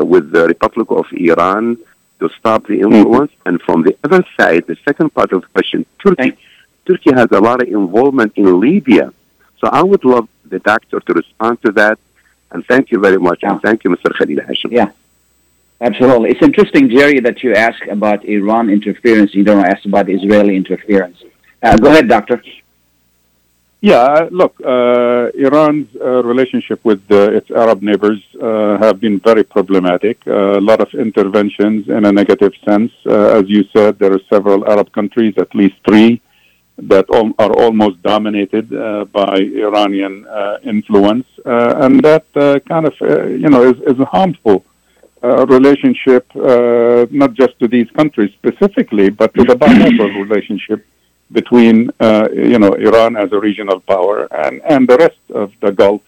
with 0.00 0.30
the 0.30 0.46
Republic 0.46 0.90
of 0.90 1.06
Iran 1.12 1.76
to 2.19 2.29
stop 2.39 2.67
the 2.67 2.81
influence. 2.81 3.31
Mm-hmm. 3.31 3.49
And 3.49 3.61
from 3.61 3.83
the 3.83 3.97
other 4.03 4.23
side, 4.37 4.67
the 4.67 4.77
second 4.85 5.13
part 5.13 5.31
of 5.33 5.41
the 5.41 5.47
question, 5.47 5.85
Turkey. 6.03 6.37
Turkey 6.85 7.13
has 7.13 7.29
a 7.31 7.39
lot 7.39 7.61
of 7.61 7.67
involvement 7.67 8.33
in 8.35 8.59
Libya. 8.59 9.13
So 9.59 9.67
I 9.67 9.83
would 9.83 10.03
love 10.03 10.27
the 10.45 10.59
doctor 10.59 10.99
to 10.99 11.13
respond 11.13 11.61
to 11.61 11.71
that. 11.73 11.99
And 12.51 12.65
thank 12.65 12.89
you 12.91 12.99
very 12.99 13.19
much. 13.19 13.39
Yeah. 13.43 13.51
And 13.51 13.61
thank 13.61 13.83
you, 13.83 13.91
Mr. 13.91 14.11
Khalil 14.17 14.39
Hashim. 14.39 14.71
Yeah. 14.71 14.91
Absolutely. 15.81 16.31
It's 16.31 16.41
interesting, 16.41 16.89
Jerry, 16.89 17.19
that 17.19 17.43
you 17.43 17.53
ask 17.53 17.85
about 17.87 18.25
Iran 18.25 18.69
interference. 18.69 19.33
You 19.33 19.43
don't 19.43 19.65
ask 19.65 19.85
about 19.85 20.09
Israeli 20.09 20.55
interference. 20.55 21.23
Uh, 21.61 21.77
go 21.77 21.89
ahead, 21.89 22.07
Doctor. 22.09 22.41
Yeah, 23.81 24.27
look, 24.29 24.59
uh, 24.59 25.29
Iran's 25.35 25.87
uh, 25.95 26.21
relationship 26.23 26.83
with 26.83 27.01
uh, 27.09 27.31
its 27.31 27.49
Arab 27.49 27.81
neighbors 27.81 28.21
uh, 28.41 28.77
have 28.77 28.99
been 28.99 29.21
very 29.21 29.45
problematic. 29.45 30.19
Uh, 30.27 30.57
a 30.57 30.61
lot 30.61 30.81
of 30.81 30.93
interventions 30.93 31.87
in 31.87 32.03
a 32.03 32.11
negative 32.11 32.51
sense. 32.65 32.91
as 33.05 33.45
you 33.47 33.63
said, 33.73 33.97
there 33.97 34.11
are 34.11 34.19
several 34.29 34.69
Arab 34.69 34.91
countries, 34.91 35.33
at 35.37 35.55
least 35.55 35.75
three, 35.87 36.21
that 36.77 37.05
al- 37.13 37.33
are 37.39 37.53
almost 37.63 38.01
dominated 38.01 38.69
by 39.13 39.35
Iranian 39.67 40.25
influence, 40.63 41.27
and 41.45 42.03
that 42.03 42.25
kind 42.67 42.85
of, 42.85 42.95
you 43.43 43.49
know, 43.49 43.63
is, 43.63 43.77
is 43.91 43.97
harmful 44.11 44.65
uh, 45.21 45.45
relationship, 45.47 46.25
uh, 46.35 47.05
not 47.11 47.33
just 47.33 47.57
to 47.59 47.67
these 47.67 47.89
countries 47.91 48.31
specifically, 48.33 49.09
but 49.09 49.33
to 49.33 49.43
the 49.43 49.55
bilateral 49.55 50.11
relationship 50.25 50.85
between, 51.31 51.91
uh, 51.99 52.27
you 52.33 52.59
know, 52.59 52.73
Iran 52.73 53.15
as 53.15 53.31
a 53.31 53.39
regional 53.39 53.79
power 53.79 54.27
and, 54.43 54.61
and 54.63 54.87
the 54.87 54.97
rest 54.97 55.23
of 55.33 55.51
the 55.61 55.71
Gulf, 55.71 56.01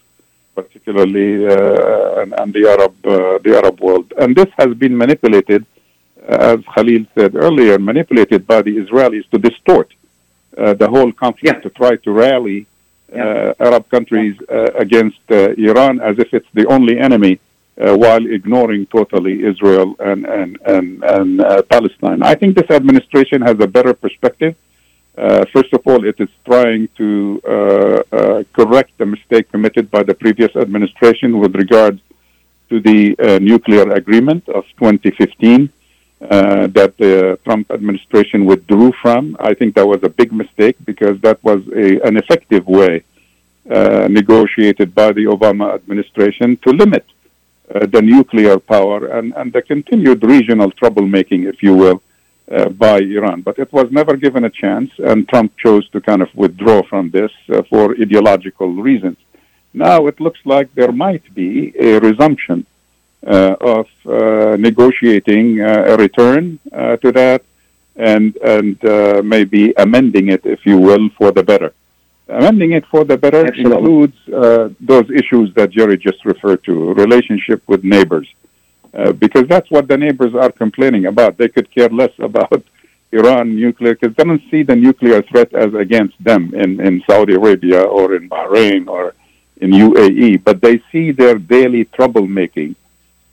particularly 0.56 1.46
uh, 1.48 2.22
and, 2.22 2.34
and, 2.40 2.54
the 2.54 2.68
Arab 2.68 2.94
uh, 3.06 3.38
the 3.46 3.56
Arab 3.56 3.80
world. 3.80 4.12
And 4.18 4.36
this 4.36 4.50
has 4.58 4.74
been 4.74 4.98
manipulated, 4.98 5.66
as 6.28 6.60
Khalil 6.74 7.06
said 7.16 7.36
earlier, 7.36 7.78
manipulated 7.80 8.48
by 8.48 8.62
the 8.62 8.78
Israelis 8.84 9.30
to 9.32 9.38
distort 9.38 9.90
uh, 10.58 10.74
the 10.74 10.90
whole 10.90 11.12
conflict 11.12 11.58
yeah. 11.58 11.62
to 11.66 11.70
try 11.70 11.96
to 11.96 12.12
rally 12.12 12.66
yeah. 13.14 13.54
Arab 13.60 13.90
countries 13.90 14.36
against 14.86 15.20
Iran 15.30 16.00
as 16.00 16.18
if 16.18 16.34
it's 16.34 16.52
the 16.54 16.66
only 16.68 16.98
enemy 16.98 17.40
uh, 17.82 17.96
while 17.96 18.26
ignoring 18.26 18.86
totally 18.88 19.44
Israel 19.44 19.96
and 20.00 20.26
and 20.26 20.60
and, 20.66 21.04
and 21.04 21.42
uh, 21.42 21.62
Palestine. 21.64 22.22
I 22.22 22.36
think 22.36 22.56
this 22.56 22.70
administration 22.70 23.42
has 23.42 23.58
a 23.60 23.68
better 23.68 23.94
perspective. 23.94 24.56
Uh, 25.22 25.46
first 25.54 25.72
of 25.72 25.82
all, 25.86 26.04
it 26.04 26.20
is 26.20 26.30
trying 26.46 26.90
to 26.98 27.40
uh, 27.48 27.52
uh, 28.12 28.44
correct 28.54 28.92
the 28.98 29.06
mistake 29.06 29.52
committed 29.52 29.92
by 29.92 30.02
the 30.02 30.16
previous 30.16 30.50
administration 30.56 31.38
with 31.38 31.54
regard 31.54 32.02
to 32.70 32.80
the 32.80 33.16
uh, 33.20 33.38
nuclear 33.38 33.86
agreement 33.92 34.44
of 34.50 34.64
2015 34.80 35.70
that 36.78 36.94
the 36.98 37.38
Trump 37.46 37.70
administration 37.70 38.46
withdrew 38.46 38.92
from. 39.02 39.38
I 39.40 39.54
think 39.54 39.76
that 39.76 39.86
was 39.86 40.02
a 40.02 40.10
big 40.10 40.32
mistake 40.34 40.78
because 40.86 41.22
that 41.22 41.38
was 41.44 41.62
a, 41.68 42.00
an 42.08 42.18
effective 42.18 42.66
way 42.68 43.04
negotiated 44.20 44.96
by 44.96 45.12
the 45.12 45.26
Obama 45.26 45.76
administration 45.76 46.58
to 46.64 46.72
limit 46.72 47.06
uh, 47.76 47.86
the 47.86 48.02
nuclear 48.02 48.58
power 48.60 49.06
and, 49.18 49.34
and 49.36 49.54
the 49.54 49.62
continued 49.62 50.24
regional 50.24 50.72
troublemaking, 50.72 51.48
if 51.48 51.62
you 51.62 51.76
will, 51.76 52.02
uh, 52.50 52.70
by 52.70 53.00
Iran. 53.00 53.42
But 53.42 53.60
it 53.60 53.72
was 53.72 53.92
never 53.92 54.16
given 54.16 54.44
a 54.46 54.50
chance, 54.50 54.92
and 54.98 55.28
Trump 55.28 55.58
chose 55.58 55.88
to 55.90 56.02
kind 56.02 56.22
of 56.22 56.30
withdraw 56.36 56.84
from 56.84 57.10
this 57.10 57.32
uh, 57.50 57.62
for 57.70 57.92
ideological 58.00 58.70
reasons. 58.74 59.18
Now 59.74 60.08
it 60.08 60.20
looks 60.20 60.40
like 60.46 60.74
there 60.74 60.92
might 60.92 61.34
be 61.34 61.74
a 61.80 62.00
resumption 62.00 62.66
uh, 63.26 63.56
of 63.62 63.88
uh, 64.06 64.58
negotiating 64.58 65.62
uh, 65.62 65.94
a 65.94 65.96
return 65.96 66.60
to 67.04 67.12
that 67.12 67.44
and, 67.96 68.36
and 68.38 68.78
maybe 69.24 69.74
amending 69.78 70.30
it, 70.30 70.46
if 70.46 70.66
you 70.66 70.78
will, 70.78 71.10
for 71.18 71.32
the 71.32 71.44
better 71.44 71.74
amending 72.32 72.72
it 72.72 72.86
for 72.86 73.04
the 73.04 73.18
better 73.18 73.46
Absolutely. 73.46 73.76
includes 73.76 74.30
uh, 74.30 74.70
those 74.80 75.10
issues 75.12 75.54
that 75.56 75.70
Jerry 75.70 75.98
just 75.98 76.24
referred 76.26 76.64
to, 76.64 76.94
relationship 76.94 77.62
with 77.68 77.84
neighbors, 77.84 78.28
uh, 78.94 79.12
because 79.14 79.48
that's 79.48 79.70
what 79.72 79.88
the 79.88 79.98
neighbors 79.98 80.34
are 80.36 80.52
complaining 80.52 81.06
about. 81.06 81.38
They 81.38 81.48
could 81.48 81.70
care 81.72 81.90
less 81.90 82.12
about 82.20 82.64
Iran 83.12 83.56
nuclear 83.56 83.96
because 83.96 84.16
they 84.16 84.24
don't 84.24 84.44
see 84.50 84.64
the 84.64 84.76
nuclear 84.76 85.22
threat 85.22 85.54
as 85.54 85.74
against 85.74 86.22
them 86.24 86.54
in, 86.54 86.80
in 86.80 87.04
Saudi 87.10 87.34
Arabia 87.34 87.82
or 87.82 88.16
in 88.16 88.30
Bahrain 88.30 88.88
or 88.88 89.14
in 89.58 89.72
UAE, 89.72 90.44
but 90.44 90.62
they 90.62 90.82
see 90.92 91.12
their 91.12 91.38
daily 91.38 91.86
troublemaking 91.86 92.76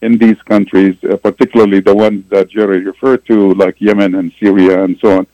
in 0.02 0.18
these 0.18 0.40
countries, 0.42 0.96
uh, 1.04 1.16
particularly 1.16 1.80
the 1.80 1.94
ones 1.94 2.24
that 2.28 2.50
Jerry 2.50 2.80
referred 2.80 3.24
to, 3.26 3.54
like 3.54 3.80
Yemen 3.80 4.14
and 4.14 4.32
Syria 4.38 4.84
and 4.84 4.98
so 4.98 5.18
on 5.18 5.26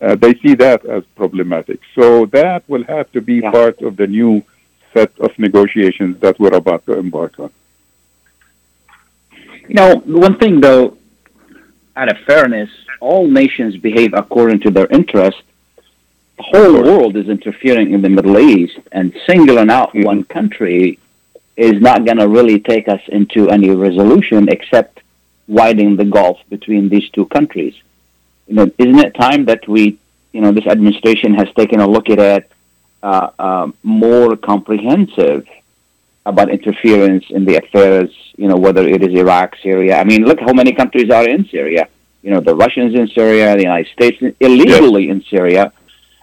uh, 0.00 0.16
they 0.16 0.34
see 0.36 0.54
that 0.54 0.84
as 0.86 1.04
problematic. 1.14 1.80
So 1.94 2.26
that 2.26 2.64
will 2.68 2.84
have 2.84 3.10
to 3.12 3.20
be 3.20 3.36
yeah. 3.36 3.50
part 3.50 3.80
of 3.82 3.96
the 3.96 4.06
new 4.06 4.42
set 4.94 5.12
of 5.20 5.38
negotiations 5.38 6.20
that 6.20 6.38
we're 6.40 6.54
about 6.54 6.86
to 6.86 6.98
embark 6.98 7.38
on. 7.38 7.50
You 9.70 9.74
know, 9.74 9.96
one 9.96 10.36
thing 10.38 10.60
though, 10.60 10.96
out 11.96 12.10
of 12.10 12.18
fairness, 12.26 12.70
all 13.00 13.26
nations 13.28 13.76
behave 13.76 14.12
according 14.14 14.60
to 14.60 14.70
their 14.70 14.86
interest. 14.86 15.40
The 16.38 16.44
whole 16.52 16.82
world 16.82 17.16
is 17.16 17.28
interfering 17.28 17.92
in 17.92 18.02
the 18.02 18.08
Middle 18.08 18.38
East, 18.38 18.78
and 18.92 19.06
singling 19.28 19.70
out 19.70 19.90
mm-hmm. 19.90 20.10
one 20.12 20.24
country 20.24 20.98
is 21.56 21.80
not 21.80 22.04
going 22.06 22.16
to 22.18 22.28
really 22.28 22.58
take 22.58 22.88
us 22.88 23.02
into 23.08 23.50
any 23.50 23.70
resolution 23.70 24.48
except 24.48 25.00
widening 25.46 25.96
the 25.96 26.04
gulf 26.04 26.38
between 26.48 26.88
these 26.88 27.08
two 27.10 27.26
countries 27.26 27.74
you 28.50 28.56
know, 28.56 28.70
isn't 28.78 28.98
it 28.98 29.14
time 29.14 29.44
that 29.44 29.66
we, 29.68 29.96
you 30.32 30.40
know, 30.40 30.50
this 30.50 30.66
administration 30.66 31.34
has 31.34 31.46
taken 31.56 31.78
a 31.78 31.88
look 31.88 32.10
at 32.10 32.18
it 32.18 32.50
uh, 33.00 33.30
uh, 33.38 33.70
more 33.84 34.36
comprehensive 34.36 35.46
about 36.26 36.50
interference 36.50 37.24
in 37.30 37.44
the 37.44 37.56
affairs, 37.56 38.10
you 38.36 38.48
know, 38.48 38.56
whether 38.56 38.86
it 38.86 39.02
is 39.02 39.12
Iraq, 39.14 39.56
Syria. 39.62 39.98
I 39.98 40.04
mean, 40.04 40.24
look 40.24 40.40
how 40.40 40.52
many 40.52 40.72
countries 40.72 41.10
are 41.10 41.26
in 41.28 41.46
Syria. 41.48 41.88
You 42.22 42.30
know, 42.32 42.40
the 42.40 42.54
Russians 42.54 42.94
in 42.94 43.08
Syria, 43.08 43.56
the 43.56 43.62
United 43.62 43.90
States 43.92 44.18
illegally 44.40 45.08
in 45.08 45.22
Syria, 45.22 45.72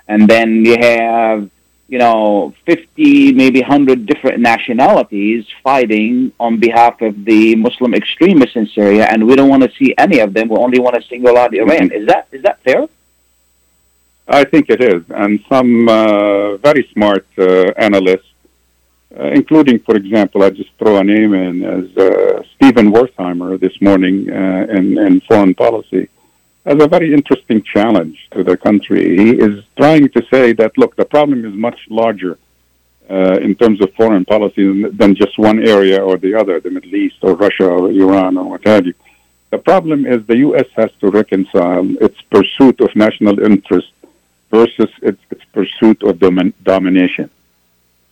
and 0.07 0.27
then 0.27 0.65
you 0.65 0.77
have 0.79 1.49
you 1.87 1.97
know, 1.97 2.53
50, 2.65 3.33
maybe 3.33 3.61
100 3.61 4.05
different 4.05 4.39
nationalities 4.39 5.45
fighting 5.63 6.33
on 6.39 6.59
behalf 6.59 7.01
of 7.01 7.23
the 7.23 7.55
Muslim 7.55 7.93
extremists 7.93 8.57
in 8.57 8.67
Syria, 8.67 9.05
and 9.05 9.25
we 9.25 9.35
don't 9.35 9.49
want 9.49 9.63
to 9.63 9.71
see 9.77 9.95
any 9.97 10.19
of 10.19 10.33
them. 10.33 10.49
We 10.49 10.57
only 10.57 10.79
want 10.79 10.95
to 10.95 11.07
single 11.07 11.37
out 11.37 11.53
Iran. 11.53 11.89
Mm-hmm. 11.89 12.01
Is 12.01 12.07
that 12.07 12.27
is 12.31 12.41
that 12.43 12.61
fair? 12.61 12.87
I 14.27 14.43
think 14.43 14.69
it 14.69 14.81
is, 14.81 15.03
and 15.09 15.39
some 15.47 15.87
uh, 15.87 16.57
very 16.57 16.89
smart 16.91 17.25
uh, 17.37 17.71
analysts, 17.77 18.26
uh, 19.15 19.27
including, 19.27 19.79
for 19.79 19.95
example, 19.95 20.43
I 20.43 20.49
just 20.49 20.69
throw 20.77 20.97
a 20.97 21.03
name 21.03 21.33
in 21.33 21.63
as 21.63 21.97
uh, 21.97 22.43
Stephen 22.55 22.91
Wertheimer 22.91 23.59
this 23.59 23.79
morning 23.81 24.29
uh, 24.29 24.65
in, 24.69 24.97
in 24.97 25.21
foreign 25.21 25.53
policy, 25.53 26.09
as 26.65 26.81
a 26.83 26.87
very 26.87 27.13
interesting 27.13 27.63
challenge 27.63 28.27
to 28.31 28.43
the 28.43 28.57
country. 28.57 29.17
He 29.17 29.29
is 29.31 29.63
trying 29.77 30.09
to 30.09 30.25
say 30.31 30.51
that 30.53 30.77
look, 30.77 30.95
the 30.97 31.05
problem 31.05 31.45
is 31.45 31.53
much 31.53 31.79
larger 31.89 32.37
uh, 33.09 33.37
in 33.41 33.55
terms 33.55 33.79
of 33.81 33.93
foreign 33.93 34.25
policy 34.25 34.83
than 34.89 35.15
just 35.15 35.39
one 35.39 35.65
area 35.65 36.03
or 36.03 36.17
the 36.17 36.35
other, 36.35 36.59
the 36.59 36.69
Middle 36.69 36.93
East 36.93 37.17
or 37.21 37.35
Russia 37.35 37.65
or 37.65 37.89
Iran 37.89 38.37
or 38.37 38.49
what 38.49 38.67
have 38.67 38.85
you. 38.85 38.93
The 39.51 39.59
problem 39.59 40.05
is 40.05 40.25
the 40.27 40.39
U.S. 40.39 40.65
has 40.75 40.91
to 40.99 41.07
reconcile 41.09 41.87
its 42.01 42.19
pursuit 42.23 42.81
of 42.81 42.93
national 42.97 43.39
interest 43.39 43.93
versus 44.51 44.89
its, 45.01 45.21
its 45.31 45.43
pursuit 45.53 46.03
of 46.03 46.17
domin- 46.17 46.53
domination. 46.63 47.29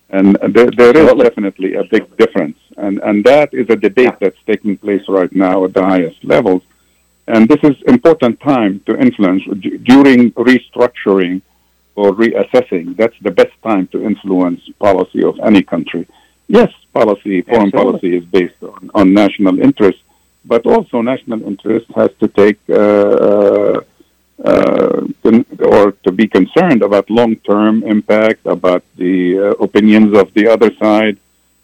And 0.10 0.38
there, 0.49 0.70
there 0.72 0.95
is 0.95 1.14
definitely 1.16 1.76
a 1.76 1.84
big 1.84 2.16
difference. 2.18 2.58
And, 2.78 2.99
and 2.99 3.24
that 3.26 3.53
is 3.53 3.68
a 3.70 3.76
debate 3.76 4.16
that's 4.20 4.38
taking 4.45 4.78
place 4.78 5.01
right 5.08 5.34
now 5.34 5.66
at 5.66 5.74
the 5.74 5.84
highest 5.84 6.24
levels. 6.24 6.62
And 7.28 7.49
this 7.49 7.60
is 7.64 7.76
important 7.88 8.39
time 8.39 8.82
to 8.86 8.97
influence 8.97 9.43
D- 9.60 9.78
during 9.78 10.32
restructuring 10.34 11.41
or 11.95 12.12
reassessing. 12.12 12.95
That's 12.97 13.16
the 13.22 13.32
best 13.32 13.53
time 13.64 13.88
to 13.88 14.03
influence 14.03 14.62
policy 14.80 15.24
of 15.24 15.39
any 15.39 15.64
country. 15.64 16.08
Yes, 16.47 16.72
policy, 16.93 17.41
foreign 17.41 17.68
Absolutely. 17.68 17.91
policy 17.91 18.18
is 18.18 18.26
based 18.26 18.62
on, 18.62 18.91
on 18.93 19.14
national 19.14 19.60
interest, 19.60 19.99
but 20.45 20.66
also 20.68 21.01
national 21.01 21.43
interest 21.43 21.88
has 21.95 22.12
to 22.20 22.28
take 22.28 22.60
uh, 22.70 22.76
uh, 22.76 22.78
uh, 22.78 23.82
con- 24.44 25.46
or 25.60 25.92
to 26.04 26.12
be 26.12 26.28
concerned 26.28 26.82
about 26.84 27.10
long-term 27.10 27.84
impact, 27.84 28.46
about 28.46 28.84
the 28.98 29.40
uh, 29.40 29.64
opinions 29.64 30.18
of 30.18 30.34
the 30.34 30.48
other 30.48 30.74
side, 30.76 31.18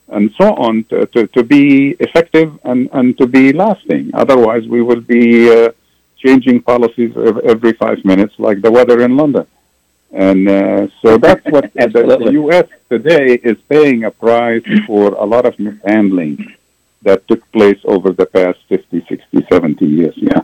and 0.10 0.32
so 0.38 0.54
on, 0.56 0.84
to, 0.86 1.06
to, 1.08 1.28
to 1.28 1.44
be 1.44 1.92
effective 2.00 2.60
and, 2.64 2.90
and 2.94 3.18
to 3.18 3.26
be 3.28 3.54
lasting. 3.54 4.12
Otherwise, 4.14 4.68
we 4.68 4.82
will 4.82 5.02
be 5.02 5.50
uh, 5.50 5.72
changing 6.18 6.62
policies 6.62 7.16
every 7.44 7.74
five 7.74 8.04
minutes, 8.06 8.36
like 8.38 8.62
the 8.62 8.72
weather 8.72 9.02
in 9.02 9.16
London. 9.16 9.48
And 10.12 10.48
uh, 10.48 10.88
so 11.02 11.18
that's 11.18 11.46
what 11.46 11.74
the. 11.74 12.30
U.S. 12.34 12.68
today 12.90 13.36
is 13.36 13.58
paying 13.70 14.04
a 14.04 14.12
price 14.12 14.64
for 14.86 15.14
a 15.14 15.24
lot 15.24 15.46
of 15.46 15.58
mishandling 15.58 16.56
that 17.04 17.28
took 17.28 17.50
place 17.52 17.80
over 17.86 18.12
the 18.12 18.26
past 18.26 18.60
50, 18.68 19.06
60, 19.08 19.48
70 19.50 19.86
years. 19.88 20.14
Yeah. 20.18 20.42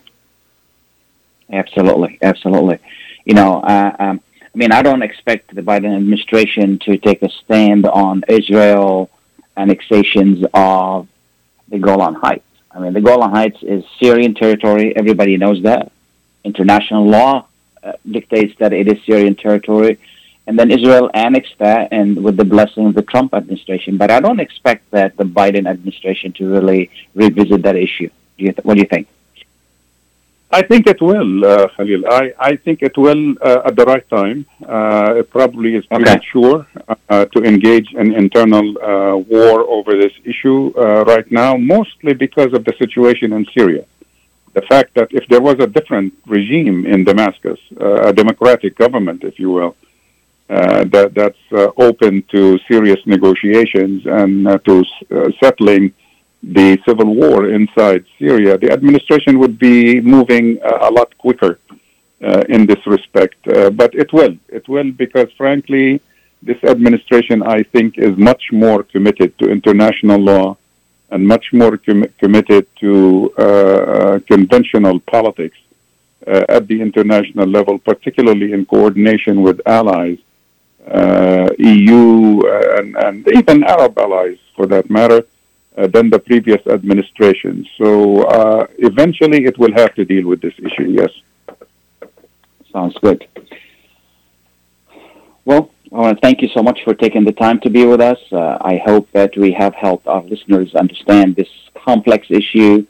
Absolutely, 1.52 2.20
absolutely. 2.22 2.80
You 3.26 3.34
know, 3.34 3.62
uh, 3.62 3.96
um, 4.00 4.22
I 4.42 4.58
mean, 4.58 4.72
I 4.72 4.82
don't 4.82 5.02
expect 5.02 5.54
the 5.54 5.62
Biden 5.62 5.96
administration 5.96 6.80
to 6.80 6.98
take 6.98 7.22
a 7.22 7.30
stand 7.30 7.86
on 7.86 8.24
Israel 8.28 9.10
annexations 9.56 10.46
of 10.54 11.08
the 11.68 11.80
Golan 11.80 12.16
Heights. 12.16 12.44
I 12.72 12.80
mean, 12.80 12.94
the 12.94 13.02
Golan 13.02 13.32
Heights 13.32 13.62
is 13.62 13.84
Syrian 14.00 14.34
territory. 14.34 14.96
Everybody 14.96 15.38
knows 15.38 15.64
that. 15.64 15.92
International 16.44 17.06
law 17.06 17.48
uh, 17.84 17.94
dictates 18.10 18.58
that 18.60 18.74
it 18.74 18.88
is 18.88 19.04
Syrian 19.06 19.36
territory. 19.36 20.00
And 20.48 20.58
then 20.58 20.72
Israel 20.72 21.10
annexed 21.14 21.58
that 21.60 21.90
and 21.92 22.24
with 22.24 22.38
the 22.38 22.46
blessing 22.46 22.88
of 22.88 22.94
the 22.94 23.02
Trump 23.02 23.34
administration. 23.34 23.98
But 23.98 24.12
I 24.12 24.22
don't 24.22 24.40
expect 24.40 24.90
that 24.92 25.18
the 25.18 25.26
Biden 25.26 25.68
administration 25.70 26.32
to 26.34 26.50
really 26.50 26.90
revisit 27.14 27.64
that 27.64 27.76
issue. 27.76 28.10
Do 28.38 28.46
you 28.46 28.54
th- 28.54 28.64
what 28.64 28.76
do 28.76 28.80
you 28.80 28.88
think? 28.88 29.08
I 30.50 30.62
think 30.62 30.88
it 30.88 31.02
will, 31.02 31.46
uh, 31.46 31.68
Khalil. 31.76 32.04
I, 32.10 32.34
I 32.40 32.56
think 32.56 32.82
it 32.82 32.98
will 32.98 33.36
uh, 33.42 33.64
at 33.66 33.76
the 33.76 33.84
right 33.84 34.08
time. 34.10 34.46
Uh, 34.66 35.16
it 35.18 35.30
probably 35.30 35.76
is 35.76 35.86
premature 35.88 36.66
uh, 37.10 37.26
to 37.26 37.44
engage 37.44 37.94
in 37.94 38.14
internal 38.14 38.68
uh, 38.78 39.18
war 39.18 39.62
over 39.68 39.92
this 39.98 40.14
issue 40.24 40.72
uh, 40.78 41.04
right 41.04 41.30
now, 41.32 41.58
mostly 41.58 42.14
because 42.14 42.54
of 42.54 42.64
the 42.64 42.74
situation 42.80 43.34
in 43.34 43.46
Syria. 43.54 43.86
The 44.54 44.62
fact 44.62 44.96
that 44.96 45.10
if 45.12 45.28
there 45.28 45.42
was 45.42 45.56
a 45.60 45.68
different 45.68 46.14
regime 46.26 46.86
in 46.86 47.04
Damascus, 47.04 47.60
uh, 47.80 48.08
a 48.10 48.14
democratic 48.14 48.78
government, 48.78 49.26
if 49.26 49.38
you 49.40 49.50
will, 49.50 49.76
uh, 50.50 50.86
that 50.86 51.14
that's 51.14 51.44
uh, 51.52 51.72
open 51.78 52.24
to 52.32 52.58
serious 52.70 53.00
negotiations 53.06 54.06
and 54.06 54.48
uh, 54.48 54.58
to 54.60 54.86
uh, 55.12 55.30
settling 55.44 55.94
the 56.54 56.80
civil 56.88 57.14
war 57.14 57.50
inside 57.50 58.06
Syria, 58.18 58.58
the 58.58 58.72
administration 58.72 59.40
would 59.40 59.60
be 59.60 60.00
moving 60.00 60.60
uh, 60.64 60.90
a 60.90 60.92
lot 60.92 61.18
quicker 61.18 61.60
uh, 62.24 62.44
in 62.48 62.66
this 62.66 62.86
respect. 62.86 63.36
Uh, 63.48 63.70
but 63.70 63.94
it 63.94 64.14
will. 64.14 64.36
It 64.48 64.68
will 64.70 64.92
because, 64.92 65.30
frankly, 65.38 66.02
this 66.42 66.64
administration, 66.64 67.44
I 67.44 67.64
think, 67.64 67.98
is 67.98 68.18
much 68.18 68.44
more 68.52 68.84
committed 68.84 69.38
to 69.40 69.50
international 69.50 70.20
law 70.20 70.58
and 71.10 71.28
much 71.28 71.52
more 71.52 71.78
com- 71.78 72.12
committed 72.18 72.68
to 72.78 73.34
uh, 73.38 74.20
conventional 74.28 75.00
politics 75.02 75.58
uh, 76.26 76.46
at 76.50 76.68
the 76.68 76.82
international 76.82 77.48
level, 77.48 77.78
particularly 77.78 78.54
in 78.54 78.66
coordination 78.66 79.42
with 79.42 79.60
allies, 79.66 80.20
uh, 80.90 81.50
EU, 81.58 82.42
and, 82.78 82.96
and 82.96 83.28
even 83.36 83.64
Arab 83.64 83.98
allies, 83.98 84.38
for 84.56 84.66
that 84.66 84.90
matter 84.90 85.26
than 85.86 86.10
the 86.10 86.18
previous 86.18 86.66
administration. 86.66 87.66
So 87.78 88.24
uh, 88.24 88.66
eventually 88.80 89.46
it 89.46 89.60
will 89.60 89.74
have 89.74 89.94
to 89.96 90.06
deal 90.06 90.28
with 90.28 90.42
this 90.42 90.54
issue, 90.58 90.90
yes. 90.90 91.12
Sounds 92.74 92.96
good. 93.02 93.28
Well, 95.46 95.70
I 95.94 95.96
want 95.96 96.18
to 96.18 96.22
thank 96.22 96.42
you 96.42 96.50
so 96.50 96.64
much 96.64 96.80
for 96.84 96.94
taking 96.94 97.24
the 97.24 97.32
time 97.32 97.60
to 97.62 97.70
be 97.70 97.86
with 97.86 98.02
us. 98.02 98.20
Uh, 98.32 98.58
I 98.60 98.82
hope 98.84 99.10
that 99.12 99.38
we 99.38 99.52
have 99.54 99.74
helped 99.76 100.08
our 100.08 100.24
listeners 100.24 100.74
understand 100.76 101.36
this 101.36 101.48
complex 101.76 102.28
issue, 102.30 102.86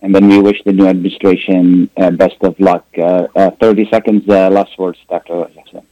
and 0.00 0.14
then 0.14 0.26
we 0.26 0.40
wish 0.40 0.60
the 0.64 0.72
new 0.72 0.86
administration 0.86 1.90
uh, 1.96 2.10
best 2.10 2.38
of 2.40 2.58
luck. 2.58 2.86
Uh, 2.98 3.28
uh, 3.36 3.50
30 3.60 3.88
seconds, 3.90 4.28
uh, 4.28 4.50
last 4.50 4.76
words, 4.78 4.98
Dr. 5.08 5.34
Jahshan. 5.54 5.84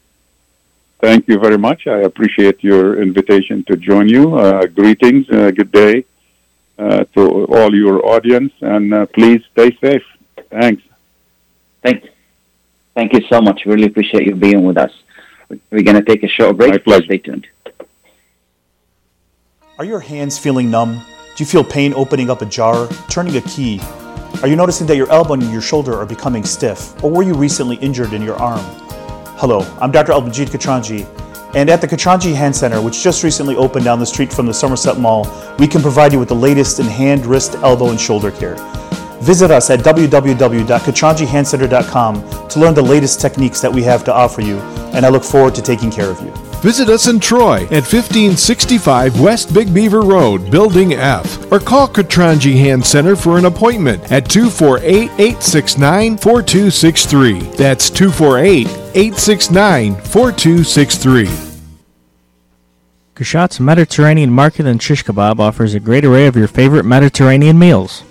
Thank 1.00 1.28
you 1.28 1.38
very 1.38 1.58
much. 1.58 1.86
I 1.86 1.98
appreciate 1.98 2.64
your 2.64 3.00
invitation 3.00 3.62
to 3.64 3.76
join 3.76 4.08
you. 4.08 4.34
Uh, 4.36 4.66
greetings, 4.66 5.28
uh, 5.30 5.52
good 5.52 5.70
day 5.70 5.94
uh, 5.98 6.17
to 6.78 7.46
all 7.46 7.74
your 7.74 8.06
audience, 8.06 8.52
and 8.60 8.94
uh, 8.94 9.06
please 9.06 9.42
stay 9.52 9.76
safe. 9.80 10.04
Thanks. 10.50 10.82
Thank, 11.82 12.08
thank 12.94 13.12
you 13.12 13.20
so 13.28 13.40
much. 13.40 13.66
Really 13.66 13.86
appreciate 13.86 14.26
you 14.26 14.34
being 14.34 14.64
with 14.64 14.78
us. 14.78 14.92
We're 15.48 15.82
going 15.82 15.96
to 15.96 16.02
take 16.02 16.22
a 16.22 16.28
short 16.28 16.56
break. 16.56 16.70
My 16.72 16.78
pleasure. 16.78 17.04
Stay 17.06 17.18
tuned. 17.18 17.46
Are 19.78 19.84
your 19.84 20.00
hands 20.00 20.38
feeling 20.38 20.70
numb? 20.70 20.94
Do 21.36 21.44
you 21.44 21.46
feel 21.46 21.62
pain 21.62 21.94
opening 21.94 22.30
up 22.30 22.42
a 22.42 22.46
jar, 22.46 22.88
turning 23.08 23.36
a 23.36 23.40
key? 23.42 23.80
Are 24.42 24.48
you 24.48 24.56
noticing 24.56 24.86
that 24.88 24.96
your 24.96 25.10
elbow 25.10 25.34
and 25.34 25.42
your 25.52 25.60
shoulder 25.60 25.94
are 25.94 26.06
becoming 26.06 26.44
stiff? 26.44 27.02
Or 27.02 27.10
were 27.10 27.22
you 27.22 27.34
recently 27.34 27.76
injured 27.76 28.12
in 28.12 28.22
your 28.22 28.36
arm? 28.36 28.64
Hello, 29.38 29.60
I'm 29.80 29.92
Dr. 29.92 30.12
Albanjit 30.12 30.48
Katranji, 30.48 31.06
and 31.54 31.70
at 31.70 31.80
the 31.80 31.88
Katranji 31.88 32.34
Hand 32.34 32.54
Center, 32.54 32.82
which 32.82 33.02
just 33.02 33.24
recently 33.24 33.56
opened 33.56 33.84
down 33.84 33.98
the 33.98 34.06
street 34.06 34.32
from 34.32 34.46
the 34.46 34.54
Somerset 34.54 34.98
Mall, 34.98 35.26
we 35.58 35.66
can 35.66 35.82
provide 35.82 36.12
you 36.12 36.18
with 36.18 36.28
the 36.28 36.34
latest 36.34 36.80
in 36.80 36.86
hand, 36.86 37.26
wrist, 37.26 37.54
elbow, 37.56 37.90
and 37.90 38.00
shoulder 38.00 38.30
care. 38.30 38.56
Visit 39.20 39.50
us 39.50 39.68
at 39.70 39.80
www.katranjihandcenter.com 39.80 42.48
to 42.48 42.60
learn 42.60 42.74
the 42.74 42.82
latest 42.82 43.20
techniques 43.20 43.60
that 43.60 43.72
we 43.72 43.82
have 43.82 44.04
to 44.04 44.14
offer 44.14 44.42
you, 44.42 44.58
and 44.94 45.04
I 45.04 45.08
look 45.08 45.24
forward 45.24 45.56
to 45.56 45.62
taking 45.62 45.90
care 45.90 46.08
of 46.10 46.20
you. 46.20 46.32
Visit 46.60 46.88
us 46.88 47.06
in 47.06 47.20
Troy 47.20 47.62
at 47.66 47.86
1565 47.86 49.20
West 49.20 49.54
Big 49.54 49.72
Beaver 49.72 50.02
Road, 50.02 50.50
Building 50.50 50.94
F, 50.94 51.52
or 51.52 51.60
call 51.60 51.86
Katranji 51.86 52.58
Hand 52.58 52.84
Center 52.84 53.14
for 53.14 53.38
an 53.38 53.44
appointment 53.44 54.10
at 54.10 54.28
248 54.28 55.08
869 55.18 56.16
4263. 56.16 57.38
That's 57.56 57.88
248 57.90 58.66
869 58.98 59.94
4263. 59.94 61.26
Kashat's 63.14 63.60
Mediterranean 63.60 64.28
Market 64.28 64.66
and 64.66 64.82
Shish 64.82 65.04
Kebab 65.04 65.38
offers 65.38 65.72
a 65.72 65.78
great 65.78 66.04
array 66.04 66.26
of 66.26 66.34
your 66.34 66.48
favorite 66.48 66.84
Mediterranean 66.84 67.56
meals. 67.60 68.02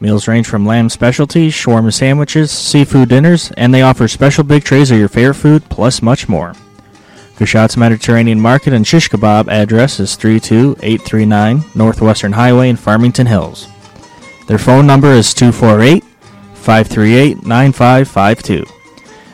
Meals 0.00 0.26
range 0.26 0.48
from 0.48 0.66
lamb 0.66 0.88
specialties, 0.88 1.54
shawarma 1.54 1.94
sandwiches, 1.94 2.50
seafood 2.50 3.10
dinners, 3.10 3.52
and 3.56 3.72
they 3.72 3.82
offer 3.82 4.08
special 4.08 4.42
big 4.42 4.64
trays 4.64 4.90
of 4.90 4.98
your 4.98 5.08
favorite 5.08 5.34
food, 5.34 5.62
plus 5.70 6.02
much 6.02 6.28
more. 6.28 6.54
Kashat's 7.36 7.76
Mediterranean 7.76 8.40
Market 8.40 8.72
and 8.72 8.84
Shish 8.84 9.10
Kebab 9.10 9.46
address 9.46 10.00
is 10.00 10.16
32839 10.16 11.62
Northwestern 11.76 12.32
Highway 12.32 12.68
in 12.68 12.74
Farmington 12.74 13.28
Hills. 13.28 13.68
Their 14.48 14.58
phone 14.58 14.88
number 14.88 15.12
is 15.12 15.34
248 15.34 16.02
538 16.54 17.46
9552. 17.46 18.81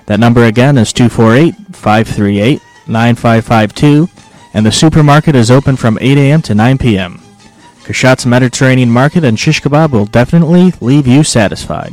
That 0.09 0.21
number 0.21 0.45
again 0.45 0.79
is 0.79 0.95
248 0.95 1.55
538 1.77 2.63
9552, 2.87 4.09
and 4.55 4.65
the 4.65 4.73
supermarket 4.73 5.37
is 5.37 5.51
open 5.51 5.77
from 5.77 5.99
8 6.01 6.17
a.m. 6.17 6.41
to 6.43 6.55
9 6.55 6.79
p.m. 6.79 7.21
Kashat's 7.85 8.25
Mediterranean 8.25 8.91
Market 8.91 9.23
and 9.23 9.39
Shish 9.39 9.61
Kebab 9.61 9.91
will 9.91 10.07
definitely 10.07 10.73
leave 10.81 11.07
you 11.07 11.23
satisfied. 11.23 11.93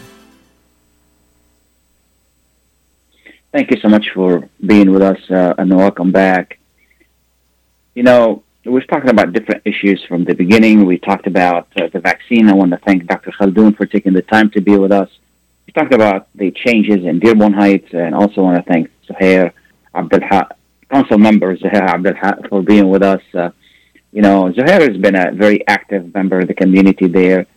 Thank 3.53 3.69
you 3.69 3.81
so 3.81 3.89
much 3.89 4.05
for 4.13 4.47
being 4.65 4.91
with 4.91 5.01
us 5.01 5.19
uh, 5.29 5.53
and 5.57 5.75
welcome 5.75 6.13
back. 6.13 6.57
You 7.93 8.03
know, 8.03 8.43
we 8.63 8.71
were 8.71 8.81
talking 8.83 9.09
about 9.09 9.33
different 9.33 9.63
issues 9.65 10.01
from 10.07 10.23
the 10.23 10.33
beginning. 10.33 10.85
We 10.85 10.97
talked 10.97 11.27
about 11.27 11.67
uh, 11.75 11.89
the 11.91 11.99
vaccine. 11.99 12.47
I 12.47 12.53
want 12.53 12.71
to 12.71 12.77
thank 12.77 13.07
Dr. 13.07 13.31
Khaldun 13.31 13.75
for 13.75 13.85
taking 13.85 14.13
the 14.13 14.21
time 14.21 14.51
to 14.51 14.61
be 14.61 14.77
with 14.77 14.93
us. 14.93 15.09
We 15.67 15.73
talked 15.73 15.93
about 15.93 16.29
the 16.33 16.51
changes 16.51 17.05
in 17.05 17.19
Dearborn 17.19 17.51
Heights 17.51 17.89
and 17.91 18.15
also 18.15 18.41
want 18.41 18.55
to 18.55 18.71
thank 18.71 18.89
Zuhair 19.09 19.51
Abdelhaq, 19.93 20.51
council 20.89 21.17
member 21.17 21.57
Zuhair 21.57 21.89
Abdelhaq 21.89 22.47
for 22.47 22.61
being 22.61 22.87
with 22.87 23.03
us. 23.03 23.21
Uh, 23.33 23.49
you 24.13 24.21
know, 24.21 24.49
Zuhair 24.53 24.79
has 24.79 24.95
been 24.95 25.15
a 25.15 25.33
very 25.33 25.67
active 25.67 26.13
member 26.13 26.39
of 26.39 26.47
the 26.47 26.53
community 26.53 27.07
there. 27.09 27.47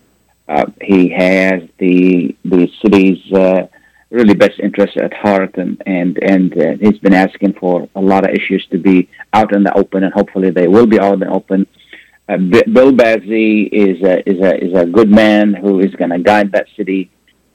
Uh, 0.48 0.66
he 0.82 1.10
has 1.10 1.62
the 1.78 2.34
the 2.44 2.68
city's 2.82 3.32
uh, 3.32 3.68
really 4.14 4.34
best 4.34 4.58
interests 4.60 4.96
at 4.96 5.12
heart, 5.12 5.52
and 5.56 5.82
and 5.86 6.12
and 6.22 6.48
uh, 6.56 6.76
he's 6.80 6.98
been 6.98 7.18
asking 7.26 7.52
for 7.54 7.88
a 7.94 8.00
lot 8.00 8.24
of 8.26 8.30
issues 8.38 8.64
to 8.70 8.78
be 8.78 9.08
out 9.32 9.54
in 9.54 9.62
the 9.64 9.74
open, 9.76 10.04
and 10.04 10.14
hopefully 10.14 10.50
they 10.50 10.68
will 10.68 10.86
be 10.86 11.00
out 11.00 11.14
in 11.14 11.20
the 11.20 11.28
open. 11.28 11.66
Uh, 12.28 12.38
Bill 12.76 12.92
Bazzi 12.92 13.68
is 13.70 14.02
a 14.02 14.14
is 14.30 14.40
a 14.40 14.52
is 14.66 14.72
a 14.82 14.86
good 14.86 15.10
man 15.10 15.52
who 15.52 15.80
is 15.80 15.94
going 15.96 16.10
to 16.10 16.20
guide 16.20 16.52
that 16.52 16.66
city 16.76 17.10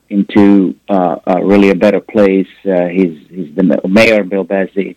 into 0.09 0.75
uh, 0.89 1.15
uh, 1.27 1.39
really 1.41 1.69
a 1.69 1.75
better 1.75 2.01
place. 2.01 2.53
Uh, 2.65 2.87
he's 2.87 3.15
he's 3.29 3.55
the 3.55 3.81
mayor, 3.87 4.23
Bill 4.23 4.45
Bazzi, 4.45 4.95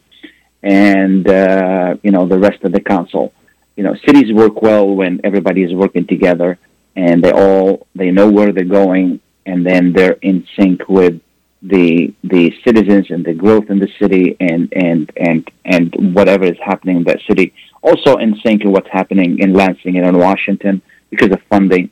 and 0.62 1.28
uh, 1.28 1.94
you 2.02 2.10
know 2.10 2.26
the 2.26 2.38
rest 2.38 2.62
of 2.64 2.72
the 2.72 2.80
council. 2.80 3.32
You 3.76 3.84
know, 3.84 3.94
cities 4.06 4.32
work 4.32 4.60
well 4.60 4.86
when 4.88 5.20
everybody 5.24 5.62
is 5.62 5.72
working 5.72 6.06
together, 6.06 6.58
and 6.96 7.22
they 7.22 7.32
all 7.32 7.86
they 7.94 8.10
know 8.10 8.30
where 8.30 8.52
they're 8.52 8.64
going, 8.64 9.20
and 9.46 9.64
then 9.64 9.92
they're 9.92 10.18
in 10.30 10.46
sync 10.56 10.88
with 10.88 11.20
the 11.62 12.12
the 12.24 12.52
citizens 12.64 13.10
and 13.10 13.24
the 13.24 13.32
growth 13.32 13.70
in 13.70 13.78
the 13.78 13.88
city 14.00 14.36
and 14.40 14.72
and 14.72 15.12
and 15.16 15.50
and 15.64 16.14
whatever 16.14 16.44
is 16.44 16.58
happening 16.64 16.96
in 16.98 17.04
that 17.04 17.20
city. 17.28 17.54
Also 17.82 18.16
in 18.16 18.34
sync 18.44 18.64
with 18.64 18.72
what's 18.72 18.90
happening 18.90 19.38
in 19.38 19.52
Lansing 19.52 19.96
and 19.96 20.06
in 20.06 20.18
Washington 20.18 20.82
because 21.10 21.30
of 21.30 21.40
funding. 21.48 21.90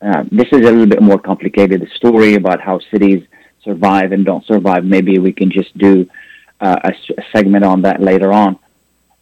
Uh, 0.00 0.22
this 0.30 0.46
is 0.52 0.60
a 0.60 0.70
little 0.70 0.86
bit 0.86 1.02
more 1.02 1.18
complicated. 1.18 1.80
The 1.80 1.88
story 1.96 2.34
about 2.34 2.60
how 2.60 2.78
cities 2.92 3.26
survive 3.64 4.12
and 4.12 4.24
don't 4.24 4.44
survive. 4.46 4.84
Maybe 4.84 5.18
we 5.18 5.32
can 5.32 5.50
just 5.50 5.76
do 5.76 6.08
uh, 6.60 6.76
a, 6.84 6.90
a, 6.90 7.22
segment 7.32 7.64
on 7.64 7.82
that 7.82 8.00
later 8.00 8.32
on. 8.32 8.58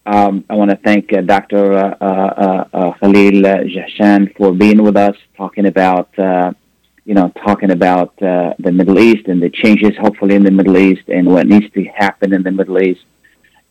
Um, 0.04 0.44
I 0.50 0.54
want 0.54 0.70
to 0.70 0.76
thank 0.76 1.12
uh, 1.12 1.22
Dr. 1.22 1.72
Uh, 1.72 1.96
uh, 2.00 2.68
uh, 2.72 2.92
Khalil 2.98 3.42
Jahshan 3.74 4.36
for 4.36 4.52
being 4.52 4.82
with 4.82 4.96
us, 4.96 5.16
talking 5.36 5.66
about 5.66 6.10
you 7.06 7.14
know, 7.14 7.28
talking 7.46 7.70
about 7.70 8.20
uh, 8.20 8.52
the 8.58 8.72
Middle 8.72 8.98
East 8.98 9.28
and 9.28 9.40
the 9.40 9.48
changes, 9.48 9.96
hopefully, 9.96 10.34
in 10.34 10.42
the 10.42 10.50
Middle 10.50 10.76
East 10.76 11.04
and 11.08 11.24
what 11.26 11.46
needs 11.46 11.72
to 11.74 11.84
happen 11.84 12.34
in 12.34 12.42
the 12.42 12.50
Middle 12.50 12.82
East. 12.82 13.04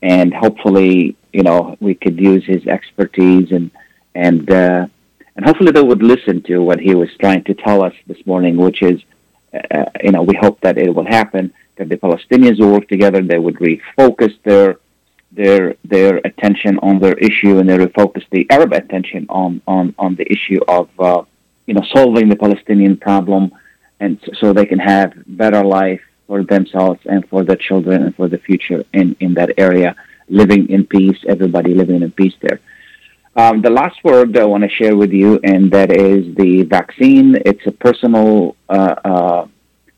And 0.01 0.33
hopefully, 0.33 1.17
you 1.33 1.43
know, 1.43 1.75
we 1.81 1.95
could 1.95 2.17
use 2.17 2.45
his 2.45 2.65
expertise 2.65 3.51
and 3.51 3.71
and 4.15 4.49
uh, 4.49 4.87
and 5.35 5.45
hopefully 5.45 5.73
they 5.73 5.81
would 5.81 6.01
listen 6.01 6.43
to 6.43 6.59
what 6.59 6.79
he 6.79 6.95
was 6.95 7.09
trying 7.19 7.43
to 7.43 7.53
tell 7.53 7.83
us 7.83 7.93
this 8.07 8.25
morning, 8.25 8.55
which 8.55 8.81
is, 8.81 9.01
uh, 9.53 9.83
you 10.01 10.11
know, 10.13 10.23
we 10.23 10.35
hope 10.39 10.61
that 10.61 10.77
it 10.77 10.95
will 10.95 11.05
happen. 11.05 11.53
That 11.75 11.89
the 11.89 11.97
Palestinians 11.97 12.57
will 12.61 12.71
work 12.71 12.87
together. 12.87 13.21
They 13.21 13.37
would 13.37 13.55
refocus 13.55 14.33
their 14.43 14.77
their 15.33 15.75
their 15.83 16.21
attention 16.29 16.79
on 16.79 16.99
their 16.99 17.17
issue 17.29 17.59
and 17.59 17.69
they 17.69 17.77
refocus 17.77 18.23
the 18.31 18.47
Arab 18.49 18.71
attention 18.71 19.25
on 19.27 19.61
on 19.67 19.93
on 19.99 20.15
the 20.15 20.25
issue 20.31 20.61
of 20.69 20.87
uh, 20.99 21.23
you 21.65 21.73
know, 21.73 21.83
solving 21.93 22.29
the 22.29 22.35
Palestinian 22.35 22.97
problem, 22.97 23.51
and 23.99 24.19
so 24.39 24.53
they 24.53 24.65
can 24.65 24.79
have 24.79 25.13
better 25.25 25.63
life 25.63 26.01
for 26.27 26.43
themselves 26.43 26.99
and 27.05 27.27
for 27.29 27.43
their 27.43 27.55
children 27.55 28.03
and 28.03 28.15
for 28.15 28.27
the 28.27 28.37
future 28.37 28.83
in, 28.93 29.15
in 29.19 29.33
that 29.35 29.51
area, 29.57 29.95
living 30.27 30.69
in 30.69 30.85
peace, 30.85 31.17
everybody 31.27 31.73
living 31.73 32.01
in 32.01 32.11
peace 32.11 32.33
there. 32.41 32.59
Um, 33.35 33.61
the 33.61 33.69
last 33.69 34.01
word 34.03 34.37
I 34.37 34.45
want 34.45 34.63
to 34.63 34.69
share 34.69 34.95
with 34.95 35.11
you, 35.11 35.39
and 35.43 35.69
that 35.71 35.91
is 35.91 36.33
the 36.35 36.63
vaccine. 36.63 37.35
It's 37.45 37.65
a 37.67 37.71
personal, 37.71 38.55
uh, 38.69 38.95
uh, 39.03 39.47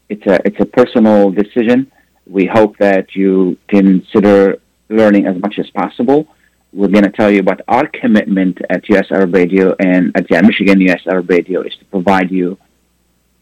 it's 0.10 0.26
a 0.26 0.40
it's 0.44 0.60
a 0.60 0.66
personal 0.66 1.30
decision. 1.32 1.92
We 2.26 2.48
hope 2.48 2.78
that 2.78 3.16
you 3.16 3.58
consider 3.68 4.58
learning 4.90 5.28
as 5.28 5.40
much 5.40 5.60
as 5.60 5.70
possible 5.70 6.28
we're 6.74 6.88
going 6.90 7.04
to 7.04 7.12
tell 7.12 7.32
you 7.32 7.40
about 7.40 7.62
our 7.68 7.88
commitment 7.88 8.60
at 8.70 8.88
US 8.90 9.08
Arab 9.12 9.34
Radio 9.34 9.76
and 9.80 10.16
at 10.16 10.28
the 10.28 10.42
Michigan 10.44 10.82
US 10.90 11.02
Arab 11.08 11.30
Radio 11.30 11.62
is 11.62 11.76
to 11.80 11.86
provide 11.86 12.30
you 12.32 12.58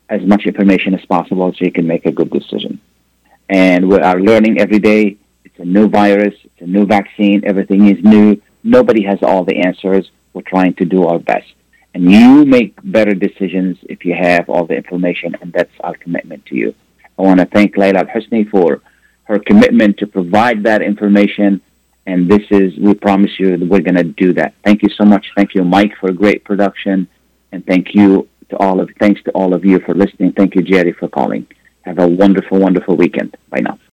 as 0.10 0.22
much 0.22 0.46
information 0.46 0.94
as 0.94 1.04
possible 1.06 1.52
so 1.52 1.66
you 1.66 1.72
can 1.72 1.88
make 1.88 2.06
a 2.06 2.12
good 2.12 2.30
decision. 2.30 2.80
And 3.50 3.90
we 3.90 3.98
are 3.98 4.20
learning 4.20 4.60
every 4.60 4.80
day. 4.80 5.18
It's 5.44 5.60
a 5.60 5.66
new 5.66 5.88
virus. 5.88 6.34
It's 6.44 6.62
a 6.62 6.68
new 6.68 6.86
vaccine. 6.86 7.44
Everything 7.46 7.88
is 7.88 8.04
new. 8.04 8.42
Nobody 8.64 9.04
has 9.04 9.20
all 9.22 9.44
the 9.44 9.58
answers. 9.60 10.10
We're 10.34 10.42
trying 10.42 10.74
to 10.76 10.86
do 10.86 11.06
our 11.06 11.20
best. 11.20 11.48
And 11.94 12.12
you 12.12 12.46
make 12.46 12.76
better 12.84 13.14
decisions 13.14 13.78
if 13.84 14.04
you 14.04 14.14
have 14.14 14.50
all 14.50 14.66
the 14.66 14.76
information, 14.76 15.36
and 15.42 15.54
that's 15.54 15.72
our 15.80 15.96
commitment 15.96 16.46
to 16.48 16.56
you. 16.56 16.76
I 17.18 17.22
want 17.22 17.40
to 17.40 17.46
thank 17.46 17.76
Layla 17.76 18.00
Al-Husni 18.06 18.50
for 18.50 18.82
her 19.24 19.40
commitment 19.40 19.98
to 20.00 20.08
provide 20.08 20.64
that 20.64 20.82
information 20.82 21.62
and 22.06 22.30
this 22.30 22.44
is, 22.52 22.78
we 22.78 22.94
promise 22.94 23.32
you 23.40 23.58
we're 23.70 23.82
going 23.82 23.96
to 23.96 24.04
do 24.04 24.34
that. 24.34 24.54
Thank 24.64 24.84
you 24.84 24.90
so 24.90 25.06
much. 25.06 25.26
Thank 25.36 25.56
you, 25.56 25.64
Mike, 25.64 25.94
for 26.00 26.10
a 26.10 26.14
great 26.14 26.44
production. 26.44 27.08
And 27.52 27.66
thank 27.66 27.96
you 27.96 28.28
to 28.50 28.58
all 28.58 28.80
of, 28.80 28.90
thanks 29.00 29.24
to 29.24 29.32
all 29.32 29.54
of 29.54 29.66
you 29.66 29.80
for 29.80 29.94
listening. 29.96 30.34
Thank 30.34 30.56
you, 30.56 30.62
Jerry, 30.62 30.94
for 30.94 31.08
calling. 31.08 31.48
Have 31.82 32.00
a 32.00 32.08
wonderful, 32.08 32.60
wonderful 32.60 32.96
weekend. 32.96 33.36
Bye 33.50 33.62
now. 33.62 33.80